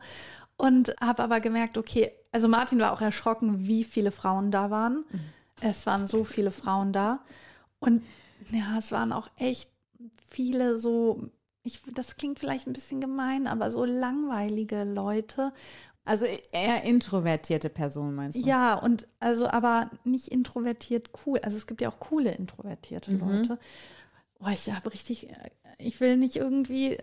Und 0.56 0.94
habe 1.00 1.22
aber 1.22 1.40
gemerkt, 1.40 1.78
okay, 1.78 2.12
also 2.32 2.48
Martin 2.48 2.78
war 2.78 2.92
auch 2.92 3.00
erschrocken, 3.00 3.66
wie 3.66 3.84
viele 3.84 4.10
Frauen 4.10 4.50
da 4.50 4.70
waren. 4.70 5.04
Mhm. 5.10 5.20
Es 5.60 5.86
waren 5.86 6.06
so 6.06 6.24
viele 6.24 6.50
Frauen 6.50 6.92
da. 6.92 7.20
Und 7.78 8.02
ja, 8.50 8.78
es 8.78 8.92
waren 8.92 9.12
auch 9.12 9.28
echt 9.36 9.70
viele 10.28 10.78
so, 10.78 11.30
ich, 11.62 11.82
das 11.94 12.16
klingt 12.16 12.38
vielleicht 12.38 12.66
ein 12.66 12.72
bisschen 12.72 13.00
gemein, 13.00 13.46
aber 13.46 13.70
so 13.70 13.84
langweilige 13.84 14.84
Leute. 14.84 15.52
Also 16.04 16.26
eher 16.52 16.84
introvertierte 16.84 17.68
Personen 17.68 18.14
meinst 18.14 18.38
du? 18.38 18.48
Ja, 18.48 18.74
und 18.74 19.08
also 19.18 19.48
aber 19.48 19.90
nicht 20.04 20.28
introvertiert 20.28 21.10
cool. 21.26 21.40
Also 21.42 21.56
es 21.56 21.66
gibt 21.66 21.80
ja 21.80 21.90
auch 21.90 21.98
coole 21.98 22.32
introvertierte 22.32 23.10
mhm. 23.10 23.20
Leute. 23.20 23.58
Oh, 24.40 24.48
ich 24.52 24.70
habe 24.70 24.92
richtig, 24.92 25.28
ich 25.78 26.00
will 26.00 26.16
nicht 26.16 26.36
irgendwie 26.36 26.98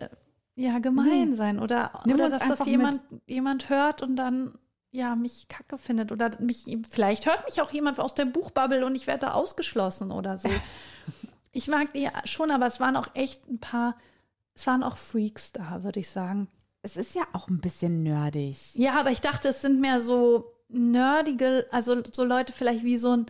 ja 0.56 0.78
gemein 0.78 1.30
nee. 1.30 1.36
sein 1.36 1.58
oder, 1.58 2.02
oder 2.06 2.30
dass 2.30 2.46
das 2.46 2.66
jemand, 2.66 3.00
jemand 3.26 3.68
hört 3.68 4.02
und 4.02 4.16
dann 4.16 4.56
ja 4.92 5.16
mich 5.16 5.48
kacke 5.48 5.76
findet 5.76 6.12
oder 6.12 6.30
mich 6.40 6.64
vielleicht 6.88 7.26
hört 7.26 7.44
mich 7.46 7.60
auch 7.60 7.72
jemand 7.72 7.98
aus 7.98 8.14
der 8.14 8.26
Buchbubble 8.26 8.86
und 8.86 8.94
ich 8.94 9.08
werde 9.08 9.26
da 9.26 9.32
ausgeschlossen 9.32 10.12
oder 10.12 10.38
so. 10.38 10.48
ich 11.52 11.66
mag 11.66 11.92
die 11.92 12.08
schon, 12.24 12.50
aber 12.52 12.66
es 12.66 12.78
waren 12.78 12.96
auch 12.96 13.08
echt 13.14 13.48
ein 13.48 13.58
paar, 13.58 13.96
es 14.54 14.66
waren 14.66 14.84
auch 14.84 14.96
Freaks 14.96 15.52
da, 15.52 15.82
würde 15.82 16.00
ich 16.00 16.08
sagen. 16.08 16.48
Es 16.82 16.96
ist 16.96 17.14
ja 17.14 17.22
auch 17.32 17.48
ein 17.48 17.60
bisschen 17.60 18.02
nerdig. 18.02 18.74
Ja, 18.74 19.00
aber 19.00 19.10
ich 19.10 19.20
dachte, 19.20 19.48
es 19.48 19.62
sind 19.62 19.80
mehr 19.80 20.00
so 20.00 20.52
nerdige, 20.68 21.66
also 21.70 22.02
so 22.12 22.24
Leute 22.24 22.52
vielleicht 22.52 22.84
wie 22.84 22.98
so 22.98 23.16
ein 23.16 23.26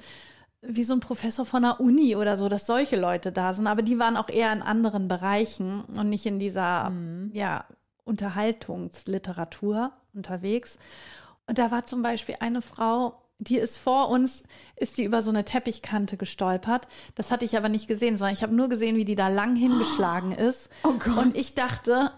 wie 0.66 0.84
so 0.84 0.94
ein 0.94 1.00
Professor 1.00 1.44
von 1.44 1.62
der 1.62 1.80
Uni 1.80 2.16
oder 2.16 2.36
so, 2.36 2.48
dass 2.48 2.66
solche 2.66 2.96
Leute 2.96 3.32
da 3.32 3.54
sind, 3.54 3.66
aber 3.66 3.82
die 3.82 3.98
waren 3.98 4.16
auch 4.16 4.28
eher 4.28 4.52
in 4.52 4.62
anderen 4.62 5.08
Bereichen 5.08 5.84
und 5.96 6.08
nicht 6.08 6.26
in 6.26 6.38
dieser 6.38 6.90
mhm. 6.90 7.30
ja, 7.32 7.64
Unterhaltungsliteratur 8.04 9.92
unterwegs. 10.14 10.78
Und 11.46 11.58
da 11.58 11.70
war 11.70 11.84
zum 11.84 12.02
Beispiel 12.02 12.36
eine 12.40 12.62
Frau, 12.62 13.22
die 13.38 13.58
ist 13.58 13.76
vor 13.76 14.08
uns, 14.08 14.44
ist 14.76 14.96
die 14.96 15.04
über 15.04 15.22
so 15.22 15.30
eine 15.30 15.44
Teppichkante 15.44 16.16
gestolpert. 16.16 16.88
Das 17.14 17.30
hatte 17.30 17.44
ich 17.44 17.56
aber 17.56 17.68
nicht 17.68 17.88
gesehen, 17.88 18.16
sondern 18.16 18.34
ich 18.34 18.42
habe 18.42 18.54
nur 18.54 18.68
gesehen, 18.68 18.96
wie 18.96 19.04
die 19.04 19.16
da 19.16 19.28
lang 19.28 19.56
hingeschlagen 19.56 20.32
ist. 20.32 20.70
Oh 20.82 20.92
Gott. 20.92 21.18
Und 21.18 21.36
ich 21.36 21.54
dachte, 21.54 22.10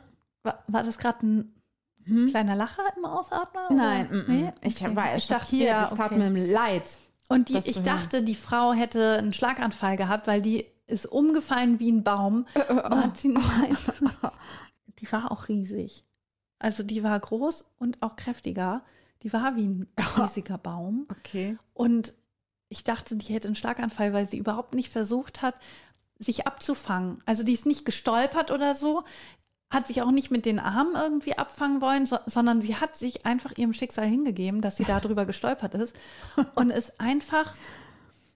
war, 0.43 0.63
war 0.69 0.83
das 0.83 0.99
gerade 0.99 1.27
ein 1.27 1.63
hm? 2.05 2.29
kleiner 2.29 2.55
Lacher 2.55 2.85
im 2.97 3.05
Ausatmen? 3.05 3.77
Nein, 3.77 4.09
m 4.11 4.21
-m. 4.21 4.29
Nee? 4.29 4.53
ich 4.63 4.85
okay. 4.85 4.95
war 4.95 5.17
ich 5.17 5.27
dachte, 5.27 5.57
ja, 5.57 5.81
das 5.81 5.95
tat 5.95 6.13
mir 6.13 6.31
leid. 6.31 6.85
Und 7.29 7.49
die, 7.49 7.59
ich 7.59 7.83
dachte, 7.83 8.23
die 8.23 8.35
Frau 8.35 8.73
hätte 8.73 9.19
einen 9.19 9.33
Schlaganfall 9.33 9.97
gehabt, 9.97 10.27
weil 10.27 10.41
die 10.41 10.67
ist 10.87 11.07
umgefallen 11.07 11.81
wie 11.81 11.91
ein 11.91 12.05
Baum. 12.05 12.47
Äh, 12.55 12.61
äh, 12.61 12.83
oh. 12.91 13.11
sie, 13.15 13.29
nein. 13.29 13.77
die 15.01 15.11
war 15.11 15.33
auch 15.33 15.49
riesig. 15.49 16.05
Also 16.59 16.83
die 16.83 17.03
war 17.03 17.19
groß 17.19 17.65
und 17.79 18.03
auch 18.03 18.17
kräftiger. 18.17 18.83
Die 19.23 19.33
war 19.33 19.57
wie 19.57 19.67
ein 19.67 19.89
riesiger 20.19 20.59
Baum. 20.59 21.07
Okay. 21.11 21.59
Und 21.75 22.15
ich 22.69 22.85
dachte, 22.85 23.17
die 23.17 23.33
hätte 23.33 23.49
einen 23.49 23.57
Schlaganfall, 23.57 24.13
weil 24.13 24.27
sie 24.27 24.39
überhaupt 24.39 24.75
nicht 24.75 24.91
versucht 24.91 25.43
hat, 25.43 25.57
sich 26.19 26.47
abzufangen. 26.47 27.19
Also 27.27 27.43
die 27.43 27.53
ist 27.53 27.67
nicht 27.67 27.85
gestolpert 27.85 28.51
oder 28.51 28.75
so, 28.75 29.05
hat 29.71 29.87
sich 29.87 30.03
auch 30.03 30.13
nicht 30.13 30.31
mit 30.31 30.47
den 30.47 30.61
Armen 30.61 30.95
irgendwie 30.95 31.37
abfangen 31.37 31.81
wollen, 31.81 32.07
so, 32.07 32.19
sondern 32.27 32.61
sie 32.61 32.77
hat 32.77 32.97
sich 32.97 33.27
einfach 33.27 33.53
ihrem 33.57 33.73
Schicksal 33.73 34.07
hingegeben, 34.07 34.61
dass 34.61 34.77
sie 34.77 34.85
darüber 34.85 35.27
gestolpert 35.27 35.75
ist 35.75 35.97
und 36.55 36.71
ist 36.71 37.01
einfach 37.01 37.55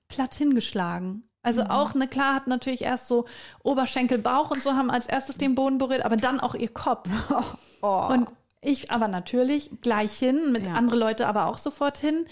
platt 0.09 0.35
hingeschlagen. 0.35 1.23
Also 1.43 1.65
mhm. 1.65 1.71
auch, 1.71 1.95
ne, 1.95 2.07
klar, 2.09 2.35
hat 2.35 2.47
natürlich 2.47 2.83
erst 2.83 3.09
so 3.09 3.25
Oberschenkel, 3.63 4.19
Bauch 4.19 4.51
und 4.51 4.61
so 4.61 4.75
haben 4.75 4.91
als 4.91 5.07
erstes 5.07 5.39
den 5.39 5.55
Boden 5.55 5.79
berührt, 5.79 6.05
aber 6.05 6.17
dann 6.17 6.41
auch 6.41 6.55
ihr 6.55 6.73
Kopf. 6.73 7.09
Oh. 7.83 8.09
Und 8.11 8.29
ich 8.61 8.91
aber 8.91 9.09
natürlich 9.09 9.71
gleich 9.81 10.13
hin, 10.13 10.53
mit 10.53 10.67
ja. 10.67 10.75
andere 10.75 10.97
Leute 10.97 11.27
aber 11.27 11.47
auch 11.47 11.57
sofort 11.57 11.97
hin. 11.97 12.27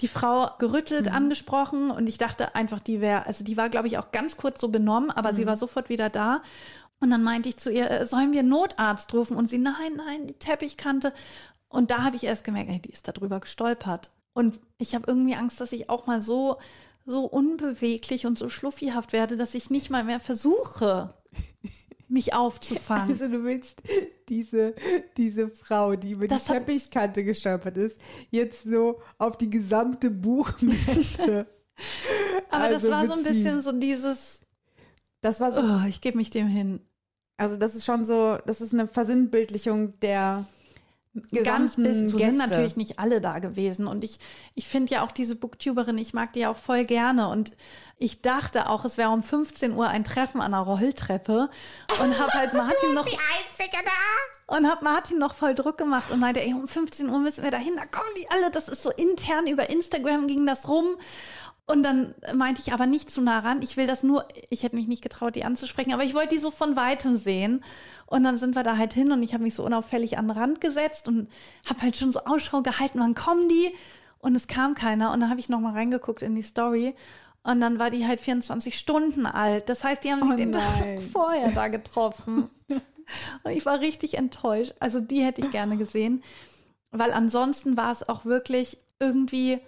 Die 0.00 0.06
Frau 0.06 0.48
gerüttelt, 0.60 1.06
mhm. 1.06 1.12
angesprochen 1.16 1.90
und 1.90 2.08
ich 2.08 2.18
dachte 2.18 2.54
einfach, 2.54 2.78
die 2.78 3.00
wäre, 3.00 3.26
also 3.26 3.42
die 3.42 3.56
war, 3.56 3.68
glaube 3.68 3.88
ich, 3.88 3.98
auch 3.98 4.12
ganz 4.12 4.36
kurz 4.36 4.60
so 4.60 4.68
benommen, 4.68 5.10
aber 5.10 5.32
mhm. 5.32 5.36
sie 5.36 5.46
war 5.46 5.56
sofort 5.56 5.88
wieder 5.88 6.08
da. 6.08 6.42
Und 7.02 7.10
dann 7.10 7.24
meinte 7.24 7.48
ich 7.48 7.56
zu 7.56 7.70
ihr, 7.72 7.90
äh, 7.90 8.06
sollen 8.06 8.32
wir 8.32 8.44
Notarzt 8.44 9.12
rufen? 9.12 9.36
Und 9.36 9.50
sie, 9.50 9.58
nein, 9.58 9.96
nein, 9.96 10.28
die 10.28 10.34
Teppichkante. 10.34 11.12
Und 11.68 11.90
da 11.90 12.04
habe 12.04 12.14
ich 12.14 12.22
erst 12.22 12.44
gemerkt, 12.44 12.70
ey, 12.70 12.78
die 12.78 12.92
ist 12.92 13.08
da 13.08 13.12
drüber 13.12 13.40
gestolpert. 13.40 14.12
Und 14.34 14.60
ich 14.78 14.94
habe 14.94 15.04
irgendwie 15.08 15.34
Angst, 15.34 15.60
dass 15.60 15.72
ich 15.72 15.90
auch 15.90 16.06
mal 16.06 16.20
so, 16.20 16.58
so 17.04 17.24
unbeweglich 17.24 18.24
und 18.24 18.38
so 18.38 18.48
schluffihaft 18.48 19.12
werde, 19.12 19.36
dass 19.36 19.54
ich 19.56 19.68
nicht 19.68 19.90
mal 19.90 20.04
mehr 20.04 20.20
versuche, 20.20 21.12
mich 22.08 22.34
aufzufangen. 22.34 23.10
Also 23.10 23.26
du 23.26 23.42
willst 23.42 23.82
diese, 24.28 24.74
diese 25.16 25.48
Frau, 25.48 25.96
die 25.96 26.12
über 26.12 26.28
das 26.28 26.44
die 26.44 26.52
Teppichkante 26.52 27.24
gestolpert 27.24 27.76
ist, 27.78 27.98
jetzt 28.30 28.62
so 28.62 29.00
auf 29.18 29.36
die 29.36 29.50
gesamte 29.50 30.08
Buchmesse. 30.08 31.46
Aber 32.50 32.64
also 32.64 32.78
das 32.78 32.90
war 32.90 33.06
so 33.08 33.14
ein 33.14 33.24
bisschen 33.24 33.60
so 33.60 33.72
dieses. 33.72 34.42
Das 35.20 35.40
war 35.40 35.52
so. 35.52 35.62
Oh, 35.62 35.86
ich 35.88 36.00
gebe 36.00 36.16
mich 36.16 36.30
dem 36.30 36.46
hin. 36.46 36.80
Also 37.42 37.56
das 37.56 37.74
ist 37.74 37.84
schon 37.84 38.04
so, 38.04 38.38
das 38.46 38.60
ist 38.60 38.72
eine 38.72 38.86
Versinnbildlichung 38.86 39.98
der 39.98 40.46
ganz 41.44 41.76
bis 41.76 42.10
zu 42.10 42.18
sind 42.18 42.38
natürlich 42.38 42.76
nicht 42.76 43.00
alle 43.00 43.20
da 43.20 43.40
gewesen. 43.40 43.88
Und 43.88 44.04
ich, 44.04 44.18
ich 44.54 44.68
finde 44.68 44.92
ja 44.92 45.04
auch 45.04 45.10
diese 45.10 45.34
Booktuberin, 45.34 45.98
ich 45.98 46.14
mag 46.14 46.32
die 46.32 46.40
ja 46.40 46.50
auch 46.50 46.56
voll 46.56 46.84
gerne. 46.84 47.28
Und 47.28 47.50
ich 47.98 48.22
dachte 48.22 48.68
auch, 48.68 48.84
es 48.84 48.96
wäre 48.96 49.10
um 49.10 49.24
15 49.24 49.72
Uhr 49.74 49.88
ein 49.88 50.04
Treffen 50.04 50.40
an 50.40 50.52
der 50.52 50.60
Rolltreppe 50.60 51.50
und 52.00 52.18
habe 52.20 52.32
halt 52.32 52.54
Martin 52.54 52.94
noch. 52.94 53.06
Die 53.06 53.18
Einzige 53.18 53.76
da! 53.84 54.56
Und 54.56 54.70
habe 54.70 54.84
Martin 54.84 55.18
noch 55.18 55.34
voll 55.34 55.54
Druck 55.54 55.78
gemacht 55.78 56.12
und 56.12 56.20
meinte, 56.20 56.40
ey, 56.40 56.54
um 56.54 56.68
15 56.68 57.10
Uhr 57.10 57.18
müssen 57.18 57.42
wir 57.42 57.50
dahin, 57.50 57.74
da 57.74 57.82
kommen 57.82 58.14
die 58.16 58.30
alle. 58.30 58.52
Das 58.52 58.68
ist 58.68 58.84
so 58.84 58.90
intern 58.90 59.48
über 59.48 59.68
Instagram 59.68 60.28
ging 60.28 60.46
das 60.46 60.68
rum. 60.68 60.96
Und 61.72 61.84
dann 61.84 62.14
meinte 62.34 62.60
ich 62.60 62.74
aber 62.74 62.84
nicht 62.84 63.10
zu 63.10 63.22
nah 63.22 63.38
ran. 63.38 63.62
Ich 63.62 63.78
will 63.78 63.86
das 63.86 64.02
nur, 64.02 64.28
ich 64.50 64.62
hätte 64.62 64.76
mich 64.76 64.88
nicht 64.88 65.02
getraut, 65.02 65.36
die 65.36 65.44
anzusprechen, 65.44 65.94
aber 65.94 66.04
ich 66.04 66.12
wollte 66.12 66.34
die 66.34 66.38
so 66.38 66.50
von 66.50 66.76
weitem 66.76 67.16
sehen. 67.16 67.64
Und 68.04 68.24
dann 68.24 68.36
sind 68.36 68.54
wir 68.54 68.62
da 68.62 68.76
halt 68.76 68.92
hin 68.92 69.10
und 69.10 69.22
ich 69.22 69.32
habe 69.32 69.42
mich 69.42 69.54
so 69.54 69.64
unauffällig 69.64 70.18
an 70.18 70.28
den 70.28 70.36
Rand 70.36 70.60
gesetzt 70.60 71.08
und 71.08 71.30
habe 71.66 71.80
halt 71.80 71.96
schon 71.96 72.12
so 72.12 72.20
Ausschau 72.26 72.60
gehalten, 72.60 73.00
wann 73.00 73.14
kommen 73.14 73.48
die? 73.48 73.72
Und 74.18 74.36
es 74.36 74.48
kam 74.48 74.74
keiner. 74.74 75.12
Und 75.12 75.20
dann 75.20 75.30
habe 75.30 75.40
ich 75.40 75.48
nochmal 75.48 75.72
reingeguckt 75.72 76.20
in 76.20 76.34
die 76.34 76.42
Story. 76.42 76.94
Und 77.42 77.62
dann 77.62 77.78
war 77.78 77.88
die 77.88 78.06
halt 78.06 78.20
24 78.20 78.78
Stunden 78.78 79.24
alt. 79.24 79.70
Das 79.70 79.82
heißt, 79.82 80.04
die 80.04 80.12
haben 80.12 80.20
sich 80.24 80.32
oh 80.32 80.36
den 80.36 80.52
Tag 80.52 81.00
vorher 81.10 81.52
da 81.52 81.68
getroffen. 81.68 82.50
und 82.68 83.50
ich 83.50 83.64
war 83.64 83.80
richtig 83.80 84.18
enttäuscht. 84.18 84.74
Also 84.78 85.00
die 85.00 85.24
hätte 85.24 85.40
ich 85.40 85.50
gerne 85.50 85.78
gesehen. 85.78 86.22
Weil 86.90 87.12
ansonsten 87.12 87.78
war 87.78 87.92
es 87.92 88.06
auch 88.06 88.26
wirklich 88.26 88.76
irgendwie 89.00 89.58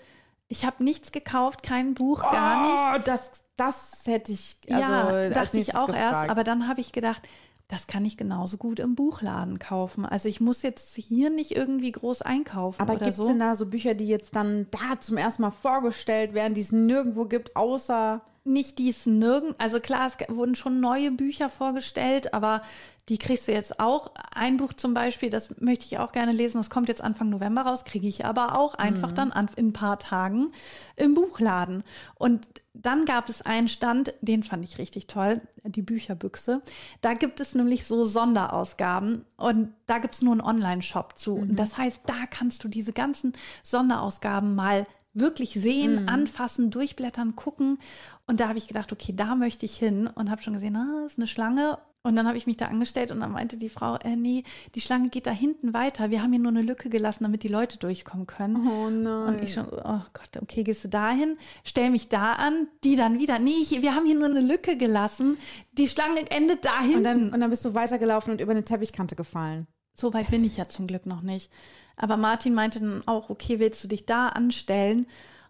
ich 0.49 0.65
habe 0.65 0.85
nichts 0.85 1.13
gekauft, 1.13 1.63
kein 1.63 1.95
Buch, 1.95 2.23
gar 2.23 2.65
oh, 2.65 2.93
nicht. 2.97 3.09
Das, 3.09 3.43
das 3.57 4.03
hätte 4.07 4.33
ich, 4.33 4.57
also 4.69 4.81
ja, 4.81 5.31
dachte 5.31 5.59
ich 5.59 5.75
auch 5.75 5.87
gefragt. 5.87 6.15
erst, 6.15 6.31
aber 6.31 6.45
dann 6.45 6.69
habe 6.69 6.81
ich 6.81 6.93
gedacht, 6.93 7.23
das 7.69 7.87
kann 7.87 8.05
ich 8.05 8.17
genauso 8.17 8.59
gut 8.59 8.79
im 8.79 8.95
Buchladen 8.95 9.59
kaufen. 9.59 10.05
Also 10.05 10.29
ich 10.29 10.41
muss 10.41 10.63
jetzt 10.63 10.97
hier 10.97 11.31
nicht 11.31 11.53
irgendwie 11.53 11.93
groß 11.93 12.23
einkaufen. 12.23 12.81
Aber 12.81 12.97
gibt 12.97 13.09
es 13.09 13.17
so. 13.17 13.27
denn 13.27 13.39
da 13.39 13.57
so 13.57 13.67
Bücher, 13.67 13.95
die 13.95 14.07
jetzt 14.07 14.37
dann 14.37 14.67
da 14.71 15.01
zum 15.01 15.17
ersten 15.17 15.43
Mal 15.43 15.51
vorgestellt 15.51 16.35
werden, 16.35 16.55
die 16.55 16.61
es 16.61 16.73
nirgendwo 16.73 17.25
gibt, 17.25 17.57
außer 17.57 18.21
nicht 18.45 18.79
dies 18.79 19.07
nirgend, 19.07 19.55
also 19.59 19.81
klar, 19.81 20.07
es 20.07 20.17
wurden 20.29 20.55
schon 20.55 20.79
neue 20.81 21.11
Bücher 21.11 21.49
vorgestellt, 21.49 22.35
aber 22.35 22.63
die 23.09 23.19
kriegst 23.19 23.49
du 23.49 23.53
jetzt 23.53 23.81
auch. 23.81 24.13
Ein 24.35 24.57
Buch 24.57 24.73
zum 24.73 24.95
Beispiel, 24.95 25.31
das 25.31 25.61
möchte 25.61 25.87
ich 25.87 25.99
auch 25.99 26.13
gerne 26.13 26.33
lesen, 26.33 26.59
das 26.59 26.71
kommt 26.71 26.89
jetzt 26.89 27.03
Anfang 27.03 27.29
November 27.29 27.63
raus, 27.63 27.85
kriege 27.85 28.09
ich 28.09 28.25
aber 28.25 28.59
auch 28.59 28.75
einfach 28.75 29.13
dann 29.13 29.33
an, 29.33 29.49
in 29.57 29.69
ein 29.69 29.73
paar 29.73 29.99
Tagen 29.99 30.51
im 30.97 31.15
Buchladen. 31.15 31.85
Und 32.17 32.47
dann 32.73 33.05
gab 33.05 33.29
es 33.29 33.43
einen 33.43 33.69
Stand, 33.69 34.15
den 34.21 34.43
fand 34.43 34.65
ich 34.65 34.79
richtig 34.79 35.07
toll, 35.07 35.41
die 35.65 35.83
Bücherbüchse. 35.83 36.61
Da 37.03 37.15
gibt 37.15 37.41
es 37.41 37.55
nämlich 37.55 37.87
so 37.87 38.05
Sonderausgaben 38.05 39.25
und 39.37 39.73
da 39.87 39.99
gibt 39.99 40.15
es 40.15 40.23
nur 40.23 40.33
einen 40.33 40.41
Online-Shop 40.41 41.17
zu. 41.17 41.35
Und 41.35 41.57
das 41.57 41.79
heißt, 41.79 42.03
da 42.07 42.27
kannst 42.29 42.65
du 42.65 42.69
diese 42.69 42.93
ganzen 42.93 43.33
Sonderausgaben 43.63 44.55
mal 44.55 44.87
wirklich 45.15 45.55
sehen, 45.55 46.09
anfassen, 46.09 46.71
durchblättern, 46.71 47.37
gucken. 47.37 47.79
Und 48.27 48.41
da 48.41 48.49
habe 48.49 48.59
ich 48.59 48.67
gedacht, 48.67 48.93
okay, 48.93 49.13
da 49.15 49.35
möchte 49.35 49.65
ich 49.65 49.77
hin 49.77 50.09
und 50.09 50.31
habe 50.31 50.43
schon 50.43 50.55
gesehen, 50.55 50.77
ah, 50.77 51.07
ist 51.07 51.19
eine 51.19 51.27
Schlange. 51.27 51.79
Und 52.07 52.17
dann 52.17 52.27
habe 52.27 52.37
ich 52.37 52.47
mich 52.47 52.59
da 52.59 52.67
angestellt 52.67 53.11
und 53.13 53.21
dann 53.21 53.33
meinte 53.33 53.57
die 53.57 53.71
Frau, 53.71 53.97
äh, 53.97 54.15
nee, 54.15 54.45
die 54.75 54.83
Schlange 54.83 55.09
geht 55.09 55.27
da 55.27 55.31
hinten 55.31 55.73
weiter. 55.73 56.11
Wir 56.11 56.23
haben 56.23 56.33
hier 56.33 56.41
nur 56.41 56.51
eine 56.51 56.61
Lücke 56.61 56.91
gelassen, 56.91 57.25
damit 57.25 57.45
die 57.45 57.49
Leute 57.49 57.79
durchkommen 57.79 58.27
können. 58.27 58.57
Oh 58.69 58.91
nein. 58.91 59.37
Und 59.37 59.43
ich 59.43 59.55
schon, 59.55 59.67
oh 59.69 60.03
Gott, 60.13 60.43
okay, 60.43 60.65
gehst 60.65 60.85
du 60.85 60.89
dahin, 60.89 61.39
stell 61.65 61.89
mich 61.89 62.11
da 62.11 62.35
an, 62.35 62.69
die 62.85 62.97
dann 62.97 63.21
wieder, 63.21 63.39
nee, 63.39 63.65
hier, 63.65 63.81
wir 63.81 63.95
haben 63.95 64.05
hier 64.05 64.17
nur 64.17 64.29
eine 64.29 64.43
Lücke 64.43 64.77
gelassen. 64.77 65.39
Die 65.73 65.89
Schlange 65.89 66.31
endet 66.31 66.67
da 66.67 66.81
hinten. 66.83 66.99
Und 66.99 67.05
dann, 67.05 67.33
und 67.33 67.41
dann 67.41 67.49
bist 67.49 67.65
du 67.65 67.73
weitergelaufen 67.73 68.33
und 68.33 68.41
über 68.43 68.51
eine 68.51 68.65
Teppichkante 68.65 69.17
gefallen. 69.17 69.67
So 69.95 70.13
weit 70.15 70.31
bin 70.31 70.45
ich 70.45 70.57
ja 70.57 70.67
zum 70.69 70.87
Glück 70.87 71.07
noch 71.07 71.23
nicht. 71.23 71.51
Aber 71.97 72.17
Martin 72.17 72.55
meinte 72.55 72.81
dann 72.81 73.03
auch, 73.07 73.31
okay, 73.31 73.59
willst 73.61 73.83
du 73.85 73.89
dich 73.89 74.07
da 74.07 74.29
anstellen? 74.29 75.07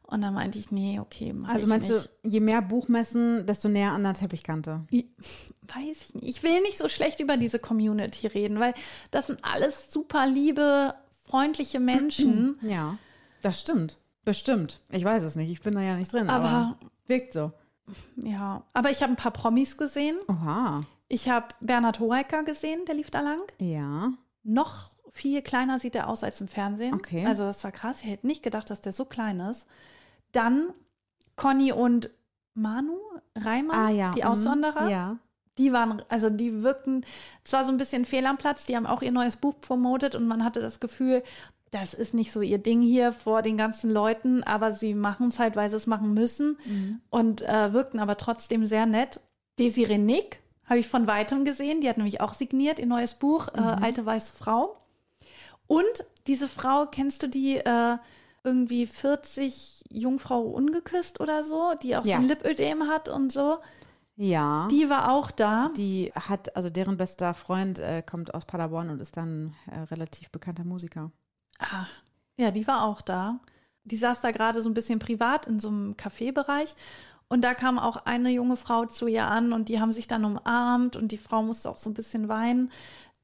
Und 0.06 0.20
dann 0.20 0.34
meinte 0.34 0.58
ich, 0.58 0.70
nee, 0.70 1.00
okay, 1.00 1.32
mach 1.32 1.48
Also 1.48 1.62
ich 1.62 1.66
meinst 1.68 1.88
nicht. 1.88 2.10
du, 2.22 2.28
je 2.28 2.40
mehr 2.40 2.60
Buchmessen, 2.60 3.46
desto 3.46 3.70
näher 3.70 3.92
an 3.92 4.02
der 4.02 4.12
Teppichkante. 4.12 4.84
Ich- 4.90 5.06
Weiß 5.74 6.02
ich 6.10 6.14
nicht. 6.14 6.24
Ich 6.28 6.42
will 6.42 6.60
nicht 6.60 6.76
so 6.76 6.88
schlecht 6.90 7.20
über 7.20 7.38
diese 7.38 7.58
Community 7.58 8.26
reden, 8.26 8.60
weil 8.60 8.74
das 9.10 9.28
sind 9.28 9.38
alles 9.42 9.90
super 9.90 10.26
liebe, 10.26 10.94
freundliche 11.26 11.80
Menschen. 11.80 12.58
Ja, 12.62 12.98
das 13.40 13.60
stimmt. 13.60 13.96
Bestimmt. 14.26 14.80
Ich 14.90 15.04
weiß 15.04 15.22
es 15.22 15.36
nicht. 15.36 15.50
Ich 15.50 15.62
bin 15.62 15.74
da 15.74 15.80
ja 15.80 15.96
nicht 15.96 16.12
drin. 16.12 16.28
Aber, 16.28 16.48
Aber- 16.48 16.78
wirkt 17.06 17.32
so. 17.32 17.52
Ja, 18.16 18.62
aber 18.74 18.90
ich 18.90 19.02
habe 19.02 19.12
ein 19.12 19.16
paar 19.16 19.32
Promis 19.32 19.76
gesehen. 19.78 20.18
Oha. 20.28 20.82
Ich 21.08 21.28
habe 21.30 21.48
Bernhard 21.60 21.98
Horecker 22.00 22.42
gesehen, 22.44 22.84
der 22.86 22.94
lief 22.94 23.10
da 23.10 23.20
lang. 23.20 23.40
Ja. 23.58 24.08
Noch 24.44 24.90
viel 25.12 25.42
kleiner 25.42 25.78
sieht 25.78 25.94
er 25.94 26.08
aus 26.08 26.22
als 26.24 26.40
im 26.40 26.48
Fernsehen. 26.48 26.94
Okay. 26.94 27.24
Also 27.26 27.44
das 27.44 27.62
war 27.64 27.72
krass. 27.72 28.02
Ich 28.02 28.10
hätte 28.10 28.26
nicht 28.26 28.42
gedacht, 28.42 28.70
dass 28.70 28.80
der 28.80 28.92
so 28.92 29.04
klein 29.04 29.40
ist. 29.40 29.66
Dann 30.32 30.72
Conny 31.36 31.72
und 31.72 32.10
Manu 32.54 32.98
Reimann, 33.36 33.76
Ah 33.76 33.90
ja. 33.90 34.12
die 34.12 34.22
mhm. 34.22 34.28
Auswanderer. 34.28 34.88
Ja. 34.88 35.16
Die 35.58 35.72
waren, 35.72 36.02
also 36.08 36.30
die 36.30 36.62
wirkten 36.62 37.04
zwar 37.44 37.64
so 37.64 37.70
ein 37.70 37.76
bisschen 37.76 38.04
fehl 38.04 38.26
am 38.26 38.38
Platz, 38.38 38.66
die 38.66 38.76
haben 38.76 38.86
auch 38.86 39.02
ihr 39.02 39.12
neues 39.12 39.36
Buch 39.36 39.54
promotet 39.60 40.16
und 40.16 40.26
man 40.26 40.44
hatte 40.44 40.60
das 40.60 40.80
Gefühl, 40.80 41.22
das 41.70 41.94
ist 41.94 42.12
nicht 42.12 42.32
so 42.32 42.40
ihr 42.40 42.58
Ding 42.58 42.80
hier 42.80 43.12
vor 43.12 43.42
den 43.42 43.56
ganzen 43.56 43.90
Leuten, 43.90 44.42
aber 44.42 44.72
sie 44.72 44.94
machen 44.94 45.28
es 45.28 45.38
halt, 45.38 45.54
weil 45.54 45.70
sie 45.70 45.76
es 45.76 45.86
machen 45.86 46.14
müssen 46.14 46.56
und 47.10 47.42
äh, 47.42 47.72
wirkten 47.72 48.00
aber 48.00 48.16
trotzdem 48.16 48.66
sehr 48.66 48.86
nett. 48.86 49.20
Desiree 49.58 49.98
Nick 49.98 50.40
habe 50.66 50.78
ich 50.78 50.88
von 50.88 51.06
weitem 51.06 51.44
gesehen, 51.44 51.80
die 51.80 51.88
hat 51.88 51.96
nämlich 51.96 52.20
auch 52.20 52.34
signiert 52.34 52.78
ihr 52.78 52.86
neues 52.86 53.14
Buch, 53.14 53.48
äh, 53.54 53.60
Alte 53.60 54.04
Weiße 54.06 54.32
Frau. 54.32 54.76
Und 55.66 55.84
diese 56.26 56.48
Frau, 56.48 56.86
kennst 56.86 57.22
du 57.22 57.28
die 57.28 57.56
äh, 57.56 57.96
irgendwie 58.42 58.86
40 58.86 59.84
Jungfrau 59.90 60.42
ungeküsst 60.42 61.20
oder 61.20 61.42
so, 61.42 61.72
die 61.82 61.96
auch 61.96 62.04
Ja. 62.04 62.16
so 62.16 62.22
ein 62.22 62.28
Lipödem 62.28 62.88
hat 62.88 63.08
und 63.08 63.32
so? 63.32 63.58
Ja. 64.16 64.68
Die 64.70 64.88
war 64.90 65.12
auch 65.12 65.30
da. 65.30 65.70
Die 65.76 66.12
hat, 66.14 66.54
also 66.56 66.70
deren 66.70 66.96
bester 66.96 67.34
Freund 67.34 67.78
äh, 67.78 68.02
kommt 68.02 68.32
aus 68.34 68.44
Paderborn 68.44 68.90
und 68.90 69.00
ist 69.00 69.16
dann 69.16 69.54
äh, 69.70 69.80
relativ 69.90 70.30
bekannter 70.30 70.64
Musiker. 70.64 71.10
Ah, 71.58 71.86
ja, 72.36 72.50
die 72.50 72.66
war 72.66 72.84
auch 72.84 73.00
da. 73.00 73.40
Die 73.84 73.96
saß 73.96 74.20
da 74.20 74.30
gerade 74.30 74.62
so 74.62 74.70
ein 74.70 74.74
bisschen 74.74 74.98
privat 74.98 75.46
in 75.46 75.58
so 75.58 75.68
einem 75.68 75.96
Kaffeebereich. 75.96 76.74
Und 77.28 77.42
da 77.42 77.54
kam 77.54 77.78
auch 77.78 77.96
eine 77.96 78.30
junge 78.30 78.56
Frau 78.56 78.86
zu 78.86 79.06
ihr 79.06 79.26
an 79.26 79.52
und 79.52 79.68
die 79.68 79.80
haben 79.80 79.92
sich 79.92 80.06
dann 80.06 80.24
umarmt 80.24 80.96
und 80.96 81.10
die 81.10 81.18
Frau 81.18 81.42
musste 81.42 81.70
auch 81.70 81.78
so 81.78 81.90
ein 81.90 81.94
bisschen 81.94 82.28
weinen. 82.28 82.70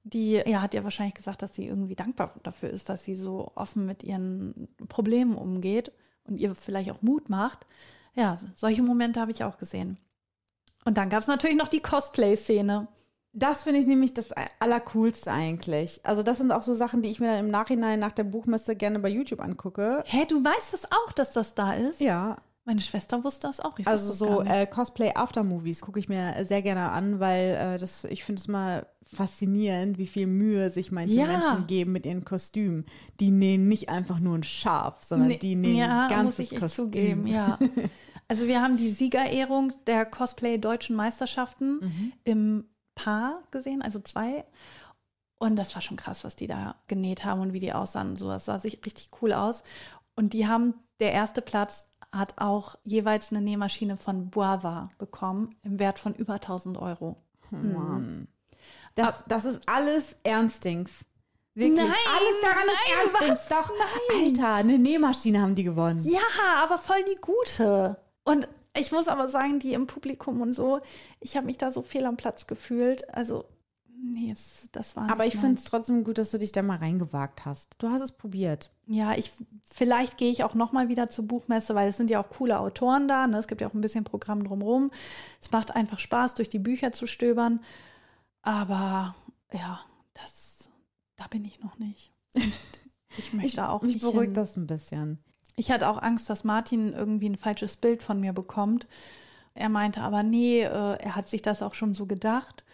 Die 0.03 0.43
ja, 0.47 0.63
hat 0.63 0.75
ja 0.75 0.83
wahrscheinlich 0.83 1.15
gesagt, 1.15 1.43
dass 1.43 1.55
sie 1.55 1.67
irgendwie 1.67 1.95
dankbar 1.95 2.35
dafür 2.43 2.71
ist, 2.71 2.89
dass 2.89 3.05
sie 3.05 3.15
so 3.15 3.53
offen 3.55 3.85
mit 3.85 4.03
ihren 4.03 4.69
Problemen 4.89 5.37
umgeht 5.37 5.93
und 6.25 6.39
ihr 6.39 6.55
vielleicht 6.55 6.91
auch 6.91 7.03
Mut 7.03 7.29
macht. 7.29 7.67
Ja, 8.15 8.39
solche 8.55 8.83
Momente 8.83 9.21
habe 9.21 9.31
ich 9.31 9.45
auch 9.45 9.59
gesehen. 9.59 9.99
Und 10.85 10.97
dann 10.97 11.11
gab 11.11 11.21
es 11.21 11.29
natürlich 11.29 11.57
noch 11.57 11.69
die 11.69 11.81
Cosplay-Szene. 11.81 12.89
Das 13.33 13.63
finde 13.63 13.79
ich 13.79 13.87
nämlich 13.87 14.13
das 14.13 14.31
Allercoolste 14.59 15.31
eigentlich. 15.31 16.01
Also 16.03 16.23
das 16.23 16.39
sind 16.39 16.51
auch 16.51 16.63
so 16.63 16.75
Sachen, 16.75 17.03
die 17.03 17.11
ich 17.11 17.21
mir 17.21 17.29
dann 17.29 17.45
im 17.45 17.51
Nachhinein 17.51 18.01
nach 18.01 18.13
der 18.13 18.25
Buchmesse 18.25 18.75
gerne 18.75 18.99
bei 18.99 19.09
YouTube 19.09 19.41
angucke. 19.41 20.03
Hä, 20.07 20.25
du 20.27 20.43
weißt 20.43 20.73
das 20.73 20.91
auch, 20.91 21.13
dass 21.13 21.33
das 21.33 21.55
da 21.55 21.75
ist? 21.75 22.01
Ja, 22.01 22.37
Meine 22.71 22.81
Schwester 22.83 23.25
wusste 23.25 23.49
das 23.49 23.59
auch. 23.59 23.77
Ich 23.81 23.87
also 23.89 24.13
so 24.13 24.43
äh, 24.43 24.65
Cosplay 24.65 25.11
Aftermovies 25.17 25.81
gucke 25.81 25.99
ich 25.99 26.09
mir 26.09 26.35
sehr 26.47 26.63
gerne 26.63 26.91
an, 26.93 27.19
weil 27.19 27.57
äh, 27.57 27.79
das, 27.79 28.05
ich 28.05 28.23
finde 28.23 28.39
es 28.41 28.47
mal 28.47 28.87
faszinierend, 29.03 29.99
wie 29.99 30.07
viel 30.07 30.29
Mühe 30.29 30.71
sich 30.71 30.93
manche 30.93 31.15
Ja. 31.15 31.27
Menschen 31.27 31.67
geben 31.67 31.91
mit 31.91 32.07
ihren 32.07 32.25
Kostümen. 32.25 32.87
Die 33.19 33.33
nähen 33.33 33.67
nicht 33.67 33.89
einfach 33.89 34.21
nur 34.21 34.39
ein 34.39 34.45
Schaf, 34.45 35.03
sondern 35.03 35.29
Nee, 35.31 35.37
die 35.39 35.57
nähen 35.57 35.79
ja, 35.79 36.05
ein 36.05 36.11
ganzes 36.11 36.39
muss 36.39 36.53
ich 36.53 36.61
Kostüm. 36.61 36.85
zugeben, 36.87 37.27
ja. 37.27 37.59
Also 38.29 38.47
wir 38.47 38.63
haben 38.63 38.77
die 38.77 38.91
Siegerehrung 38.91 39.73
der 39.89 40.07
Cosplay 40.07 40.59
Deutschen 40.59 40.95
Meisterschaften 40.95 41.81
Mhm. 41.81 42.13
im 42.23 42.65
Paar 42.95 43.43
gesehen, 43.51 43.83
also 43.83 43.99
zwei. 43.99 44.45
Und 45.41 45.57
das 45.57 45.75
war 45.75 45.83
schon 45.83 45.97
krass, 45.97 46.23
was 46.23 46.37
die 46.37 46.47
da 46.47 46.77
genäht 46.87 47.25
haben 47.25 47.41
und 47.41 47.53
wie 47.53 47.59
die 47.59 47.73
aussahen 47.73 48.11
und 48.11 48.17
so. 48.17 48.29
Das 48.29 48.45
sah 48.45 48.61
sich 48.61 48.79
richtig 48.87 49.09
cool 49.21 49.33
aus. 49.33 49.65
Und 50.15 50.33
die 50.35 50.47
haben, 50.47 50.75
der 51.01 51.11
erste 51.13 51.43
Platz 51.43 51.89
hat 52.13 52.35
auch 52.39 52.77
jeweils 52.85 53.31
eine 53.31 53.41
Nähmaschine 53.41 53.97
von 53.97 54.31
Boava 54.31 54.89
bekommen 54.99 55.55
im 55.63 55.79
Wert 55.79 55.99
von 55.99 56.15
über 56.15 56.35
1000 56.35 56.79
Euro. 56.79 57.17
Mann. 57.51 58.29
Das, 58.95 59.25
das 59.29 59.45
ist 59.45 59.63
alles 59.69 60.17
Ernstings. 60.23 61.05
Wirklich. 61.55 61.79
Nein, 61.79 61.91
alles 61.91 62.41
daran 62.43 62.67
nein, 62.67 62.77
ist 62.77 63.21
Ernstings. 63.21 63.49
Doch, 63.49 63.73
Alter, 64.23 64.55
eine 64.55 64.79
Nähmaschine 64.79 65.41
haben 65.43 65.55
die 65.55 65.65
gewonnen. 65.65 66.01
Ja, 66.05 66.21
aber 66.63 66.79
voll 66.79 67.05
die 67.05 67.21
gute. 67.21 67.97
Und 68.25 68.49
ich 68.77 68.93
muss 68.93 69.09
aber 69.09 69.29
sagen, 69.29 69.59
die 69.59 69.73
im 69.73 69.87
Publikum 69.87 70.41
und 70.41 70.53
so, 70.53 70.81
ich 71.19 71.37
habe 71.37 71.47
mich 71.47 71.59
da 71.59 71.73
so 71.73 71.83
fehl 71.83 72.07
am 72.07 72.17
Platz 72.17 72.47
gefühlt. 72.47 73.13
Also, 73.13 73.45
nee, 74.03 74.29
das, 74.29 74.69
das 74.73 74.97
war 74.97 75.11
Aber 75.11 75.27
ich 75.27 75.37
finde 75.37 75.55
es 75.55 75.65
trotzdem 75.65 76.05
gut, 76.05 76.19
dass 76.19 76.31
du 76.31 76.39
dich 76.39 76.53
da 76.53 76.63
mal 76.63 76.79
reingewagt 76.79 77.45
hast. 77.45 77.77
Du 77.79 77.91
hast 77.91 78.01
es 78.01 78.13
probiert. 78.13 78.71
Ja, 78.87 79.15
ich, 79.15 79.33
vielleicht 79.71 80.17
gehe 80.17 80.31
ich 80.31 80.45
auch 80.45 80.55
noch 80.55 80.73
mal 80.73 80.89
wieder 80.89 81.11
zur 81.11 81.27
Buchmesse, 81.27 81.75
weil 81.75 81.89
es 81.89 81.97
sind 81.97 82.11
ja 82.11 82.21
auch 82.21 82.29
coole 82.29 82.59
Autoren 82.59 83.09
da. 83.09 83.27
Ne? 83.27 83.39
Es 83.39 83.47
gibt 83.47 83.61
ja 83.61 83.69
auch 83.69 83.75
ein 83.75 83.81
bisschen 83.81 84.05
Programm 84.05 84.45
drumherum. 84.45 84.91
Es 85.41 85.51
macht 85.53 85.75
einfach 85.75 85.99
Spaß, 85.99 86.35
durch 86.35 86.49
die 86.49 86.59
Bücher 86.59 86.93
zu 86.93 87.07
stöbern. 87.07 87.61
Aber 88.43 89.15
ja, 89.53 89.81
das, 90.15 90.69
da 91.17 91.27
bin 91.29 91.45
ich 91.45 91.61
noch 91.61 91.79
nicht. 91.79 92.13
Ich 93.19 93.33
möchte 93.33 93.69
auch 93.69 93.83
Mich 93.83 93.95
nicht 93.95 94.03
beruhigt 94.03 94.27
hin. 94.27 94.35
das 94.35 94.57
ein 94.57 94.67
bisschen. 94.67 95.19
Ich 95.57 95.71
hatte 95.71 95.89
auch 95.89 96.01
Angst, 96.01 96.31
dass 96.31 96.45
Martin 96.45 96.93
irgendwie 96.93 97.29
ein 97.29 97.37
falsches 97.37 97.77
Bild 97.77 98.03
von 98.03 98.21
mir 98.21 98.33
bekommt. 98.33 98.87
Er 99.55 99.69
meinte 99.69 100.01
aber, 100.03 100.23
nee, 100.23 100.63
äh, 100.63 100.69
er 100.69 101.17
hat 101.17 101.27
sich 101.29 101.43
das 101.43 101.61
auch 101.63 101.75
schon 101.75 101.93
so 101.93 102.07
gedacht. 102.07 102.65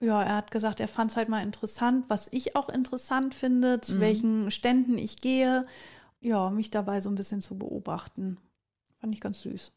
Ja, 0.00 0.22
er 0.22 0.36
hat 0.36 0.50
gesagt, 0.50 0.80
er 0.80 0.88
fand 0.88 1.10
es 1.10 1.16
halt 1.16 1.28
mal 1.28 1.42
interessant, 1.42 2.06
was 2.08 2.28
ich 2.32 2.56
auch 2.56 2.68
interessant 2.68 3.34
finde, 3.34 3.80
zu 3.80 4.00
welchen 4.00 4.50
Ständen 4.50 4.98
ich 4.98 5.16
gehe. 5.16 5.66
Ja, 6.20 6.50
mich 6.50 6.70
dabei 6.70 7.00
so 7.00 7.08
ein 7.10 7.14
bisschen 7.14 7.40
zu 7.40 7.56
beobachten. 7.56 8.38
Fand 9.00 9.14
ich 9.14 9.20
ganz 9.20 9.42
süß. 9.42 9.72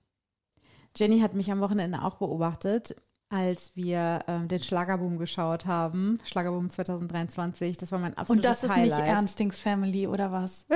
Jenny 0.96 1.20
hat 1.20 1.34
mich 1.34 1.52
am 1.52 1.60
Wochenende 1.62 2.02
auch 2.04 2.16
beobachtet, 2.16 2.96
als 3.30 3.76
wir 3.76 4.22
ähm, 4.28 4.48
den 4.48 4.62
Schlagerboom 4.62 5.18
geschaut 5.18 5.66
haben. 5.66 6.18
Schlagerboom 6.24 6.70
2023, 6.70 7.78
das 7.78 7.92
war 7.92 8.00
mein 8.00 8.18
absolutes 8.18 8.30
Und 8.38 8.46
das 8.46 8.64
ist 8.64 8.70
Highlight. 8.70 9.00
nicht 9.00 9.08
Ernstings 9.10 9.60
Family 9.60 10.08
oder 10.08 10.32
was? 10.32 10.66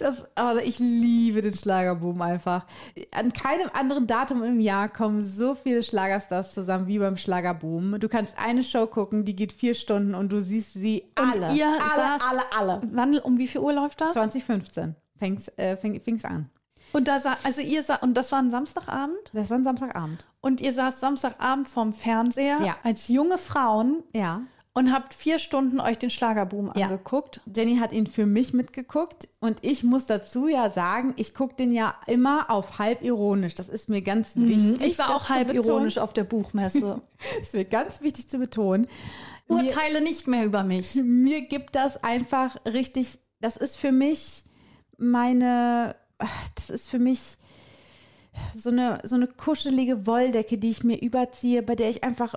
Das, 0.00 0.24
aber 0.34 0.62
ich 0.64 0.78
liebe 0.78 1.40
den 1.40 1.52
Schlagerboom 1.54 2.20
einfach. 2.22 2.66
An 3.14 3.32
keinem 3.32 3.68
anderen 3.72 4.06
Datum 4.06 4.42
im 4.42 4.60
Jahr 4.60 4.88
kommen 4.88 5.22
so 5.22 5.54
viele 5.54 5.82
Schlagerstars 5.82 6.54
zusammen 6.54 6.86
wie 6.86 6.98
beim 6.98 7.16
Schlagerboom. 7.16 7.98
Du 8.00 8.08
kannst 8.08 8.34
eine 8.38 8.62
Show 8.62 8.86
gucken, 8.86 9.24
die 9.24 9.34
geht 9.36 9.52
vier 9.52 9.74
Stunden 9.74 10.14
und 10.14 10.30
du 10.32 10.40
siehst 10.40 10.74
sie 10.74 11.04
alle. 11.14 11.54
ihr 11.54 11.66
alle, 11.68 12.02
saßt- 12.02 12.28
alle, 12.28 12.42
alle. 12.56 12.80
Wann, 12.92 13.18
um 13.20 13.38
wie 13.38 13.46
viel 13.48 13.60
Uhr 13.60 13.72
läuft 13.72 14.00
das? 14.00 14.12
2015 14.14 14.94
fing's, 15.18 15.48
äh, 15.56 15.76
fing, 15.76 16.00
fing's 16.00 16.24
an. 16.24 16.50
Und 16.92 17.08
da 17.08 17.18
sa 17.20 17.36
also 17.42 17.62
ihr 17.62 17.82
sa 17.82 17.96
und 17.96 18.14
das 18.14 18.30
war 18.32 18.38
ein 18.38 18.48
Samstagabend? 18.50 19.16
Das 19.32 19.50
war 19.50 19.58
ein 19.58 19.64
Samstagabend. 19.64 20.24
Und 20.40 20.60
ihr 20.60 20.72
saßt 20.72 21.00
Samstagabend 21.00 21.66
vorm 21.68 21.92
Fernseher 21.92 22.60
Ja. 22.62 22.76
als 22.84 23.08
junge 23.08 23.38
Frauen 23.38 24.02
Ja. 24.14 24.42
Und 24.76 24.92
habt 24.92 25.14
vier 25.14 25.38
Stunden 25.38 25.80
euch 25.80 25.96
den 25.96 26.10
Schlagerboom 26.10 26.70
Ja. 26.76 26.88
angeguckt. 26.88 27.40
Jenny 27.46 27.78
hat 27.78 27.94
ihn 27.94 28.06
für 28.06 28.26
mich 28.26 28.52
mitgeguckt 28.52 29.26
und 29.40 29.56
ich 29.62 29.82
muss 29.84 30.04
dazu 30.04 30.48
ja 30.48 30.68
sagen, 30.70 31.14
ich 31.16 31.32
gucke 31.32 31.54
den 31.54 31.72
ja 31.72 31.94
immer 32.06 32.50
auf 32.50 32.78
halb 32.78 33.00
ironisch. 33.00 33.54
Das 33.54 33.70
ist 33.70 33.88
mir 33.88 34.02
ganz 34.02 34.36
wichtig. 34.36 34.80
Mhm. 34.80 34.86
Ich 34.86 34.98
war 34.98 35.16
auch 35.16 35.30
halb 35.30 35.54
ironisch 35.54 35.96
auf 35.96 36.12
der 36.12 36.24
Buchmesse. 36.24 37.00
Das 37.16 37.38
ist 37.48 37.54
mir 37.54 37.64
ganz 37.64 38.02
wichtig 38.02 38.28
zu 38.28 38.36
betonen. 38.38 38.86
Mir, 39.48 39.64
Urteile 39.64 40.02
nicht 40.02 40.26
mehr 40.26 40.44
über 40.44 40.62
mich. 40.62 40.94
mir 41.02 41.40
gibt 41.40 41.74
das 41.74 42.04
einfach 42.04 42.54
richtig, 42.66 43.18
das 43.40 43.56
ist 43.56 43.78
für 43.78 43.92
mich 43.92 44.44
meine, 44.98 45.96
das 46.54 46.68
ist 46.68 46.90
für 46.90 46.98
mich 46.98 47.38
so 48.54 48.70
eine, 48.70 48.98
so 49.04 49.14
eine 49.14 49.26
kuschelige 49.26 50.06
Wolldecke, 50.06 50.58
die 50.58 50.70
ich 50.70 50.84
mir 50.84 51.00
überziehe, 51.00 51.62
bei 51.62 51.74
der 51.74 51.90
ich 51.90 52.04
einfach 52.04 52.34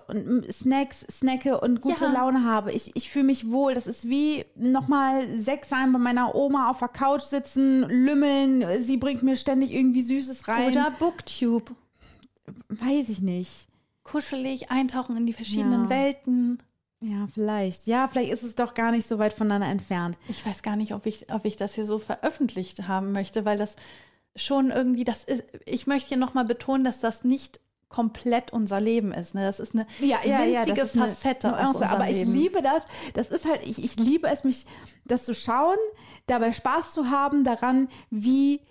Snacks 0.52 1.06
snacke 1.12 1.60
und 1.60 1.82
gute 1.82 2.06
Ja. 2.06 2.12
Laune 2.12 2.44
habe. 2.44 2.72
Ich, 2.72 2.96
ich 2.96 3.10
fühle 3.10 3.26
mich 3.26 3.52
wohl. 3.52 3.74
Das 3.74 3.88
ist 3.88 4.08
wie 4.10 4.46
nochmal 4.56 5.28
sechs 5.40 5.70
sein 5.70 5.92
bei 5.94 6.00
meiner 6.00 6.36
Oma 6.36 6.70
auf 6.70 6.80
der 6.80 6.88
Couch 6.88 7.22
sitzen, 7.22 7.82
lümmeln. 7.82 8.66
Sie 8.84 8.98
bringt 8.98 9.24
mir 9.24 9.36
ständig 9.36 9.72
irgendwie 9.74 10.02
Süßes 10.04 10.48
rein. 10.48 10.72
Oder 10.72 10.92
Booktube. 11.00 11.74
Weiß 12.70 13.10
ich 13.10 13.22
nicht. 13.22 13.68
Kuschelig 14.04 14.72
eintauchen 14.72 15.18
in 15.18 15.26
die 15.26 15.34
verschiedenen 15.34 15.84
Ja. 15.84 15.90
Welten. 15.90 16.64
Ja, 17.02 17.28
vielleicht. 17.34 17.88
Ja, 17.88 18.08
vielleicht 18.10 18.32
ist 18.34 18.44
es 18.44 18.56
doch 18.56 18.74
gar 18.74 18.92
nicht 18.92 19.08
so 19.08 19.20
weit 19.20 19.32
voneinander 19.34 19.68
entfernt. 19.68 20.18
Ich 20.28 20.46
weiß 20.46 20.64
gar 20.64 20.76
nicht, 20.76 20.94
ob 20.94 21.06
ich, 21.06 21.32
ob 21.32 21.46
ich 21.46 21.56
das 21.56 21.76
hier 21.76 21.86
so 21.86 21.98
veröffentlicht 21.98 22.88
haben 22.90 23.14
möchte, 23.14 23.46
weil 23.46 23.58
das 23.58 23.76
schon 24.36 24.72
irgendwie, 24.72 25.04
das 25.04 25.24
ist, 25.24 25.44
ich 25.66 25.88
möchte 25.88 26.10
hier 26.10 26.18
nochmal 26.18 26.46
betonen, 26.46 26.84
dass 26.84 27.00
das 27.00 27.24
nicht 27.24 27.60
komplett 27.90 28.54
unser 28.54 28.80
Leben 28.80 29.12
ist. 29.12 29.34
Ne? 29.34 29.42
Das 29.42 29.60
ist 29.60 29.74
eine 29.74 29.86
winzige 30.00 30.76
das 30.76 30.96
ist 30.96 31.02
eine 31.02 31.08
Facette 31.08 31.48
aus 31.50 31.54
Nuance, 31.56 31.78
unserem 31.80 31.96
Aber 31.96 32.10
ich 32.10 32.18
Leben. 32.18 32.34
liebe 32.34 32.62
das. 32.62 32.86
Das 33.14 33.30
ist 33.30 33.46
halt, 33.46 33.64
ich, 33.64 33.84
ich 33.84 33.96
liebe 33.98 34.28
es, 34.28 34.44
mich 34.44 34.66
das 35.06 35.26
zu 35.26 35.34
schauen, 35.34 35.78
dabei 36.28 36.52
Spaß 36.52 36.92
zu 36.92 37.10
haben 37.10 37.44
daran, 37.44 37.90
wie 38.12 38.62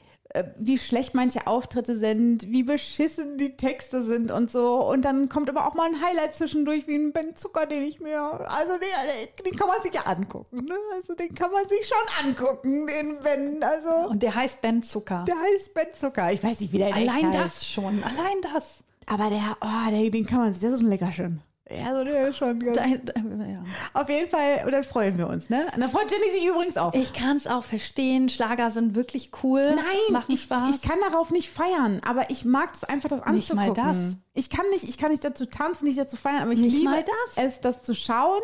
wie 0.58 0.76
schlecht 0.76 1.14
manche 1.14 1.46
Auftritte 1.46 1.98
sind, 1.98 2.48
wie 2.50 2.62
beschissen 2.62 3.38
die 3.38 3.56
Texte 3.56 4.04
sind 4.04 4.30
und 4.30 4.50
so. 4.50 4.76
Und 4.86 5.02
dann 5.02 5.28
kommt 5.30 5.48
aber 5.48 5.66
auch 5.66 5.74
mal 5.74 5.88
ein 5.88 6.02
Highlight 6.02 6.34
zwischendurch, 6.34 6.86
wie 6.86 6.96
ein 6.96 7.12
Ben 7.12 7.34
Zucker, 7.34 7.64
den 7.66 7.82
ich 7.82 7.98
mir, 8.00 8.20
also 8.20 8.74
den, 8.74 9.44
den 9.46 9.56
kann 9.58 9.68
man 9.68 9.80
sich 9.82 9.94
ja 9.94 10.02
angucken. 10.02 10.64
Ne? 10.66 10.74
Also 10.94 11.14
den 11.14 11.34
kann 11.34 11.50
man 11.50 11.66
sich 11.68 11.88
schon 11.88 12.26
angucken, 12.26 12.86
den 12.86 13.20
Ben. 13.20 13.62
Also 13.62 14.10
Und 14.10 14.22
der 14.22 14.34
heißt 14.34 14.60
Ben 14.60 14.82
Zucker. 14.82 15.24
der 15.26 15.36
heißt 15.36 15.72
Ben 15.72 15.88
Zucker. 15.98 16.30
Ich 16.32 16.42
weiß 16.42 16.60
nicht, 16.60 16.72
wie 16.74 16.78
der 16.78 16.94
Allein 16.94 17.32
heißt. 17.32 17.38
das 17.38 17.66
schon, 17.66 18.02
allein 18.04 18.36
das. 18.52 18.84
Aber 19.06 19.30
der, 19.30 19.56
oh, 19.62 19.90
der, 19.90 20.10
den 20.10 20.26
kann 20.26 20.40
man 20.40 20.52
sich, 20.52 20.62
das 20.62 20.72
ist 20.72 20.80
ein 20.80 20.90
Leckerchen. 20.90 21.40
Ja, 21.70 21.92
so 21.92 22.02
der 22.02 22.28
ist 22.28 22.36
schon 22.38 22.58
ganz 22.60 22.76
Da, 22.76 22.84
da, 22.84 23.20
ja. 23.44 23.62
Auf 23.92 24.08
jeden 24.08 24.30
Fall, 24.30 24.62
und 24.64 24.72
dann 24.72 24.82
freuen 24.84 25.18
wir 25.18 25.28
uns, 25.28 25.50
ne? 25.50 25.66
Und 25.74 25.80
dann 25.80 25.90
freut 25.90 26.10
Jenny 26.10 26.32
sich 26.34 26.46
übrigens 26.46 26.76
auch. 26.78 26.94
Ich 26.94 27.12
kann 27.12 27.36
es 27.36 27.46
auch 27.46 27.62
verstehen. 27.62 28.28
Schlager 28.30 28.70
sind 28.70 28.94
wirklich 28.94 29.30
cool. 29.42 29.62
Nein, 29.62 30.12
machen 30.12 30.32
ich, 30.34 30.42
Spaß. 30.44 30.74
ich 30.74 30.82
kann 30.82 30.98
darauf 31.10 31.30
nicht 31.30 31.50
feiern, 31.50 32.00
aber 32.08 32.30
ich 32.30 32.44
mag 32.46 32.70
es 32.72 32.84
einfach, 32.84 33.10
das 33.10 33.26
Nicht 33.26 33.54
mal 33.54 33.68
anzugucken. 33.68 33.84
das. 33.84 34.16
Ich 34.32 34.48
kann 34.50 34.64
nicht, 34.70 34.84
ich 34.84 34.96
kann 34.98 35.10
nicht 35.10 35.24
dazu 35.24 35.44
tanzen, 35.46 35.84
nicht 35.86 35.98
dazu 35.98 36.16
feiern, 36.16 36.42
aber 36.42 36.52
ich 36.52 36.60
Nicht 36.60 36.76
liebe 36.78 37.04
das? 37.34 37.44
es, 37.44 37.60
das 37.60 37.82
zu 37.82 37.94
schauen 37.94 38.40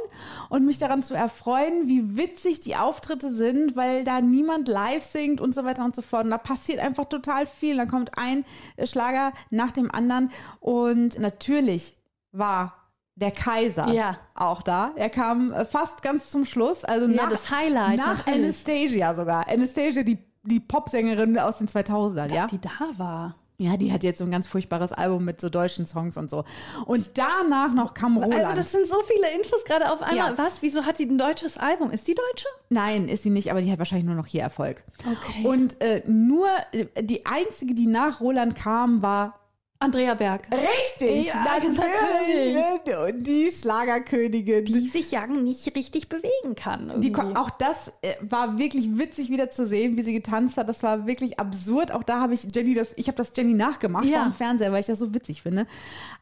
und 0.50 0.66
mich 0.66 0.78
daran 0.78 1.02
zu 1.02 1.14
erfreuen, 1.14 1.86
wie 1.88 2.16
witzig 2.16 2.60
die 2.60 2.76
Auftritte 2.76 3.32
sind, 3.32 3.76
weil 3.76 4.04
da 4.04 4.20
niemand 4.20 4.68
live 4.68 5.04
singt 5.04 5.40
und 5.40 5.54
so 5.54 5.64
weiter 5.64 5.84
und 5.84 5.94
so 5.96 6.02
fort. 6.02 6.24
Und 6.24 6.30
da 6.30 6.38
passiert 6.38 6.80
einfach 6.80 7.04
total 7.06 7.46
viel. 7.46 7.76
Da 7.76 7.86
kommt 7.86 8.18
ein 8.18 8.44
Schlager 8.84 9.32
nach 9.50 9.72
dem 9.72 9.90
anderen 9.90 10.30
und 10.60 11.18
natürlich 11.18 11.96
war 12.32 12.83
der 13.16 13.30
Kaiser 13.30 13.88
Ja. 13.92 14.16
auch 14.34 14.62
da. 14.62 14.90
Er 14.96 15.10
kam 15.10 15.52
äh, 15.52 15.64
fast 15.64 16.02
ganz 16.02 16.30
zum 16.30 16.44
Schluss, 16.44 16.84
also 16.84 17.06
Ja, 17.06 17.22
nach, 17.22 17.30
das 17.30 17.50
Highlight, 17.50 17.96
nach 17.98 18.18
natürlich. 18.26 18.44
Anastasia 18.44 19.14
sogar. 19.14 19.48
Anastasia, 19.48 20.02
die, 20.02 20.18
die 20.42 20.60
Popsängerin 20.60 21.38
aus 21.38 21.58
den 21.58 21.68
2000ern, 21.68 22.26
dass 22.26 22.32
ja? 22.36 22.46
die 22.46 22.60
da 22.60 22.70
war. 22.96 23.36
Ja, 23.56 23.76
die 23.76 23.92
hat 23.92 24.02
jetzt 24.02 24.18
so 24.18 24.24
ein 24.24 24.32
ganz 24.32 24.48
furchtbares 24.48 24.92
Album 24.92 25.24
mit 25.24 25.40
so 25.40 25.48
deutschen 25.48 25.86
Songs 25.86 26.16
und 26.18 26.28
so. 26.28 26.42
Und 26.86 27.10
danach 27.14 27.72
noch 27.72 27.94
kam 27.94 28.16
Roland. 28.16 28.44
Also 28.44 28.56
das 28.56 28.72
sind 28.72 28.88
so 28.88 28.96
viele 29.04 29.32
Infos 29.36 29.64
gerade 29.64 29.92
auf 29.92 30.02
einmal. 30.02 30.32
Ja. 30.32 30.38
Was? 30.38 30.60
Wieso 30.60 30.84
hat 30.84 30.98
die 30.98 31.04
ein 31.04 31.18
deutsches 31.18 31.56
Album? 31.56 31.92
Ist 31.92 32.08
die 32.08 32.16
deutsche? 32.16 32.48
Nein, 32.70 33.06
ist 33.06 33.22
sie 33.22 33.30
nicht, 33.30 33.52
aber 33.52 33.62
die 33.62 33.70
hat 33.70 33.78
wahrscheinlich 33.78 34.06
nur 34.06 34.16
noch 34.16 34.26
hier 34.26 34.42
Erfolg. 34.42 34.82
Okay. 35.08 35.46
Und 35.46 35.80
äh, 35.80 36.02
nur 36.04 36.48
äh, 36.72 37.04
die 37.04 37.26
einzige, 37.26 37.74
die 37.74 37.86
nach 37.86 38.20
Roland 38.20 38.56
kam, 38.56 39.02
war 39.02 39.38
Andrea 39.84 40.14
Berg. 40.14 40.42
richtig, 40.50 41.26
Ja, 41.26 41.34
natürlich, 41.44 42.54
ne? 42.54 43.06
und 43.06 43.26
die 43.26 43.50
Schlagerkönigin. 43.50 44.64
Die 44.64 44.88
sich 44.88 45.10
ja 45.10 45.26
nicht 45.26 45.74
richtig 45.76 46.08
bewegen 46.08 46.54
kann. 46.56 47.00
Die, 47.00 47.08
irgendwie. 47.08 47.36
auch 47.36 47.50
das 47.50 47.92
äh, 48.02 48.14
war 48.22 48.58
wirklich 48.58 48.98
witzig 48.98 49.30
wieder 49.30 49.50
zu 49.50 49.66
sehen, 49.66 49.96
wie 49.96 50.02
sie 50.02 50.12
getanzt 50.12 50.56
hat. 50.56 50.68
Das 50.68 50.82
war 50.82 51.06
wirklich 51.06 51.38
absurd. 51.38 51.92
Auch 51.92 52.02
da 52.02 52.20
habe 52.20 52.34
ich 52.34 52.46
Jenny 52.54 52.74
das, 52.74 52.88
ich 52.96 53.08
habe 53.08 53.16
das 53.16 53.32
Jenny 53.36 53.54
nachgemacht 53.54 54.04
Ja. 54.06 54.20
vor 54.22 54.30
dem 54.30 54.32
Fernseher, 54.34 54.72
weil 54.72 54.80
ich 54.80 54.86
das 54.86 54.98
so 54.98 55.14
witzig 55.14 55.42
finde. 55.42 55.66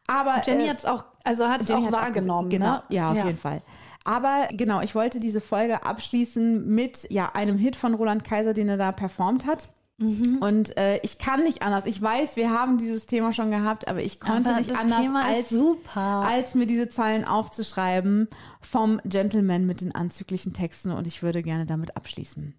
Aber 0.06 0.42
Jenny 0.44 0.64
äh, 0.64 0.70
hat 0.70 0.78
es 0.78 0.84
auch, 0.84 1.04
also 1.24 1.48
hat 1.48 1.60
es 1.60 1.70
auch 1.70 1.92
wahrgenommen. 1.92 2.50
Genau, 2.50 2.72
ne? 2.72 2.82
ja, 2.88 3.10
auf 3.12 3.24
jeden 3.24 3.36
Fall. 3.36 3.62
Aber 4.04 4.48
genau, 4.50 4.80
ich 4.80 4.94
wollte 4.96 5.20
diese 5.20 5.40
Folge 5.40 5.84
abschließen 5.86 6.66
mit 6.68 7.08
ja 7.10 7.30
einem 7.34 7.56
Hit 7.58 7.76
von 7.76 7.94
Roland 7.94 8.24
Kaiser, 8.24 8.52
den 8.52 8.68
er 8.68 8.76
da 8.76 8.90
performt 8.92 9.46
hat. 9.46 9.68
Mhm. 10.03 10.38
Und 10.40 10.76
äh, 10.76 10.98
ich 11.03 11.18
kann 11.18 11.42
nicht 11.44 11.62
anders. 11.62 11.86
Ich 11.86 12.00
weiß, 12.03 12.36
wir 12.36 12.50
haben 12.50 12.76
dieses 12.78 13.07
Thema 13.07 13.32
schon 13.32 13.50
gehabt, 13.50 13.88
aber 13.88 14.03
ich 14.03 14.18
konnte 14.20 14.50
Aber 14.50 14.59
nicht 14.59 14.76
anders, 14.76 15.24
als, 15.24 15.48
super. 15.48 16.00
als 16.00 16.55
mir 16.55 16.66
diese 16.66 16.88
Zeilen 16.88 17.24
aufzuschreiben 17.24 18.28
vom 18.61 19.00
Gentleman 19.05 19.64
mit 19.66 19.80
den 19.80 19.94
anzüglichen 19.94 20.53
Texten. 20.53 20.90
Und 20.90 21.07
ich 21.07 21.22
würde 21.22 21.42
gerne 21.42 21.66
damit 21.66 21.96
abschließen. 21.96 22.55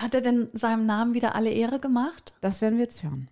Hat 0.00 0.14
er 0.14 0.20
denn 0.20 0.48
seinem 0.52 0.86
Namen 0.86 1.14
wieder 1.14 1.34
alle 1.34 1.50
Ehre 1.50 1.78
gemacht? 1.80 2.34
Das 2.40 2.60
werden 2.60 2.76
wir 2.78 2.84
jetzt 2.84 3.02
hören. 3.02 3.28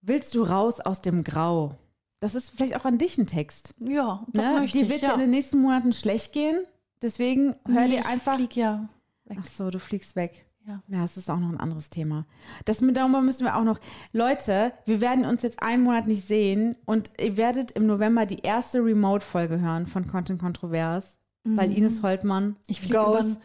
Willst 0.00 0.34
du 0.34 0.42
raus 0.42 0.80
aus 0.80 1.02
dem 1.02 1.24
Grau? 1.24 1.74
Das 2.20 2.34
ist 2.34 2.50
vielleicht 2.50 2.76
auch 2.76 2.84
an 2.84 2.98
dich 2.98 3.18
ein 3.18 3.26
Text. 3.26 3.74
Ja, 3.78 4.24
das 4.32 4.44
Ne? 4.44 4.60
möchte 4.60 4.78
Dir 4.78 4.84
ich, 4.84 4.90
wird 4.90 5.02
ja. 5.02 5.12
in 5.14 5.20
den 5.20 5.30
nächsten 5.30 5.60
Monaten 5.60 5.92
schlecht 5.92 6.32
gehen. 6.32 6.58
Deswegen 7.02 7.54
hör 7.66 7.82
Nee, 7.82 7.88
dir 7.90 8.00
ich 8.00 8.06
einfach. 8.06 8.34
flieg 8.36 8.56
ja 8.56 8.88
weg. 9.26 9.38
Ach 9.40 9.46
so, 9.46 9.70
du 9.70 9.78
fliegst 9.78 10.16
weg. 10.16 10.44
Ja. 10.68 10.82
Ja, 10.88 11.00
das 11.00 11.16
ist 11.16 11.30
auch 11.30 11.38
noch 11.38 11.48
ein 11.48 11.58
anderes 11.58 11.88
Thema. 11.88 12.26
Das 12.66 12.82
mit 12.82 12.94
darüber 12.94 13.22
müssen 13.22 13.44
wir 13.46 13.56
auch 13.56 13.64
noch. 13.64 13.80
Leute, 14.12 14.74
wir 14.84 15.00
werden 15.00 15.24
uns 15.24 15.40
jetzt 15.40 15.62
einen 15.62 15.82
Monat 15.82 16.06
nicht 16.06 16.26
sehen 16.26 16.76
und 16.84 17.10
ihr 17.18 17.38
werdet 17.38 17.70
im 17.70 17.86
November 17.86 18.26
die 18.26 18.40
erste 18.40 18.84
Remote-Folge 18.84 19.60
hören 19.60 19.86
von 19.86 20.06
Content 20.06 20.38
Kontrovers, 20.38 21.16
weil 21.44 21.72
Ines 21.72 22.02
Holtmann 22.02 22.48
Mhm. 22.48 22.56
Ich 22.66 22.80
fliege 22.82 22.98
goes, 22.98 23.24
über, 23.24 23.40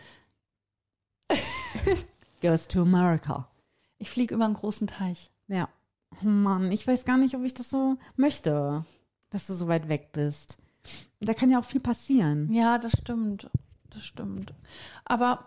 goes 2.42 2.68
to 2.68 2.82
America. 2.82 3.48
ich 4.00 4.10
flieg 4.10 4.32
über 4.32 4.44
einen 4.44 4.56
großen 4.56 4.88
Teich. 4.88 5.32
Ja. 5.48 5.70
Oh 6.22 6.28
Mann, 6.28 6.74
ich 6.74 6.86
weiß 6.86 7.06
gar 7.06 7.18
nicht, 7.18 7.36
ob 7.36 7.44
ich 7.46 7.54
das 7.54 7.70
so 7.70 7.98
möchte, 8.18 8.84
dass 9.30 9.48
du 9.48 9.54
so 9.54 9.70
weit 9.70 9.88
weg 9.88 10.12
bist. 10.12 10.58
Da 11.22 11.34
kann 11.34 11.50
ja 11.50 11.60
auch 11.60 11.64
viel 11.66 11.80
passieren. 11.80 12.52
Ja, 12.52 12.78
das 12.78 12.92
stimmt. 12.92 13.50
Das 13.92 14.04
stimmt. 14.04 14.54
Aber 15.06 15.46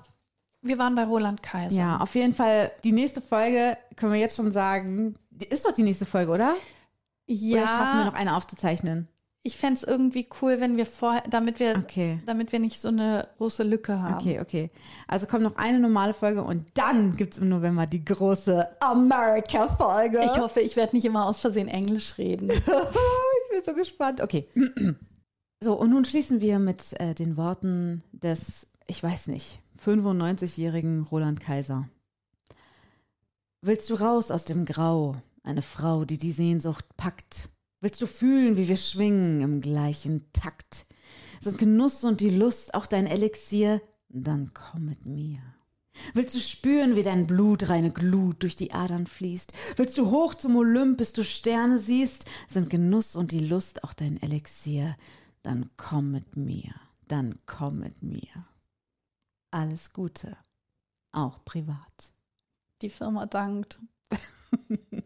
wir 0.67 0.79
waren 0.79 0.95
bei 0.95 1.05
Roland 1.05 1.43
Kaiser. 1.43 1.77
Ja, 1.77 1.97
auf 1.99 2.15
jeden 2.15 2.35
Fall. 2.35 2.71
Die 2.85 2.93
nächste 2.93 3.21
Folge 3.21 3.77
können 3.97 4.13
wir 4.13 4.21
jetzt 4.21 4.37
schon 4.37 4.53
sagen. 4.53 5.15
Ist 5.51 5.65
doch 5.67 5.73
die 5.73 5.83
nächste 5.83 6.07
Folge, 6.07 6.33
oder? 6.33 6.55
ja 7.27 7.59
Oder 7.59 7.67
schaffen 7.67 7.99
wir 7.99 8.05
noch 8.07 8.15
eine 8.15 8.37
aufzuzeichnen? 8.37 9.09
ich 9.47 9.57
fände 9.57 9.75
es 9.75 9.85
irgendwie 9.85 10.27
cool, 10.43 10.59
wenn 10.59 10.77
wir 10.77 10.85
vorher, 10.85 11.23
damit 11.31 11.61
wir, 11.61 11.77
Okay. 11.79 12.21
damit 12.27 12.51
wir 12.51 12.59
nicht 12.59 12.81
so 12.81 12.89
eine 12.89 13.29
große 13.39 13.63
Lücke 13.63 13.97
haben. 14.03 14.15
Okay, 14.17 14.41
okay. 14.41 14.71
Also 15.07 15.27
kommt 15.29 15.45
noch 15.45 15.55
eine 15.55 15.79
normale 15.79 16.15
Folge 16.15 16.43
und 16.43 16.67
dann 16.75 17.17
gibt 17.17 17.35
es 17.35 17.39
im 17.39 17.49
November 17.49 17.87
die 17.87 18.05
große 18.05 18.69
America-Folge. 18.81 20.21
Ich 20.25 20.37
hoffe, 20.39 20.61
ich 20.61 20.75
werde 20.75 20.97
nicht 20.97 21.05
immer 21.05 21.27
aus 21.27 21.39
Versehen 21.39 21.69
Englisch 21.69 22.19
reden. 22.19 22.51
ich 22.51 22.61
bin 22.65 23.65
so 23.65 23.73
gespannt. 23.75 24.21
Okay. 24.21 24.49
So, 25.63 25.75
und 25.75 25.91
nun 25.91 26.05
schließen 26.05 26.41
wir 26.41 26.59
mit 26.59 26.99
äh, 27.01 27.15
den 27.15 27.37
Worten 27.37 28.03
des, 28.11 28.67
ich 28.89 29.01
weiß 29.01 29.29
nicht, 29.29 29.61
95-jährigen 29.83 31.03
Roland 31.03 31.41
Kaiser. 31.41 31.89
Willst 33.63 33.91
du 33.91 33.95
raus 33.95 34.31
aus 34.31 34.45
dem 34.45 34.65
Grau, 34.65 35.17
eine 35.43 35.63
Frau, 35.63 36.05
die 36.05 36.19
die 36.19 36.33
Sehnsucht 36.33 36.85
packt? 36.97 37.51
Willst 37.81 38.01
du 38.01 38.07
fühlen, 38.07 38.57
wie 38.57 38.69
wir 38.69 38.77
schwingen 38.77 39.41
im 39.41 39.61
gleichen 39.61 40.31
Takt? 40.33 40.87
Sind 41.41 41.59
Genuss 41.59 42.05
und 42.05 42.21
die 42.21 42.31
Lust 42.31 42.75
auch 42.75 42.87
dein 42.87 43.07
Elixier? 43.07 43.81
Dann 44.09 44.53
komm 44.55 44.87
mit 44.87 45.05
mir. 45.05 45.39
Willst 46.15 46.35
du 46.35 46.39
spüren, 46.39 46.97
wie 46.97 47.03
dein 47.03 47.27
Blut 47.27 47.69
reine 47.69 47.91
Glut 47.91 48.43
durch 48.43 48.57
die 48.57 48.73
Adern 48.73 49.07
fließt? 49.07 49.53
Willst 49.77 49.97
du 49.99 50.11
hoch 50.11 50.35
zum 50.35 50.57
Olymp, 50.57 50.99
bis 50.99 51.13
du 51.13 51.25
Sterne 51.25 51.79
siehst? 51.79 52.27
Sind 52.49 52.71
Genuss 52.71 53.17
und 53.17 53.33
die 53.33 53.41
Lust 53.41 53.85
auch 53.85 53.93
dein 53.93 54.21
Elixier? 54.23 54.97
Dann 55.43 55.71
komm 55.77 56.13
mit 56.13 56.37
mir, 56.37 56.75
dann 57.09 57.39
komm 57.47 57.79
mit 57.81 58.03
mir. 58.03 58.47
Alles 59.51 59.93
Gute, 59.93 60.37
auch 61.13 61.45
privat. 61.45 62.13
Die 62.83 62.91
Firma 62.91 63.27
dankt. 63.27 63.81